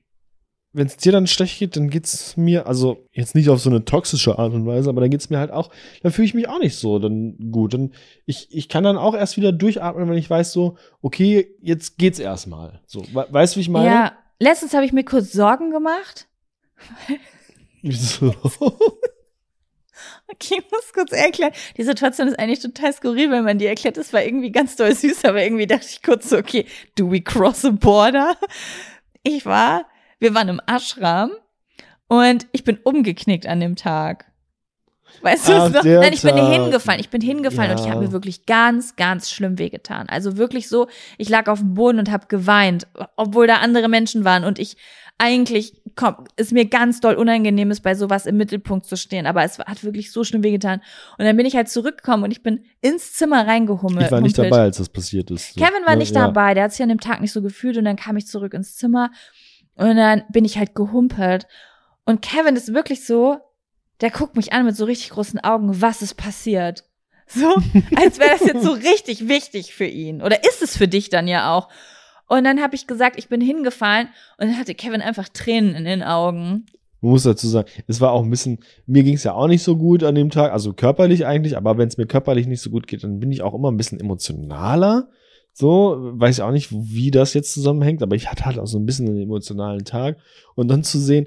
[0.76, 3.86] wenn es dir dann schlecht geht, dann geht's mir, also jetzt nicht auf so eine
[3.86, 5.70] toxische Art und Weise, aber dann geht's mir halt auch,
[6.02, 7.72] dann fühle ich mich auch nicht so dann gut.
[7.72, 7.92] Dann,
[8.26, 12.18] ich, ich kann dann auch erst wieder durchatmen, wenn ich weiß so, okay, jetzt geht's
[12.18, 12.80] erstmal.
[12.84, 13.86] So, we weißt du, wie ich meine?
[13.86, 16.28] Ja, letztens habe ich mir kurz Sorgen gemacht.
[17.82, 18.34] Wieso?
[20.28, 21.52] Okay, ich muss kurz erklären.
[21.76, 23.96] Die Situation ist eigentlich total skurril, wenn man die erklärt.
[23.96, 26.66] Das war irgendwie ganz doll süß, aber irgendwie dachte ich kurz so, okay,
[26.96, 28.36] do we cross a border?
[29.22, 29.86] Ich war,
[30.18, 31.30] wir waren im Ashram
[32.08, 34.26] und ich bin umgeknickt an dem Tag.
[35.22, 35.82] Weißt du es noch?
[35.84, 36.52] Nein, ich bin Tag.
[36.52, 37.00] hingefallen.
[37.00, 37.92] Ich bin hingefallen und ich Ja.
[37.92, 40.08] habe mir wirklich ganz, ganz schlimm wehgetan.
[40.08, 42.86] Also wirklich so, ich lag auf dem Boden und habe geweint,
[43.16, 44.76] obwohl da andere Menschen waren und ich
[45.18, 49.26] eigentlich komm, ist mir ganz doll unangenehm ist, bei sowas im Mittelpunkt zu stehen.
[49.26, 50.82] Aber es hat wirklich so schlimm wehgetan.
[51.16, 54.06] Und dann bin ich halt zurückgekommen und ich bin ins Zimmer reingehummelt.
[54.06, 54.52] Ich war nicht humpelt.
[54.52, 55.54] dabei, als das passiert ist.
[55.56, 56.26] Kevin war nicht Ja.
[56.26, 58.52] dabei, der hat sich an dem Tag nicht so gefühlt und dann kam ich zurück
[58.52, 59.10] ins Zimmer
[59.76, 61.46] und dann bin ich halt gehumpelt.
[62.04, 63.38] Und Kevin ist wirklich so,
[64.00, 66.84] der guckt mich an mit so richtig großen Augen, was ist passiert?
[67.26, 67.54] So,
[67.96, 70.22] als wäre das jetzt so richtig wichtig für ihn.
[70.22, 71.68] Oder ist es für dich dann ja auch?
[72.28, 74.08] Und dann habe ich gesagt, ich bin hingefallen
[74.38, 76.66] und dann hatte Kevin einfach Tränen in den Augen.
[77.00, 79.62] Man muss dazu sagen, es war auch ein bisschen, mir ging es ja auch nicht
[79.62, 82.70] so gut an dem Tag, also körperlich eigentlich, aber wenn es mir körperlich nicht so
[82.70, 85.08] gut geht, dann bin ich auch immer ein bisschen emotionaler.
[85.58, 88.78] So, weiß ich auch nicht, wie das jetzt zusammenhängt, aber ich hatte halt auch so
[88.78, 90.18] ein bisschen einen emotionalen Tag.
[90.54, 91.26] Und dann zu sehen,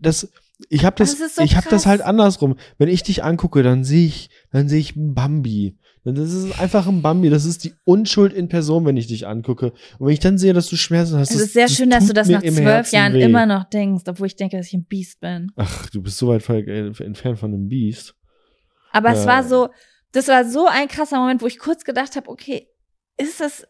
[0.00, 0.28] das,
[0.70, 2.56] ich habe das, Das so ich habe das halt andersrum.
[2.78, 5.76] Wenn ich dich angucke, dann sehe ich, dann sehe ich einen Bambi.
[6.02, 7.30] Das ist einfach ein Bambi.
[7.30, 9.66] Das ist die Unschuld in Person, wenn ich dich angucke.
[10.00, 11.90] Und wenn ich dann sehe, dass du Schmerzen hast, Es das, ist sehr das schön,
[11.90, 13.22] dass du das nach zwölf Jahren weh.
[13.22, 15.52] immer noch denkst, obwohl ich denke, dass ich ein Biest bin.
[15.54, 18.16] Ach, du bist so weit äh, entfernt von einem Biest.
[18.90, 19.26] Aber es Ja.
[19.26, 19.68] war so,
[20.10, 22.66] das war so ein krasser Moment, wo ich kurz gedacht habe, okay,
[23.20, 23.62] ist das,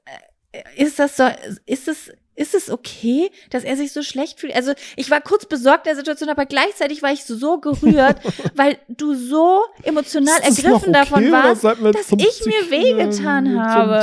[0.53, 1.25] äh, ist das so,
[1.67, 4.55] ist es, ist es okay, dass er sich so schlecht fühlt?
[4.57, 8.19] Also ich war kurz besorgt der Situation, aber gleichzeitig war ich so gerührt,
[8.55, 11.65] weil du so emotional das ergriffen davon okay, oder warst.
[11.65, 14.01] dass ich mir wehgetan zum habe.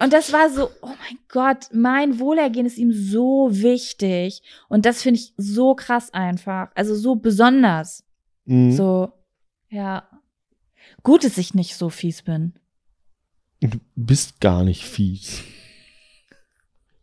[0.00, 4.42] Und das war so, oh mein Gott, mein Wohlergehen ist ihm so wichtig.
[4.68, 6.70] Und das finde ich so krass einfach.
[6.74, 8.04] Also so besonders.
[8.46, 8.72] Mhm.
[8.72, 9.12] So,
[9.68, 10.08] ja.
[11.02, 12.54] Gut, dass ich nicht so fies bin.
[13.70, 15.42] Du bist gar nicht fies.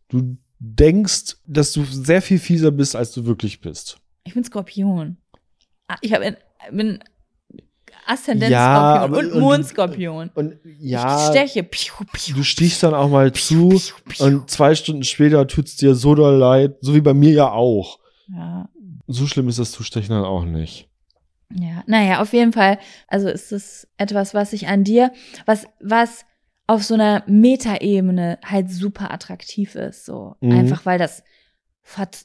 [0.08, 3.98] Du denkst, dass du sehr viel fieser bist, als du wirklich bist.
[4.24, 5.16] Ich bin Skorpion.
[5.88, 6.36] Ah, Ich habe
[6.70, 7.02] bin
[8.06, 10.30] Aszendent Ja, und und- Mondskorpion.
[10.34, 11.62] Und Ich ja, steche.
[11.64, 14.24] Piu, piu, du stichst dann auch mal zu piu, piu.
[14.26, 17.98] und zwei Stunden später tut's dir so doll leid, so wie bei mir ja auch.
[18.28, 18.68] Ja,
[19.08, 20.88] So schlimm ist das Zustechen dann auch nicht.
[21.50, 21.82] ja.
[21.86, 22.78] Naja, auf jeden Fall.
[23.08, 25.12] Also ist es etwas, was ich an dir,
[25.46, 26.24] was, was
[26.66, 30.04] auf so einer Metaebene halt super attraktiv ist.
[30.04, 30.36] So.
[30.40, 30.52] Mhm.
[30.52, 31.22] Einfach weil das,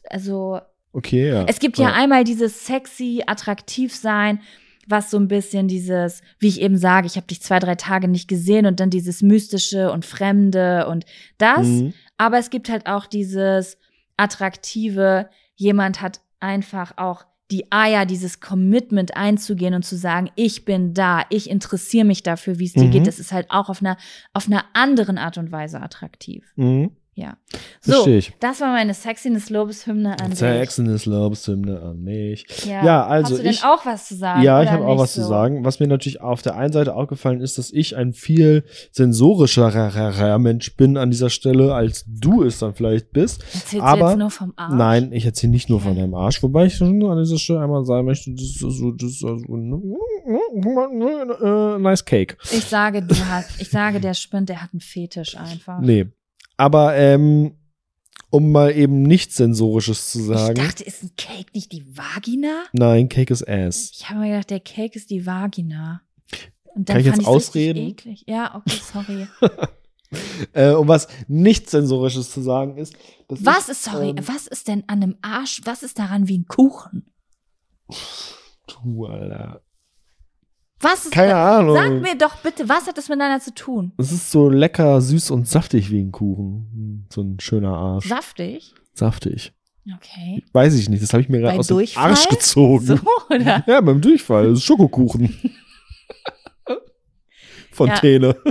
[0.10, 0.60] also
[0.94, 1.46] Okay, ja.
[1.48, 4.40] es gibt ja, einmal dieses sexy, attraktiv sein,
[4.88, 8.08] was so ein bisschen dieses, wie ich eben sage, ich habe dich zwei, drei Tage
[8.08, 11.06] nicht gesehen und dann dieses mystische und fremde und
[11.38, 11.68] das.
[11.68, 11.94] Mhm.
[12.18, 13.78] Aber es gibt halt auch dieses
[14.16, 20.94] attraktive, jemand hat einfach auch die Eier, dieses Commitment einzugehen und zu sagen, ich bin
[20.94, 22.92] da, ich interessiere mich dafür, wie es dir Mhm.
[22.92, 23.08] geht.
[23.08, 23.98] Das ist halt auch auf einer,
[24.34, 26.52] auf einer anderen Art und Weise attraktiv.
[26.58, 26.92] Mhm.
[27.18, 27.36] Ja.
[27.82, 28.06] So,
[28.40, 30.38] das war meine Sexiness-Lobeshymne an dich.
[30.38, 32.46] Sexiness Lobeshymne an mich.
[32.64, 34.44] Ja, Ja, also Hast du denn ich- auch was zu sagen?
[34.44, 35.28] Ja, ich habe auch was zu so?
[35.30, 35.66] sagen.
[35.66, 40.76] Was mir natürlich auf der einen Seite aufgefallen ist, dass ich ein viel sensorischerer Mensch
[40.76, 43.44] bin an dieser Stelle, als du es dann vielleicht bist.
[43.52, 44.76] Erzählst aber- du jetzt nur vom Arsch?
[44.76, 47.84] Nein, ich erzähle nicht nur von deinem Arsch, wobei ich schon an dieser Stelle einmal
[47.84, 49.38] sagen möchte, das ist so, das ist so,
[51.76, 52.38] äh, nice cake.
[52.52, 55.80] Ich sage, du hast, ich sage, der spinnt, der hat einen Fetisch einfach.
[55.82, 56.06] Nee.
[56.58, 57.56] Aber ähm,
[58.30, 60.56] um mal eben nichts Sensorisches zu ich sagen.
[60.56, 62.64] dachte, ist ein Cake nicht die Vagina?
[62.74, 63.92] Nein, Cake is ass.
[63.94, 66.02] Ich habe mir gedacht, der Cake ist die Vagina.
[66.76, 67.88] Und dann Kann ich jetzt ausreden?
[67.88, 68.24] Eklig.
[68.28, 69.28] Ja, okay, sorry.
[70.54, 72.96] Äh, um was nichts Sensorisches zu sagen ist.
[73.28, 76.38] Was ich, ist, sorry, ähm, was ist denn an einem Arsch, was ist daran wie
[76.38, 77.12] ein Kuchen?
[78.68, 79.62] Du, Alter.
[80.80, 81.76] Was ist Keine Ahnung.
[81.76, 83.94] Sag mir doch bitte, was hat das miteinander zu tun?
[83.98, 87.08] Es ist so lecker, süß und saftig wie ein Kuchen.
[87.12, 88.08] So ein schöner Arsch.
[88.08, 88.76] Saftig?
[88.94, 89.54] Saftig.
[89.96, 90.44] Okay.
[90.54, 92.12] Weiß ich nicht, das habe ich mir gerade aus dem Durchfall?
[92.12, 92.86] Arsch gezogen.
[92.86, 93.00] So,
[93.30, 93.64] oder?
[93.66, 94.50] Ja, beim Durchfall.
[94.50, 95.34] Das ist Schokokuchen.
[97.72, 98.36] Fontäne.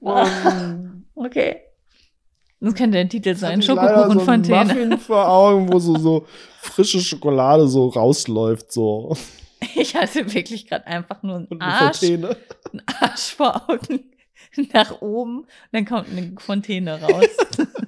[1.16, 1.65] Okay.
[2.60, 3.62] Das könnte der Titel sein.
[3.62, 4.66] Schokokuchenfontäne.
[4.66, 6.26] So Muffin vor Augen, wo so, so
[6.60, 9.16] frische Schokolade so rausläuft, so.
[9.74, 12.36] Ich hatte wirklich gerade einfach nur einen Arsch, Fontäne.
[12.72, 14.04] einen Arsch vor Augen
[14.72, 15.40] nach oben.
[15.40, 17.28] Und dann kommt eine Fontäne raus.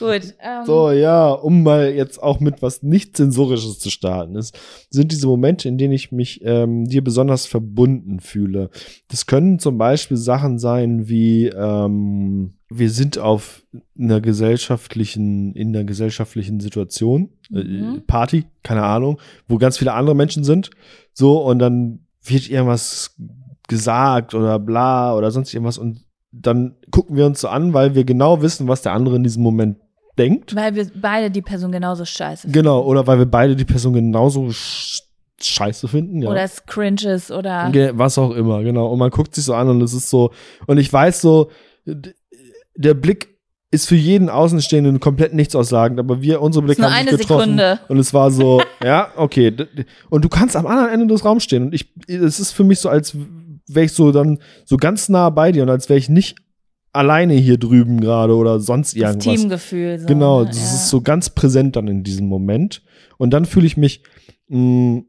[0.00, 0.34] Gut.
[0.42, 4.58] Ähm, So, ja, um mal jetzt auch mit was nicht Sensorisches zu starten, ist,
[4.90, 8.70] sind diese Momente, in denen ich mich ähm, dir besonders verbunden fühle.
[9.08, 13.62] Das können zum Beispiel Sachen sein wie, ähm, wir sind auf
[13.98, 18.02] einer gesellschaftlichen, in einer gesellschaftlichen Situation, äh, Mhm.
[18.06, 20.70] Party, keine Ahnung, wo ganz viele andere Menschen sind,
[21.12, 23.16] so, und dann wird irgendwas
[23.68, 28.04] gesagt oder bla oder sonst irgendwas und dann gucken wir uns so an, weil wir
[28.04, 29.78] genau wissen, was der andere in diesem Moment
[30.20, 30.54] denkt.
[30.54, 32.52] Weil wir beide die Person genauso scheiße finden.
[32.52, 35.02] Genau, oder weil wir beide die Person genauso sch
[35.42, 36.28] scheiße finden, ja.
[36.28, 37.72] Oder es cringe ist oder.
[37.94, 38.88] Was auch immer, genau.
[38.88, 40.32] Und man guckt sich so an und es ist so,
[40.66, 41.50] und ich weiß so,
[41.86, 43.30] der Blick
[43.70, 47.20] ist für jeden Außenstehenden komplett nichts aussagend, aber wir, unsere Blicke nur haben eine sich
[47.20, 47.56] getroffen.
[47.56, 47.80] Sekunde.
[47.88, 49.54] Und es war so, ja, okay.
[50.10, 51.64] Und du kannst am anderen Ende des Raums stehen.
[51.64, 53.16] Und ich, es ist für mich so, als
[53.66, 56.36] wäre ich so dann so ganz nah bei dir und als wäre ich nicht
[56.92, 59.24] alleine hier drüben gerade oder sonst Das irgendwas.
[59.24, 59.98] Teamgefühl.
[60.00, 60.46] So, Genau, ne?
[60.46, 60.64] das ja.
[60.64, 62.82] ist so ganz präsent dann in diesem Moment.
[63.18, 64.02] Und dann fühle ich mich
[64.48, 65.02] mh,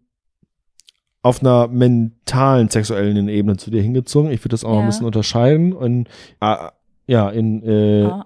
[1.24, 4.32] auf einer mentalen, sexuellen Ebene zu dir hingezogen.
[4.32, 4.82] Ich würde das auch noch Ja.
[4.82, 5.74] ein bisschen unterscheiden.
[5.74, 6.08] Und,
[6.40, 6.72] ah,
[7.08, 8.26] ja, in äh, Ah,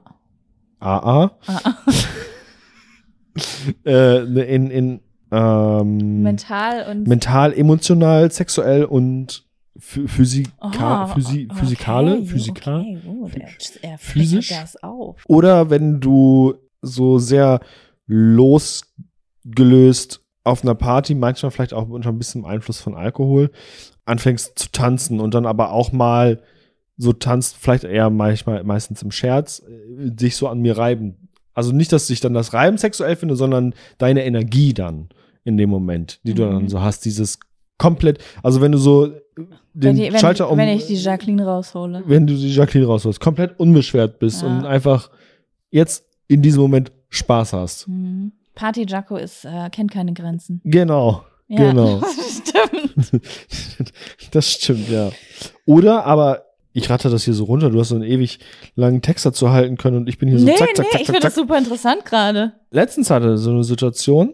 [0.80, 1.60] AA, ah,
[3.86, 4.20] äh,
[4.56, 5.00] in, in
[5.32, 7.08] ähm, mental und.
[7.08, 9.46] mental, emotional, sexuell und
[9.80, 12.80] phy- physika Oh, physi okay, physikale, physikal.
[12.82, 13.32] Okay, gut.
[13.82, 14.50] Er, er Physisch?
[14.50, 15.24] das auf.
[15.28, 17.60] Oder wenn du so sehr
[19.44, 23.52] losgelöst auf einer Party, manchmal vielleicht auch unter ein bisschen Einfluss von Alkohol,
[24.06, 26.42] anfängst zu tanzen und dann aber auch mal
[26.98, 31.30] so tanzt, vielleicht eher manchmal, meistens im Scherz, äh, dich so an mir reiben.
[31.54, 35.10] Also nicht, dass ich dann das Reiben sexuell finde, sondern deine Energie dann
[35.44, 36.52] in dem Moment, die du Mhm.
[36.52, 37.40] dann so hast, dieses
[37.78, 39.12] komplett, also wenn du so
[39.74, 42.04] den wenn, Schalter um, wenn ich die Jacqueline raushole.
[42.06, 44.48] wenn du die Jacqueline rausholst, komplett unbeschwert bist Ja.
[44.48, 45.10] und einfach
[45.72, 47.88] jetzt in diesem Moment Spaß hast.
[47.88, 48.32] Mhm.
[48.56, 50.62] Party Jacko ist, äh, kennt keine Grenzen.
[50.64, 51.24] Genau.
[51.48, 52.02] Ja, Genau.
[52.32, 53.22] Stimmt.
[54.32, 55.12] das stimmt, ja.
[55.66, 58.40] Oder, aber ich ratte das hier so runter, du hast so einen ewig
[58.76, 61.02] langen Text dazu halten können und ich bin hier so nee, zack, zack, nee, zack,
[61.02, 62.54] ich finde das super interessant gerade.
[62.72, 64.34] Letztens hatte so eine Situation.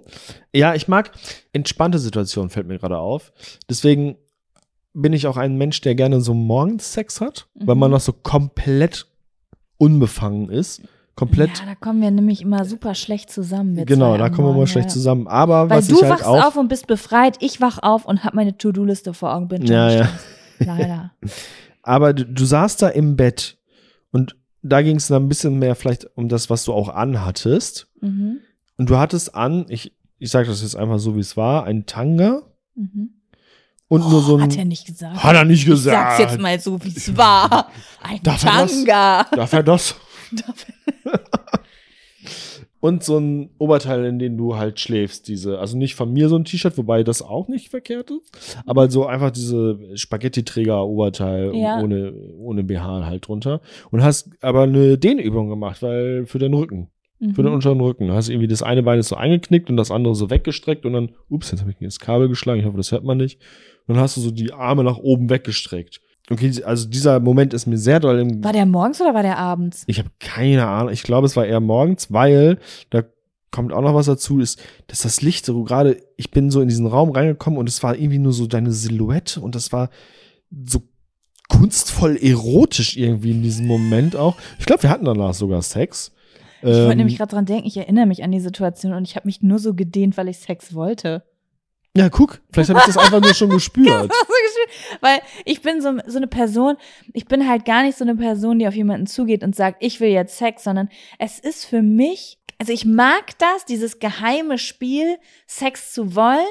[0.53, 1.11] Ja, ich mag
[1.53, 3.31] entspannte Situationen, fällt mir gerade auf.
[3.69, 4.17] Deswegen
[4.93, 7.80] bin ich auch ein Mensch, der gerne so morgens Sex hat, weil Mhm.
[7.80, 9.07] man noch so komplett
[9.77, 10.81] unbefangen ist.
[11.15, 13.76] Komplett Ja, da kommen wir nämlich immer super schlecht zusammen.
[13.76, 14.93] Wir Genau, da kommen wir Morgen, schlecht ja.
[14.93, 15.27] zusammen.
[15.27, 16.45] Aber Weil was du ich halt wachst auch.
[16.45, 19.47] auf und bist befreit, ich wach auf und habe meine To-Do-Liste vor Augen.
[19.47, 20.09] Bin schon Ja, ja.
[20.59, 21.11] Leider.
[21.84, 23.57] Aber du, du saßt da im Bett
[24.11, 27.88] und da ging es dann ein bisschen mehr vielleicht um das, was du auch anhattest.
[28.01, 28.38] Mhm.
[28.77, 31.85] und du hattest an, ich, ich sage das jetzt einfach so, wie es war, ein
[31.85, 32.41] Tanga
[32.76, 33.09] Mhm.
[33.91, 34.43] Und nur so ein.
[34.43, 35.23] Hat er nicht gesagt.
[35.23, 36.18] Hat er nicht Ich gesagt.
[36.18, 37.68] sag's jetzt mal so, wie es war.
[38.01, 38.72] Ein Darf er das?
[38.84, 39.26] Tanga.
[39.35, 39.95] Darf er das?
[40.31, 41.59] Darf er-
[42.80, 46.35] Und so ein Oberteil, in dem du halt schläfst, diese, also nicht von mir so
[46.35, 51.80] ein T-Shirt, wobei das auch nicht verkehrt ist, aber so einfach diese Spaghetti-Träger-Oberteil Ja.
[51.80, 53.61] ohne, ohne BH halt drunter.
[53.91, 56.89] Und hast aber eine Dehnübung gemacht, weil für den Rücken,
[57.19, 57.53] für den Mhm.
[57.55, 58.07] unteren Rücken.
[58.07, 60.93] Du hast irgendwie das eine Bein ist so eingeknickt und das andere so weggestreckt und
[60.93, 63.39] dann, ups, jetzt habe ich gegen das Kabel geschlagen, ich hoffe, das hört man nicht.
[63.87, 66.01] Dann hast du so die Arme nach oben weggestreckt.
[66.29, 69.37] Okay, also dieser Moment ist mir sehr doll im War der morgens oder war der
[69.37, 69.83] abends?
[69.87, 70.93] ich habe keine Ahnung.
[70.93, 72.57] Ich glaube, es war eher morgens, weil
[72.89, 73.03] da
[73.51, 76.69] kommt auch noch was dazu, ist, dass das Licht so gerade, ich bin so in
[76.69, 79.89] diesen Raum reingekommen und es war irgendwie nur so deine Silhouette und das war
[80.65, 80.83] so
[81.49, 84.37] kunstvoll erotisch irgendwie in diesem Moment auch.
[84.57, 86.13] Ich glaube, wir hatten danach sogar Sex.
[86.61, 89.15] Ich wollte Ähm, nämlich gerade dran denken, ich erinnere mich an die Situation und ich
[89.17, 91.23] habe mich nur so gedehnt, weil ich Sex wollte.
[91.95, 94.09] Ja, guck, vielleicht habe ich das einfach nur schon gespürt.
[95.01, 96.77] Weil ich bin so, so eine Person,
[97.13, 99.99] ich bin halt gar nicht so eine Person, die auf jemanden zugeht und sagt, ich
[99.99, 100.89] will jetzt Sex, sondern
[101.19, 106.47] es ist für mich, also ich mag das, dieses geheime Spiel, Sex zu wollen,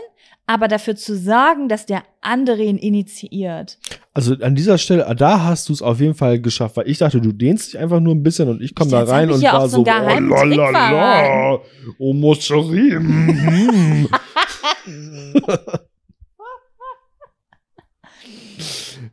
[0.47, 3.79] aber dafür zu sorgen, dass der andere ihn initiiert.
[4.13, 7.21] Also an dieser Stelle, da hast du es auf jeden Fall geschafft, weil ich dachte,
[7.21, 9.77] du dehnst dich einfach nur ein bisschen und ich komme da rein und war so
[9.77, 11.61] so, oh, Trick lalala,
[11.99, 12.99] oh Moscherie.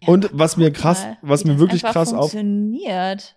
[0.05, 3.35] Und was mir krass, was mir wirklich krass auf, funktioniert.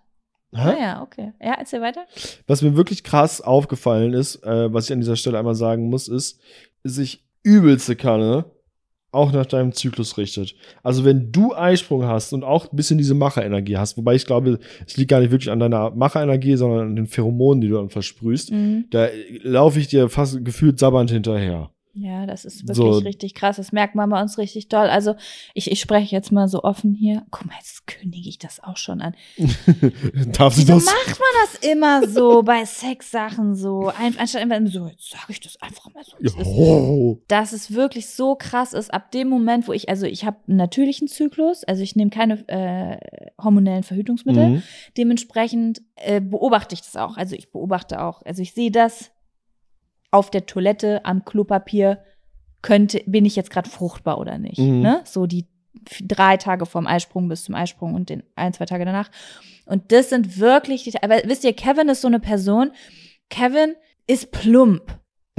[0.53, 0.65] Hä?
[0.65, 1.32] Naja, okay.
[1.41, 2.07] Ja, erzähl weiter.
[2.49, 6.09] was mir wirklich krass aufgefallen ist, äh, was ich an dieser Stelle einmal sagen muss,
[6.09, 6.41] ist,
[6.82, 8.47] sich übelste Kanne
[9.12, 10.55] auch nach deinem Zyklus richtet.
[10.82, 14.59] Also wenn du Eisprung hast und auch ein bisschen diese Macherenergie hast, wobei ich glaube,
[14.87, 17.91] es liegt gar nicht wirklich an deiner Macherenergie, sondern an den Pheromonen, die du dann
[17.91, 18.87] versprühst, Mhm.
[18.91, 19.09] da
[19.43, 21.70] laufe ich dir fast gefühlt sabbernd hinterher.
[22.01, 22.98] Ja, das ist wirklich So.
[23.01, 23.56] richtig krass.
[23.56, 24.86] Das merkt man bei uns richtig doll.
[24.89, 25.16] Also
[25.52, 27.27] ich, ich spreche jetzt mal so offen hier.
[27.31, 29.14] Guck mal, jetzt kündige ich das auch schon an.
[30.32, 30.86] Darf Wieso das?
[30.86, 33.93] macht man das immer so bei Sexsachen so?
[33.98, 36.16] Ein, anstatt immer so, jetzt sage ich das einfach mal so.
[36.16, 36.36] ist.
[36.47, 37.18] Oh.
[37.28, 40.56] Dass es wirklich so krass ist, ab dem Moment, wo ich, also ich habe einen
[40.56, 42.97] natürlichen Zyklus, also ich nehme keine äh,
[43.43, 44.48] hormonellen Verhütungsmittel.
[44.48, 44.62] Mhm.
[44.97, 47.18] Dementsprechend äh, beobachte ich das auch.
[47.18, 49.10] Also ich beobachte auch, also ich sehe das
[50.11, 52.03] auf der Toilette, am Klopapier,
[52.62, 54.59] könnte, bin ich jetzt gerade fruchtbar oder nicht.
[54.59, 54.81] Mhm.
[54.81, 55.01] Ne?
[55.05, 55.47] So die
[56.03, 59.11] drei Tage vom Eisprung bis zum Eisprung und den ein, zwei Tage danach.
[59.66, 62.73] Und das sind wirklich, die, aber wisst ihr, Kevin ist so eine Person,
[63.28, 63.74] Kevin
[64.07, 64.99] ist plump.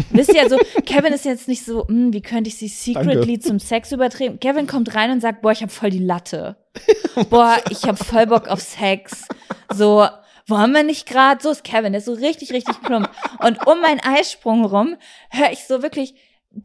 [0.09, 3.59] Wisst ihr, also Kevin ist jetzt nicht so, hm, wie könnte ich sie secretly zum
[3.59, 4.39] Sex übertreten?
[4.39, 6.57] Kevin kommt rein und sagt, boah, ich habe voll die Latte.
[7.29, 9.27] Boah, ich habe voll Bock auf Sex.
[9.73, 10.07] So,
[10.47, 11.41] wollen wir nicht gerade?
[11.41, 13.09] So ist Kevin, der ist so richtig, richtig plump.
[13.39, 14.97] Und um meinen Eisprung rum
[15.29, 16.15] höre ich so wirklich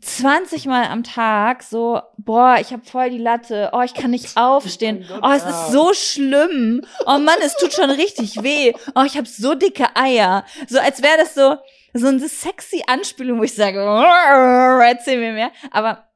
[0.00, 4.36] 20 Mal am Tag so, boah, ich habe voll die Latte, oh, ich kann nicht
[4.36, 9.16] aufstehen, oh, es ist so schlimm, oh Mann, es tut schon richtig weh, oh, ich
[9.16, 11.56] habe so dicke Eier, so als wäre das so
[11.94, 16.08] so eine sexy Anspielung, wo ich sage, erzähl mir mehr, aber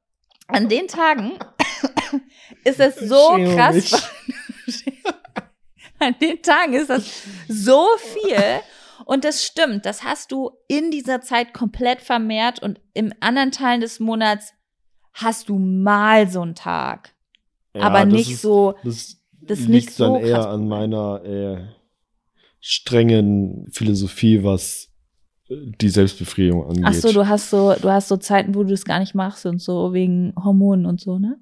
[0.49, 1.39] an den Tagen
[2.65, 4.11] ist es so krass.
[6.07, 7.05] An den Tagen ist das
[7.49, 8.37] so viel.
[9.07, 13.81] Und das stimmt, das hast du in dieser Zeit komplett vermehrt und im anderen Teilen
[13.81, 14.53] des Monats
[15.15, 17.15] hast du mal so einen Tag.
[17.75, 21.25] Ja, aber nicht ist- so, Das, das ist liegt nicht so dann eher an meiner
[21.25, 21.67] äh,
[22.61, 24.89] strengen Philosophie, was
[25.49, 26.85] äh, die Selbstbefriedigung angeht.
[26.87, 29.47] Ach so, du hast so, du hast so Zeiten, wo du das gar nicht machst
[29.47, 31.39] und so wegen Hormonen und so, ne?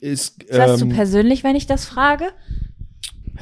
[0.00, 2.32] ist, Ist das zu ähm, persönlich, wenn ich das frage?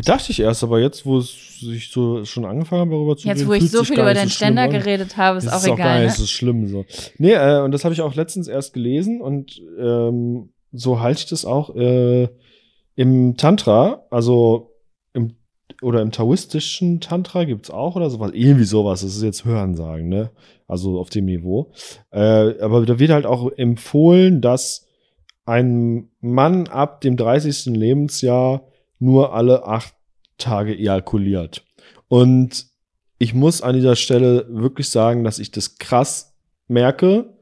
[0.04, 3.40] Dachte ich erst, aber jetzt, wo es sich so schon angefangen hat, darüber zu Jetzt,
[3.40, 5.76] reden, wo ich so viel über deinen so Ständer geredet habe, ist auch ist auch
[5.76, 6.04] gar egal.
[6.06, 6.20] nicht Ne?
[6.20, 6.84] so schlimm so.
[7.18, 11.26] Nee, äh, und das habe ich auch letztens erst gelesen und ähm, so halte ich
[11.26, 12.28] das auch äh,
[12.94, 14.72] im Tantra, also
[15.12, 15.36] im
[15.82, 20.30] oder im taoistischen Tantra gibt's auch oder sowas, irgendwie sowas, das ist jetzt Hörensagen, ne?
[20.68, 21.72] Also auf dem Niveau.
[22.10, 24.86] Äh, aber da wird halt auch empfohlen, dass
[25.44, 27.66] ein Mann ab dem 30.
[27.76, 28.62] Lebensjahr
[29.02, 29.94] nur alle acht
[30.38, 31.64] Tage ejakuliert.
[32.08, 32.66] Und
[33.18, 36.34] ich muss an dieser Stelle wirklich sagen, dass ich das krass
[36.68, 37.34] merke.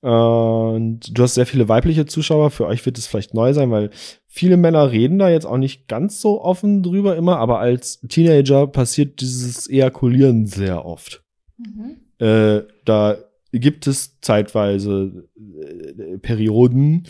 [0.00, 2.50] Und du hast sehr viele weibliche Zuschauer.
[2.50, 3.90] Für euch wird es vielleicht neu sein, weil
[4.26, 7.38] viele Männer reden da jetzt auch nicht ganz so offen drüber immer.
[7.38, 11.22] Aber als Teenager passiert dieses Ejakulieren sehr oft.
[11.56, 11.96] Mhm.
[12.18, 13.16] Äh, da
[13.52, 17.04] gibt es zeitweise äh, Perioden,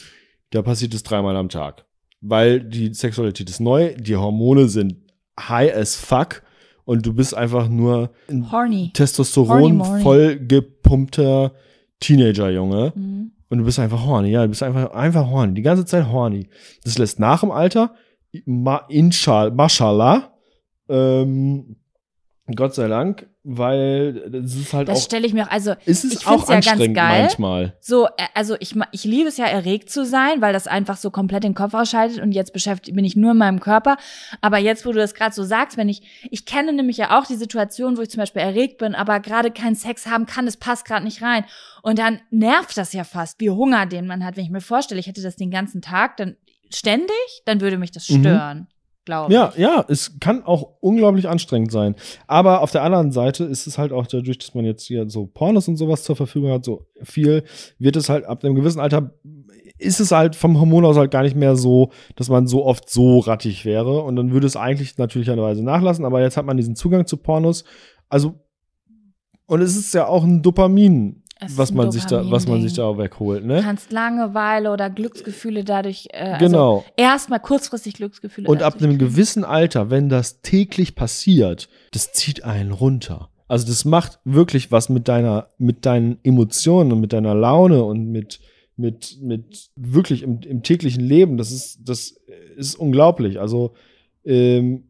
[0.50, 1.84] da passiert es dreimal am Tag.
[2.26, 4.96] Weil die Sexualität ist neu, die Hormone sind
[5.38, 6.42] high as fuck
[6.86, 8.90] und du bist einfach nur ein Horny.
[8.94, 11.52] Testosteron Horny, voll gepumpter
[12.00, 12.92] Teenager-Junge.
[12.94, 13.32] Mhm.
[13.50, 16.48] Und du bist einfach horny, ja, du bist einfach, einfach horny, die ganze Zeit horny.
[16.82, 17.94] Das lässt nach im Alter,
[18.46, 20.32] ma, inshal, mashallah,
[20.88, 21.76] ähm,
[22.56, 26.02] Gott sei Dank, weil das ist halt Das auch, stelle ich mir auch, also es
[26.02, 27.20] ist ich auch find's ja ganz anstrengend geil.
[27.22, 27.76] manchmal.
[27.78, 31.10] so, äh, also ich, ich liebe es ja, erregt zu sein, weil das einfach so
[31.10, 33.98] komplett den Kopf ausschaltet und jetzt beschäftigt bin ich nur in meinem Körper.
[34.40, 37.26] Aber jetzt, wo du das gerade so sagst, wenn ich, ich kenne nämlich ja auch
[37.26, 40.56] die Situation, wo ich zum Beispiel erregt bin, aber gerade keinen Sex haben kann, es
[40.56, 41.44] passt gerade nicht rein.
[41.82, 44.36] Und dann nervt das ja fast, wie Hunger, den man hat.
[44.38, 46.36] Wenn ich mir vorstelle, ich hätte das den ganzen Tag, dann
[46.70, 47.14] ständig,
[47.44, 48.66] dann würde mich das Mhm.
[49.04, 49.36] Glaube ich.
[49.36, 51.94] Ja, ja, es kann auch unglaublich anstrengend sein.
[52.26, 55.26] Aber auf der anderen Seite ist es halt auch dadurch, dass man jetzt hier so
[55.26, 57.44] Pornos und sowas zur Verfügung hat, so viel,
[57.78, 59.14] wird es halt ab einem gewissen Alter,
[59.78, 62.88] ist es halt vom Hormon aus halt gar nicht mehr so, dass man so oft
[62.88, 64.02] so rattig wäre.
[64.02, 66.04] Und dann würde es eigentlich natürlicherweise nachlassen.
[66.04, 67.64] Aber jetzt hat man diesen Zugang zu Pornos.
[68.08, 68.34] Also,
[69.46, 72.74] und es ist ja auch ein Dopamin, Es was man sich da, was man sich
[72.74, 73.60] da auch wegholt, Du ne?
[73.62, 76.84] kannst Langeweile oder Glücksgefühle dadurch, äh, also Genau.
[76.96, 78.48] erstmal kurzfristig Glücksgefühle.
[78.48, 78.98] Und ab einem kriegen.
[78.98, 83.30] gewissen Alter, wenn das täglich passiert, das zieht einen runter.
[83.48, 88.06] Also das macht wirklich was mit deiner, mit deinen Emotionen und mit deiner Laune und
[88.10, 88.40] mit,
[88.76, 91.36] mit, mit wirklich im, im täglichen Leben.
[91.36, 92.16] Das ist, das
[92.56, 93.40] ist unglaublich.
[93.40, 93.74] Also
[94.24, 94.84] ähm,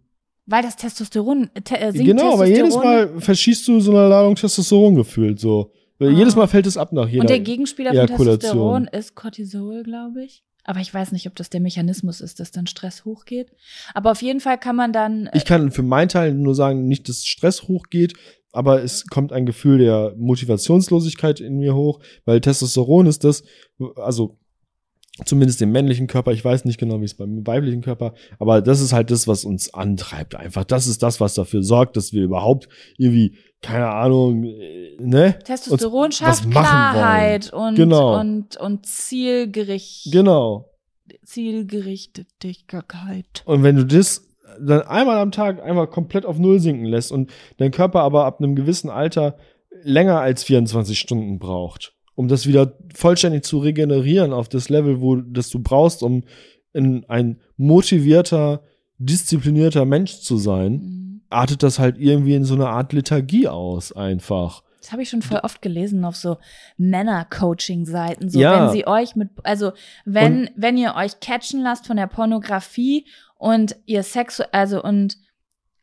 [0.46, 4.36] Weil das Testosteron, te, äh, sinkt genau, aber jedes Mal verschießt du so eine Ladung
[4.36, 5.72] Testosteron gefühlt so.
[5.98, 6.18] Weil Ah.
[6.18, 7.20] Jedes Mal fällt es ab nach jeder.
[7.20, 8.26] Und der Gegenspieler von.
[8.26, 10.42] Testosteron ist Cortisol, glaube ich.
[10.66, 13.52] Aber ich weiß nicht, ob das der Mechanismus ist, dass dann Stress hochgeht.
[13.92, 15.28] Aber auf jeden Fall kann man dann.
[15.34, 18.14] Ich kann für meinen Teil nur sagen, nicht, dass Stress hochgeht,
[18.50, 23.44] aber es kommt ein Gefühl der Motivationslosigkeit in mir hoch, weil Testosteron ist das,
[23.96, 24.38] also
[25.24, 28.80] zumindest im männlichen Körper, ich weiß nicht genau, wie es beim weiblichen Körper, aber das
[28.80, 30.64] ist halt das, was uns antreibt einfach.
[30.64, 32.68] Das ist das, was dafür sorgt, dass wir überhaupt
[32.98, 35.38] irgendwie, keine Ahnung, äh, ne?
[35.44, 38.18] Testosteron schafft Klarheit und, Genau.
[38.18, 40.70] und, und Zielgericht, Genau.
[41.24, 43.42] Zielgerichtetkeit.
[43.44, 44.28] Und wenn du das
[44.60, 48.40] dann einmal am Tag einfach komplett auf Null sinken lässt und dein Körper aber ab
[48.40, 49.36] einem gewissen Alter
[49.82, 55.16] länger als 24 Stunden braucht, um das wieder vollständig zu regenerieren auf das Level, wo
[55.16, 56.24] das du brauchst, um
[56.72, 58.62] in ein motivierter,
[58.98, 61.20] disziplinierter Mensch zu sein, Mhm.
[61.30, 64.62] artet das halt irgendwie in so eine Art Lethargie aus einfach.
[64.80, 66.36] Das habe ich schon voll oft gelesen auf so
[66.76, 68.28] Männer-Coaching-Seiten.
[68.28, 68.66] So, Ja.
[68.66, 69.72] wenn sie euch mit, also
[70.04, 73.06] wenn, wenn ihr euch catchen lasst von der Pornografie
[73.38, 75.16] und ihr Sex, also und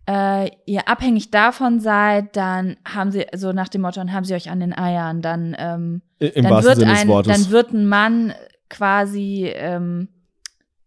[0.08, 4.34] äh, ihr abhängig davon seid, dann haben sie, so nach dem Motto, dann haben sie
[4.34, 8.34] euch an den Eiern, dann, ähm, Im dann wird ein, dann wird ein Mann
[8.70, 10.08] quasi, ähm,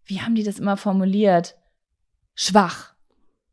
[0.04, 1.56] wie haben die das immer formuliert?
[2.34, 2.93] Schwach.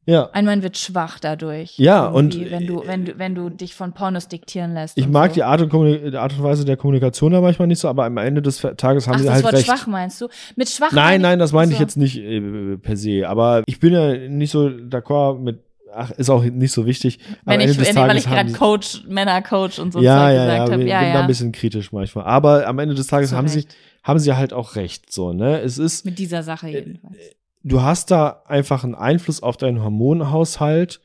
[0.06, 0.30] Ja.
[0.34, 1.78] Ein Mann wird schwach dadurch.
[1.78, 4.98] Ja, und- wenn du, wenn du, wenn du dich von Pornos diktieren lässt.
[4.98, 5.36] Ich mag so.
[5.36, 8.18] die Art und, die Art und Weise der Kommunikation da manchmal nicht so, aber am
[8.18, 9.66] Ende des Tages haben Ach, sie das halt Wort recht.
[9.66, 10.28] schwach meinst du?
[10.56, 11.84] Mit schwach Nein, nein, das meine ich Achso.
[11.84, 13.28] jetzt nicht äh, per se.
[13.30, 15.60] Aber ich bin ja nicht so d'accord mit,
[15.94, 17.20] ach, ist auch nicht so wichtig.
[17.46, 20.46] Wenn Ende ich, wenn, weil ich gerade Coach, Männercoach und so ja, Zeug ja, ja,
[20.46, 20.90] gesagt bin, habe.
[20.90, 21.22] Ja, bin da ja.
[21.22, 22.26] ein bisschen kritisch manchmal.
[22.26, 23.66] Aber am Ende des Tages Zu haben sie,
[24.04, 25.60] haben sie halt auch recht, so, ne?
[25.62, 27.18] Es ist, Mit dieser Sache Äh, jedenfalls.
[27.64, 31.02] Du hast da einfach einen Einfluss auf deinen Hormonhaushalt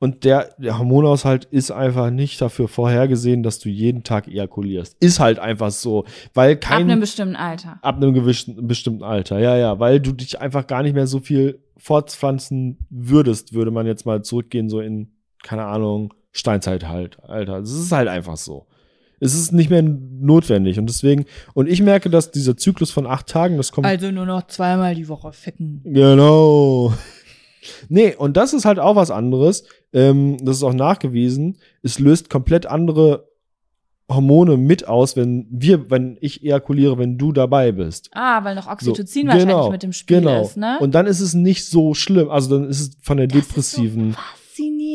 [0.00, 4.96] und der, der Hormonhaushalt ist einfach nicht dafür vorhergesehen, dass du jeden Tag ejakulierst.
[5.00, 6.04] Ist halt einfach so,
[6.34, 7.78] weil Ab kein einem bestimmten Alter.
[7.82, 11.18] Ab einem gewissen, bestimmten Alter, ja, ja, weil du dich einfach gar nicht mehr so
[11.18, 17.58] viel fortpflanzen würdest, würde man jetzt mal zurückgehen, so in, keine Ahnung, Steinzeit halt, Alter.
[17.58, 18.67] Es ist halt einfach so.
[19.20, 21.24] Es ist nicht mehr notwendig und deswegen,
[21.54, 23.86] und ich merke, dass dieser Zyklus von acht Tagen, das kommt.
[23.86, 25.80] Also nur noch zweimal die Woche ficken.
[25.84, 26.92] Genau.
[27.88, 29.64] Nee, und das ist halt auch was anderes.
[29.92, 31.58] Ähm, das ist auch nachgewiesen.
[31.82, 33.28] Es löst komplett andere
[34.10, 38.08] Hormone mit aus, wenn wir, wenn ich ejakuliere, wenn du dabei bist.
[38.12, 40.42] Ah, weil noch Oxytocin So, wahrscheinlich genau, mit dem Spiel genau.
[40.42, 40.78] ist, ne?
[40.80, 42.30] Und dann ist es nicht so schlimm.
[42.30, 44.37] Also dann ist es von der Das ist depressiven so faszinierend.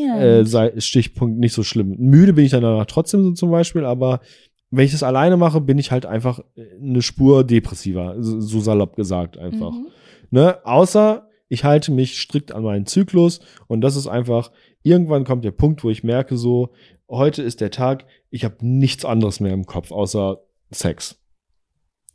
[0.01, 1.95] Äh, Sei- Stichpunkt nicht so schlimm.
[1.97, 4.19] Müde bin ich dann danach trotzdem so zum Beispiel, aber
[4.71, 6.39] wenn ich das alleine mache, bin ich halt einfach
[6.81, 9.71] eine Spur depressiver, so salopp gesagt einfach.
[9.71, 9.87] Mhm.
[10.31, 10.57] Ne?
[10.65, 14.51] Außer ich halte mich strikt an meinen Zyklus und das ist einfach,
[14.81, 16.69] irgendwann kommt der Punkt, wo ich merke, so,
[17.07, 20.39] heute ist der Tag, ich habe nichts anderes mehr im Kopf, außer
[20.71, 21.19] Sex.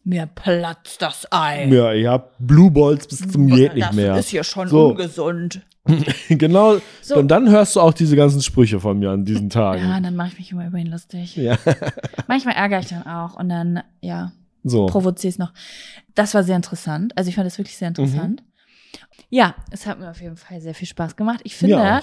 [0.02, 1.66] Mir platzt das Ei.
[1.70, 4.16] Ja, ich habe Blue Balls bis zum geht nicht das mehr.
[4.16, 4.88] ist ja schon So.
[4.88, 5.60] ungesund.
[6.28, 6.78] genau.
[7.02, 7.16] So.
[7.16, 9.82] Und dann hörst du auch diese ganzen Sprüche von mir an diesen Tagen.
[9.88, 11.36] Ja, dann mache ich mich immer über ihn lustig.
[11.36, 11.56] Ja.
[12.28, 14.32] Manchmal ärgere ich dann auch und dann, ja,
[14.64, 14.86] So.
[14.86, 15.52] provoziere es noch.
[16.14, 17.12] Das war sehr interessant.
[17.16, 18.42] Also ich fand das wirklich sehr interessant.
[18.42, 18.46] Mhm.
[19.30, 21.40] Ja, es hat mir auf jeden Fall sehr viel Spaß gemacht.
[21.44, 22.02] Ich finde, auch.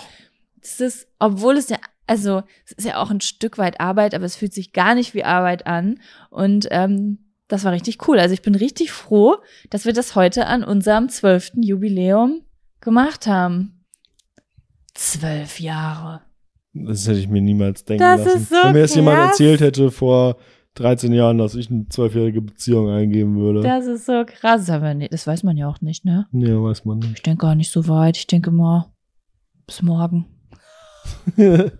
[0.61, 4.25] das ist, obwohl es ja, also es ist ja auch ein Stück weit Arbeit, aber
[4.25, 5.99] es fühlt sich gar nicht wie Arbeit an.
[6.29, 8.19] Und ähm, das war richtig cool.
[8.19, 9.37] Also ich bin richtig froh,
[9.69, 12.41] dass wir das heute an unserem zwölften Jubiläum
[12.81, 13.74] gemacht haben.
[14.95, 16.21] Zwölf Jahre.
[16.73, 18.37] Das hätte ich mir niemals denken Das lassen.
[18.37, 20.37] ist so Wenn mir das jemand erzählt hätte vor
[20.75, 23.61] 13 Jahren, dass ich eine zwölfjährige Beziehung eingeben würde.
[23.61, 24.69] Das ist so krass.
[24.69, 26.27] Aber nee, das weiß man ja auch nicht, ne?
[26.31, 27.13] nee, weiß man nicht.
[27.15, 28.17] Ich denke gar nicht so weit.
[28.17, 28.91] Ich denke mal,
[29.67, 30.25] bis morgen.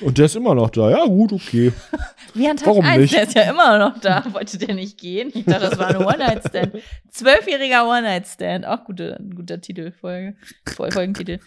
[0.00, 0.90] Und der ist immer noch da.
[0.90, 1.72] Ja, gut, okay.
[2.34, 3.14] Wie an Tag Warum 1, nicht?
[3.14, 4.24] der ist ja immer noch da.
[4.32, 5.30] Wollte der nicht gehen?
[5.34, 6.72] Ich dachte, das war ein One-Night-Stand.
[7.10, 8.66] Zwölfjähriger One-Night-Stand.
[8.66, 10.36] Auch gute, ein guter Titel, Folge,
[10.66, 11.38] Fol- Folgentitel.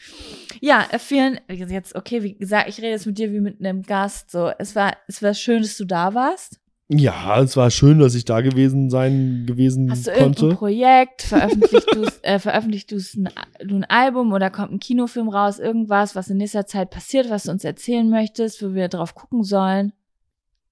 [0.62, 4.32] Ja, vielen, jetzt, okay, wie gesagt, ich rede jetzt mit dir wie mit einem Gast.
[4.32, 6.60] So, es war, es war schön, dass du da warst.
[6.92, 10.56] Ja, es war schön, dass ich da gewesen sein gewesen Hast du irgendein konnte.
[10.56, 11.22] Projekt?
[11.22, 13.30] Veröffentlicht du äh, veröffentlicht du's ein,
[13.64, 15.60] du ein Album oder kommt ein Kinofilm raus?
[15.60, 19.44] Irgendwas, was in nächster Zeit passiert, was du uns erzählen möchtest, wo wir drauf gucken
[19.44, 19.94] sollen?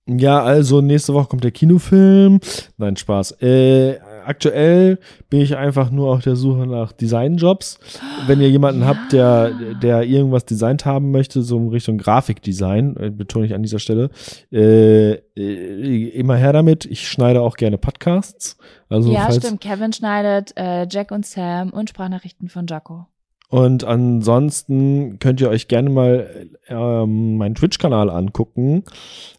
[0.08, 2.40] Ja, also nächste Woche kommt der Kinofilm.
[2.78, 3.34] Nein, Spaß.
[3.42, 5.00] Äh, aktuell
[5.30, 7.80] bin ich einfach nur auf der Suche nach Designjobs.
[8.28, 8.88] Wenn ihr jemanden Ja.
[8.88, 9.52] habt, der,
[9.82, 14.10] der irgendwas designt haben möchte, so in Richtung Grafikdesign, äh, betone ich an dieser Stelle,
[14.52, 16.86] äh, äh, immer her damit.
[16.86, 18.58] Ich schneide auch gerne Podcasts.
[18.90, 19.62] Also ja, stimmt.
[19.62, 23.08] Kevin schneidet äh, Jack und Sam und Sprachnachrichten von Jaco.
[23.50, 28.84] Und ansonsten könnt ihr euch gerne mal ähm, meinen Twitch-Kanal angucken.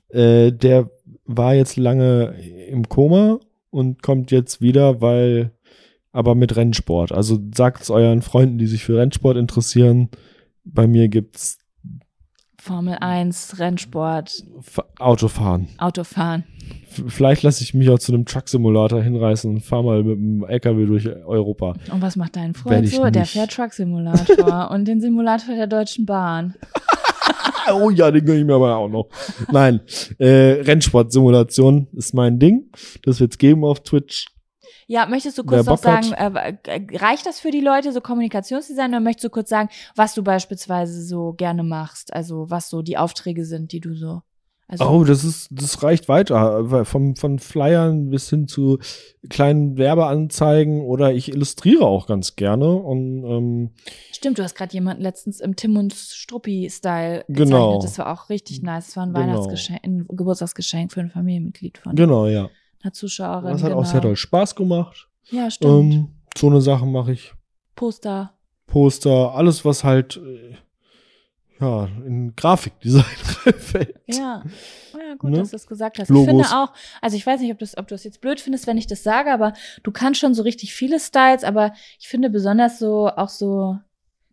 [0.08, 0.88] Äh, der
[1.26, 2.34] war jetzt lange
[2.70, 3.38] im Koma
[3.78, 5.52] und kommt jetzt wieder, weil
[6.12, 7.12] aber mit Rennsport.
[7.12, 10.08] Also sagt es euren Freunden, die sich für Rennsport interessieren.
[10.64, 11.58] Bei mir gibt's
[12.60, 15.68] Formel 1, Rennsport, F Autofahren.
[15.78, 16.44] Autofahren.
[16.82, 20.44] F vielleicht lasse ich mich auch zu einem Truck-Simulator hinreißen und fahre mal mit dem
[20.44, 21.74] LKW durch Europa.
[21.90, 23.08] Und was macht dein Freund so?
[23.08, 26.54] Der fährt Truck Simulator und den Simulator der Deutschen Bahn.
[27.72, 29.08] Oh ja, den gönne ich mir aber auch noch.
[29.50, 29.80] Nein,
[30.18, 32.70] äh, Rennsport-Simulation ist mein Ding.
[33.04, 34.26] Das wird's geben auf Twitch.
[34.86, 38.90] Ja, möchtest du kurz noch sagen, äh, äh, reicht das für die Leute, so Kommunikationsdesign,
[38.90, 42.12] oder möchtest du kurz sagen, was du beispielsweise so gerne machst?
[42.14, 44.22] Also was so die Aufträge sind, die du so.
[44.70, 46.84] Also, Oh, das ist, das reicht weiter.
[46.84, 48.78] Vom, von Flyern bis hin zu
[49.30, 52.74] kleinen Werbeanzeigen oder ich illustriere auch ganz gerne.
[52.74, 53.70] Und ähm,
[54.12, 57.48] Stimmt, du hast gerade jemanden letztens im Tim und Struppi-Style gezeichnet.
[57.48, 57.80] Genau.
[57.80, 58.86] Das war auch richtig nice.
[58.88, 59.26] Das war ein Genau.
[59.26, 62.50] Weihnachtsgeschenk, ein Geburtstagsgeschenk für ein Familienmitglied von genau, ja.
[62.82, 63.52] einer Zuschauerin.
[63.52, 63.80] Das hat genau.
[63.80, 65.08] auch sehr doll Spaß gemacht.
[65.30, 65.94] Ja, stimmt.
[65.94, 67.32] Ähm, so eine Sache mache ich.
[67.74, 68.34] Poster.
[68.66, 70.37] Poster, alles, was halt äh,
[71.60, 73.04] ja, in Grafikdesign
[73.58, 73.94] fällt.
[74.06, 74.42] Ja.
[74.92, 75.38] Ja, gut, Ne?
[75.38, 76.08] dass du es gesagt hast.
[76.08, 76.22] Logos.
[76.22, 78.66] Ich finde auch, also ich weiß nicht, ob, das, ob du es jetzt blöd findest,
[78.66, 79.52] wenn ich das sage, aber
[79.82, 83.76] du kannst schon so richtig viele Styles, aber ich finde besonders so auch so,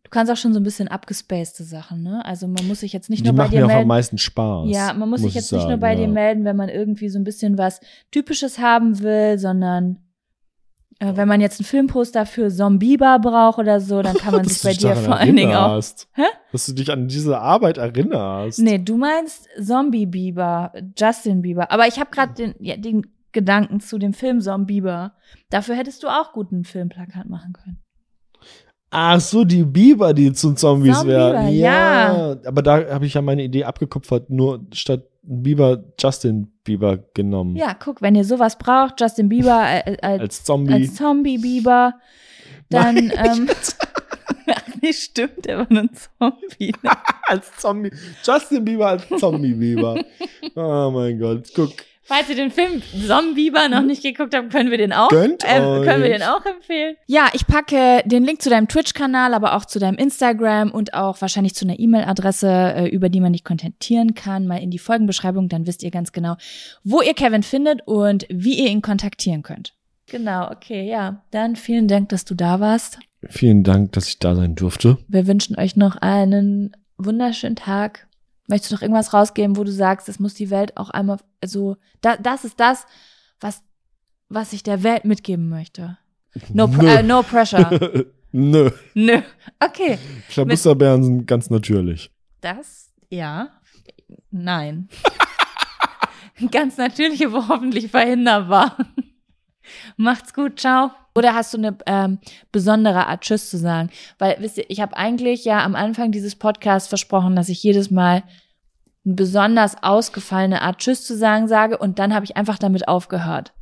[0.04, 2.24] du kannst auch schon so ein bisschen abgespacede Sachen, ne?
[2.26, 3.88] Also man muss sich jetzt nicht Die nur bei machen dir mir auch am melden.
[3.88, 4.70] meisten Spaß.
[4.70, 6.00] Ja, man muss, sich ich jetzt nicht nur sagen, bei ja.
[6.00, 7.80] dir melden, wenn man irgendwie so ein bisschen was
[8.12, 9.98] Typisches haben will, sondern
[11.00, 14.62] äh, wenn man jetzt ein Filmposter für Zombieba braucht oder so, dann kann man sich
[14.64, 15.82] bei dir vor allen Dingen auch.
[16.14, 16.24] Hä?
[16.52, 18.60] Dass du dich an diese Arbeit erinnerst.
[18.60, 21.72] Nee, du meinst Zombie Bieber, Justin Bieber.
[21.72, 25.14] Aber ich habe gerade den, ja, den Gedanken zu dem Film Zombie Bieber.
[25.50, 27.82] Dafür hättest du auch gut ein Filmplakat machen können.
[28.90, 31.48] Ach so, die Biber, die zu Zombies Zombie werden.
[31.48, 32.38] Biber, Ja.
[32.46, 37.56] Aber da habe ich ja meine Idee abgekupfert, nur statt Bieber Justin Bieber genommen.
[37.56, 40.74] Ja, guck, wenn ihr sowas braucht, Justin Bieber äh, als, Als Zombie.
[40.74, 41.94] als Zombie Bieber,
[42.70, 43.14] dann Nein.
[43.16, 43.50] ähm,
[44.48, 45.90] ach nee, stimmt, der war ein
[46.20, 46.74] Zombie.
[46.84, 46.92] Ne?
[47.28, 47.92] als Zombie.
[48.24, 50.04] Justin Bieber als Zombie Bieber.
[50.56, 51.50] oh mein Gott.
[51.56, 51.72] Guck.
[52.08, 55.44] Falls ihr den Film Zombie Bieber noch nicht geguckt habt, können wir den auch Gönnt
[55.44, 56.96] ähm, können wir den auch empfehlen.
[57.08, 61.20] Ja, ich packe den Link zu deinem Twitch-Kanal, aber auch zu deinem Instagram und auch
[61.22, 65.50] wahrscheinlich zu einer E-Mail-Adresse, äh, über die man dich kontaktieren kann, mal in die Folgenbeschreibung.
[65.50, 66.36] Dann wisst ihr ganz genau,
[66.84, 69.74] wo ihr Kevin findet und wie ihr ihn kontaktieren könnt.
[70.08, 71.24] Genau, okay, ja.
[71.32, 73.00] Dann vielen Dank, dass du da warst.
[73.28, 75.00] Vielen Dank, dass ich da sein durfte.
[75.08, 78.08] Wir wünschen euch noch einen wunderschönen Tag.
[78.48, 81.78] Möchtest du noch irgendwas rausgeben, wo du sagst, es muss die Welt auch einmal, also
[82.02, 82.86] da, das ist das,
[83.40, 83.64] was,
[84.30, 85.98] was ich der Welt mitgeben möchte.
[86.54, 88.06] No, pr äh, no pressure.
[88.32, 88.70] Nö.
[88.94, 89.22] Nö.
[89.60, 89.98] Okay.
[90.30, 92.12] Klabusterbeeren sind ganz natürlich.
[92.42, 93.50] Das, ja.
[94.30, 94.90] Nein.
[96.52, 98.78] Ganz natürliche, wo hoffentlich verhinderbar.
[99.98, 100.92] Macht's gut, ciao.
[101.16, 102.20] Oder hast du eine ähm,
[102.52, 103.90] besondere Art Tschüss zu sagen?
[104.20, 107.90] Weil, wisst ihr, ich habe eigentlich ja am Anfang dieses Podcasts versprochen, dass ich jedes
[107.90, 108.24] Mal
[109.06, 113.54] eine besonders ausgefallene Art Tschüss zu sagen sage und dann habe ich einfach damit aufgehört.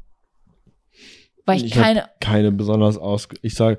[1.46, 3.28] Weil ich, Ich keine, Keine besonders aus.
[3.42, 3.78] Ich sage,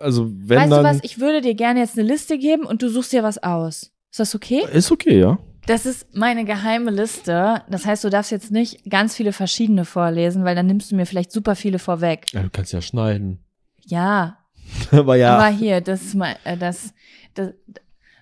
[0.00, 0.84] Also, wenn weißt dann.
[0.84, 0.98] du was?
[1.02, 3.92] Ich würde dir gerne jetzt eine Liste geben und du suchst dir was aus.
[4.10, 4.64] Ist das okay?
[4.72, 5.38] Ist okay, ja.
[5.66, 7.62] Das ist meine geheime Liste.
[7.70, 11.06] Das heißt, du darfst jetzt nicht ganz viele verschiedene vorlesen, weil dann nimmst du mir
[11.06, 12.26] vielleicht super viele vorweg.
[12.32, 12.42] ja.
[12.42, 13.44] Du kannst ja schneiden.
[13.86, 14.44] Ja,
[14.90, 15.36] Aber ja.
[15.36, 16.94] aber hier, das ist mal, äh, das,
[17.34, 17.50] das,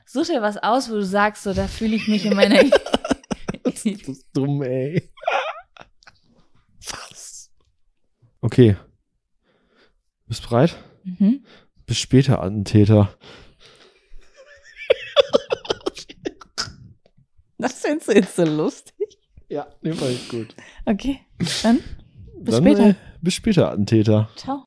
[0.04, 2.62] such dir was aus, wo du sagst, so, da fühle ich mich in meiner.
[3.64, 5.10] das ist dumm, ey.
[6.90, 7.50] Was?
[8.40, 8.76] Okay.
[10.26, 10.76] Bist bereit?
[11.04, 11.44] mhm.
[11.86, 13.14] Bis später, Attentäter.
[17.62, 19.18] Das findest du jetzt so lustig.
[19.48, 20.54] Ja, den fand ich gut.
[20.84, 21.20] Okay,
[21.62, 21.80] dann
[22.38, 22.88] bis Dann, später.
[22.90, 24.28] Äh, bis später, Attentäter.
[24.36, 24.64] Ciao.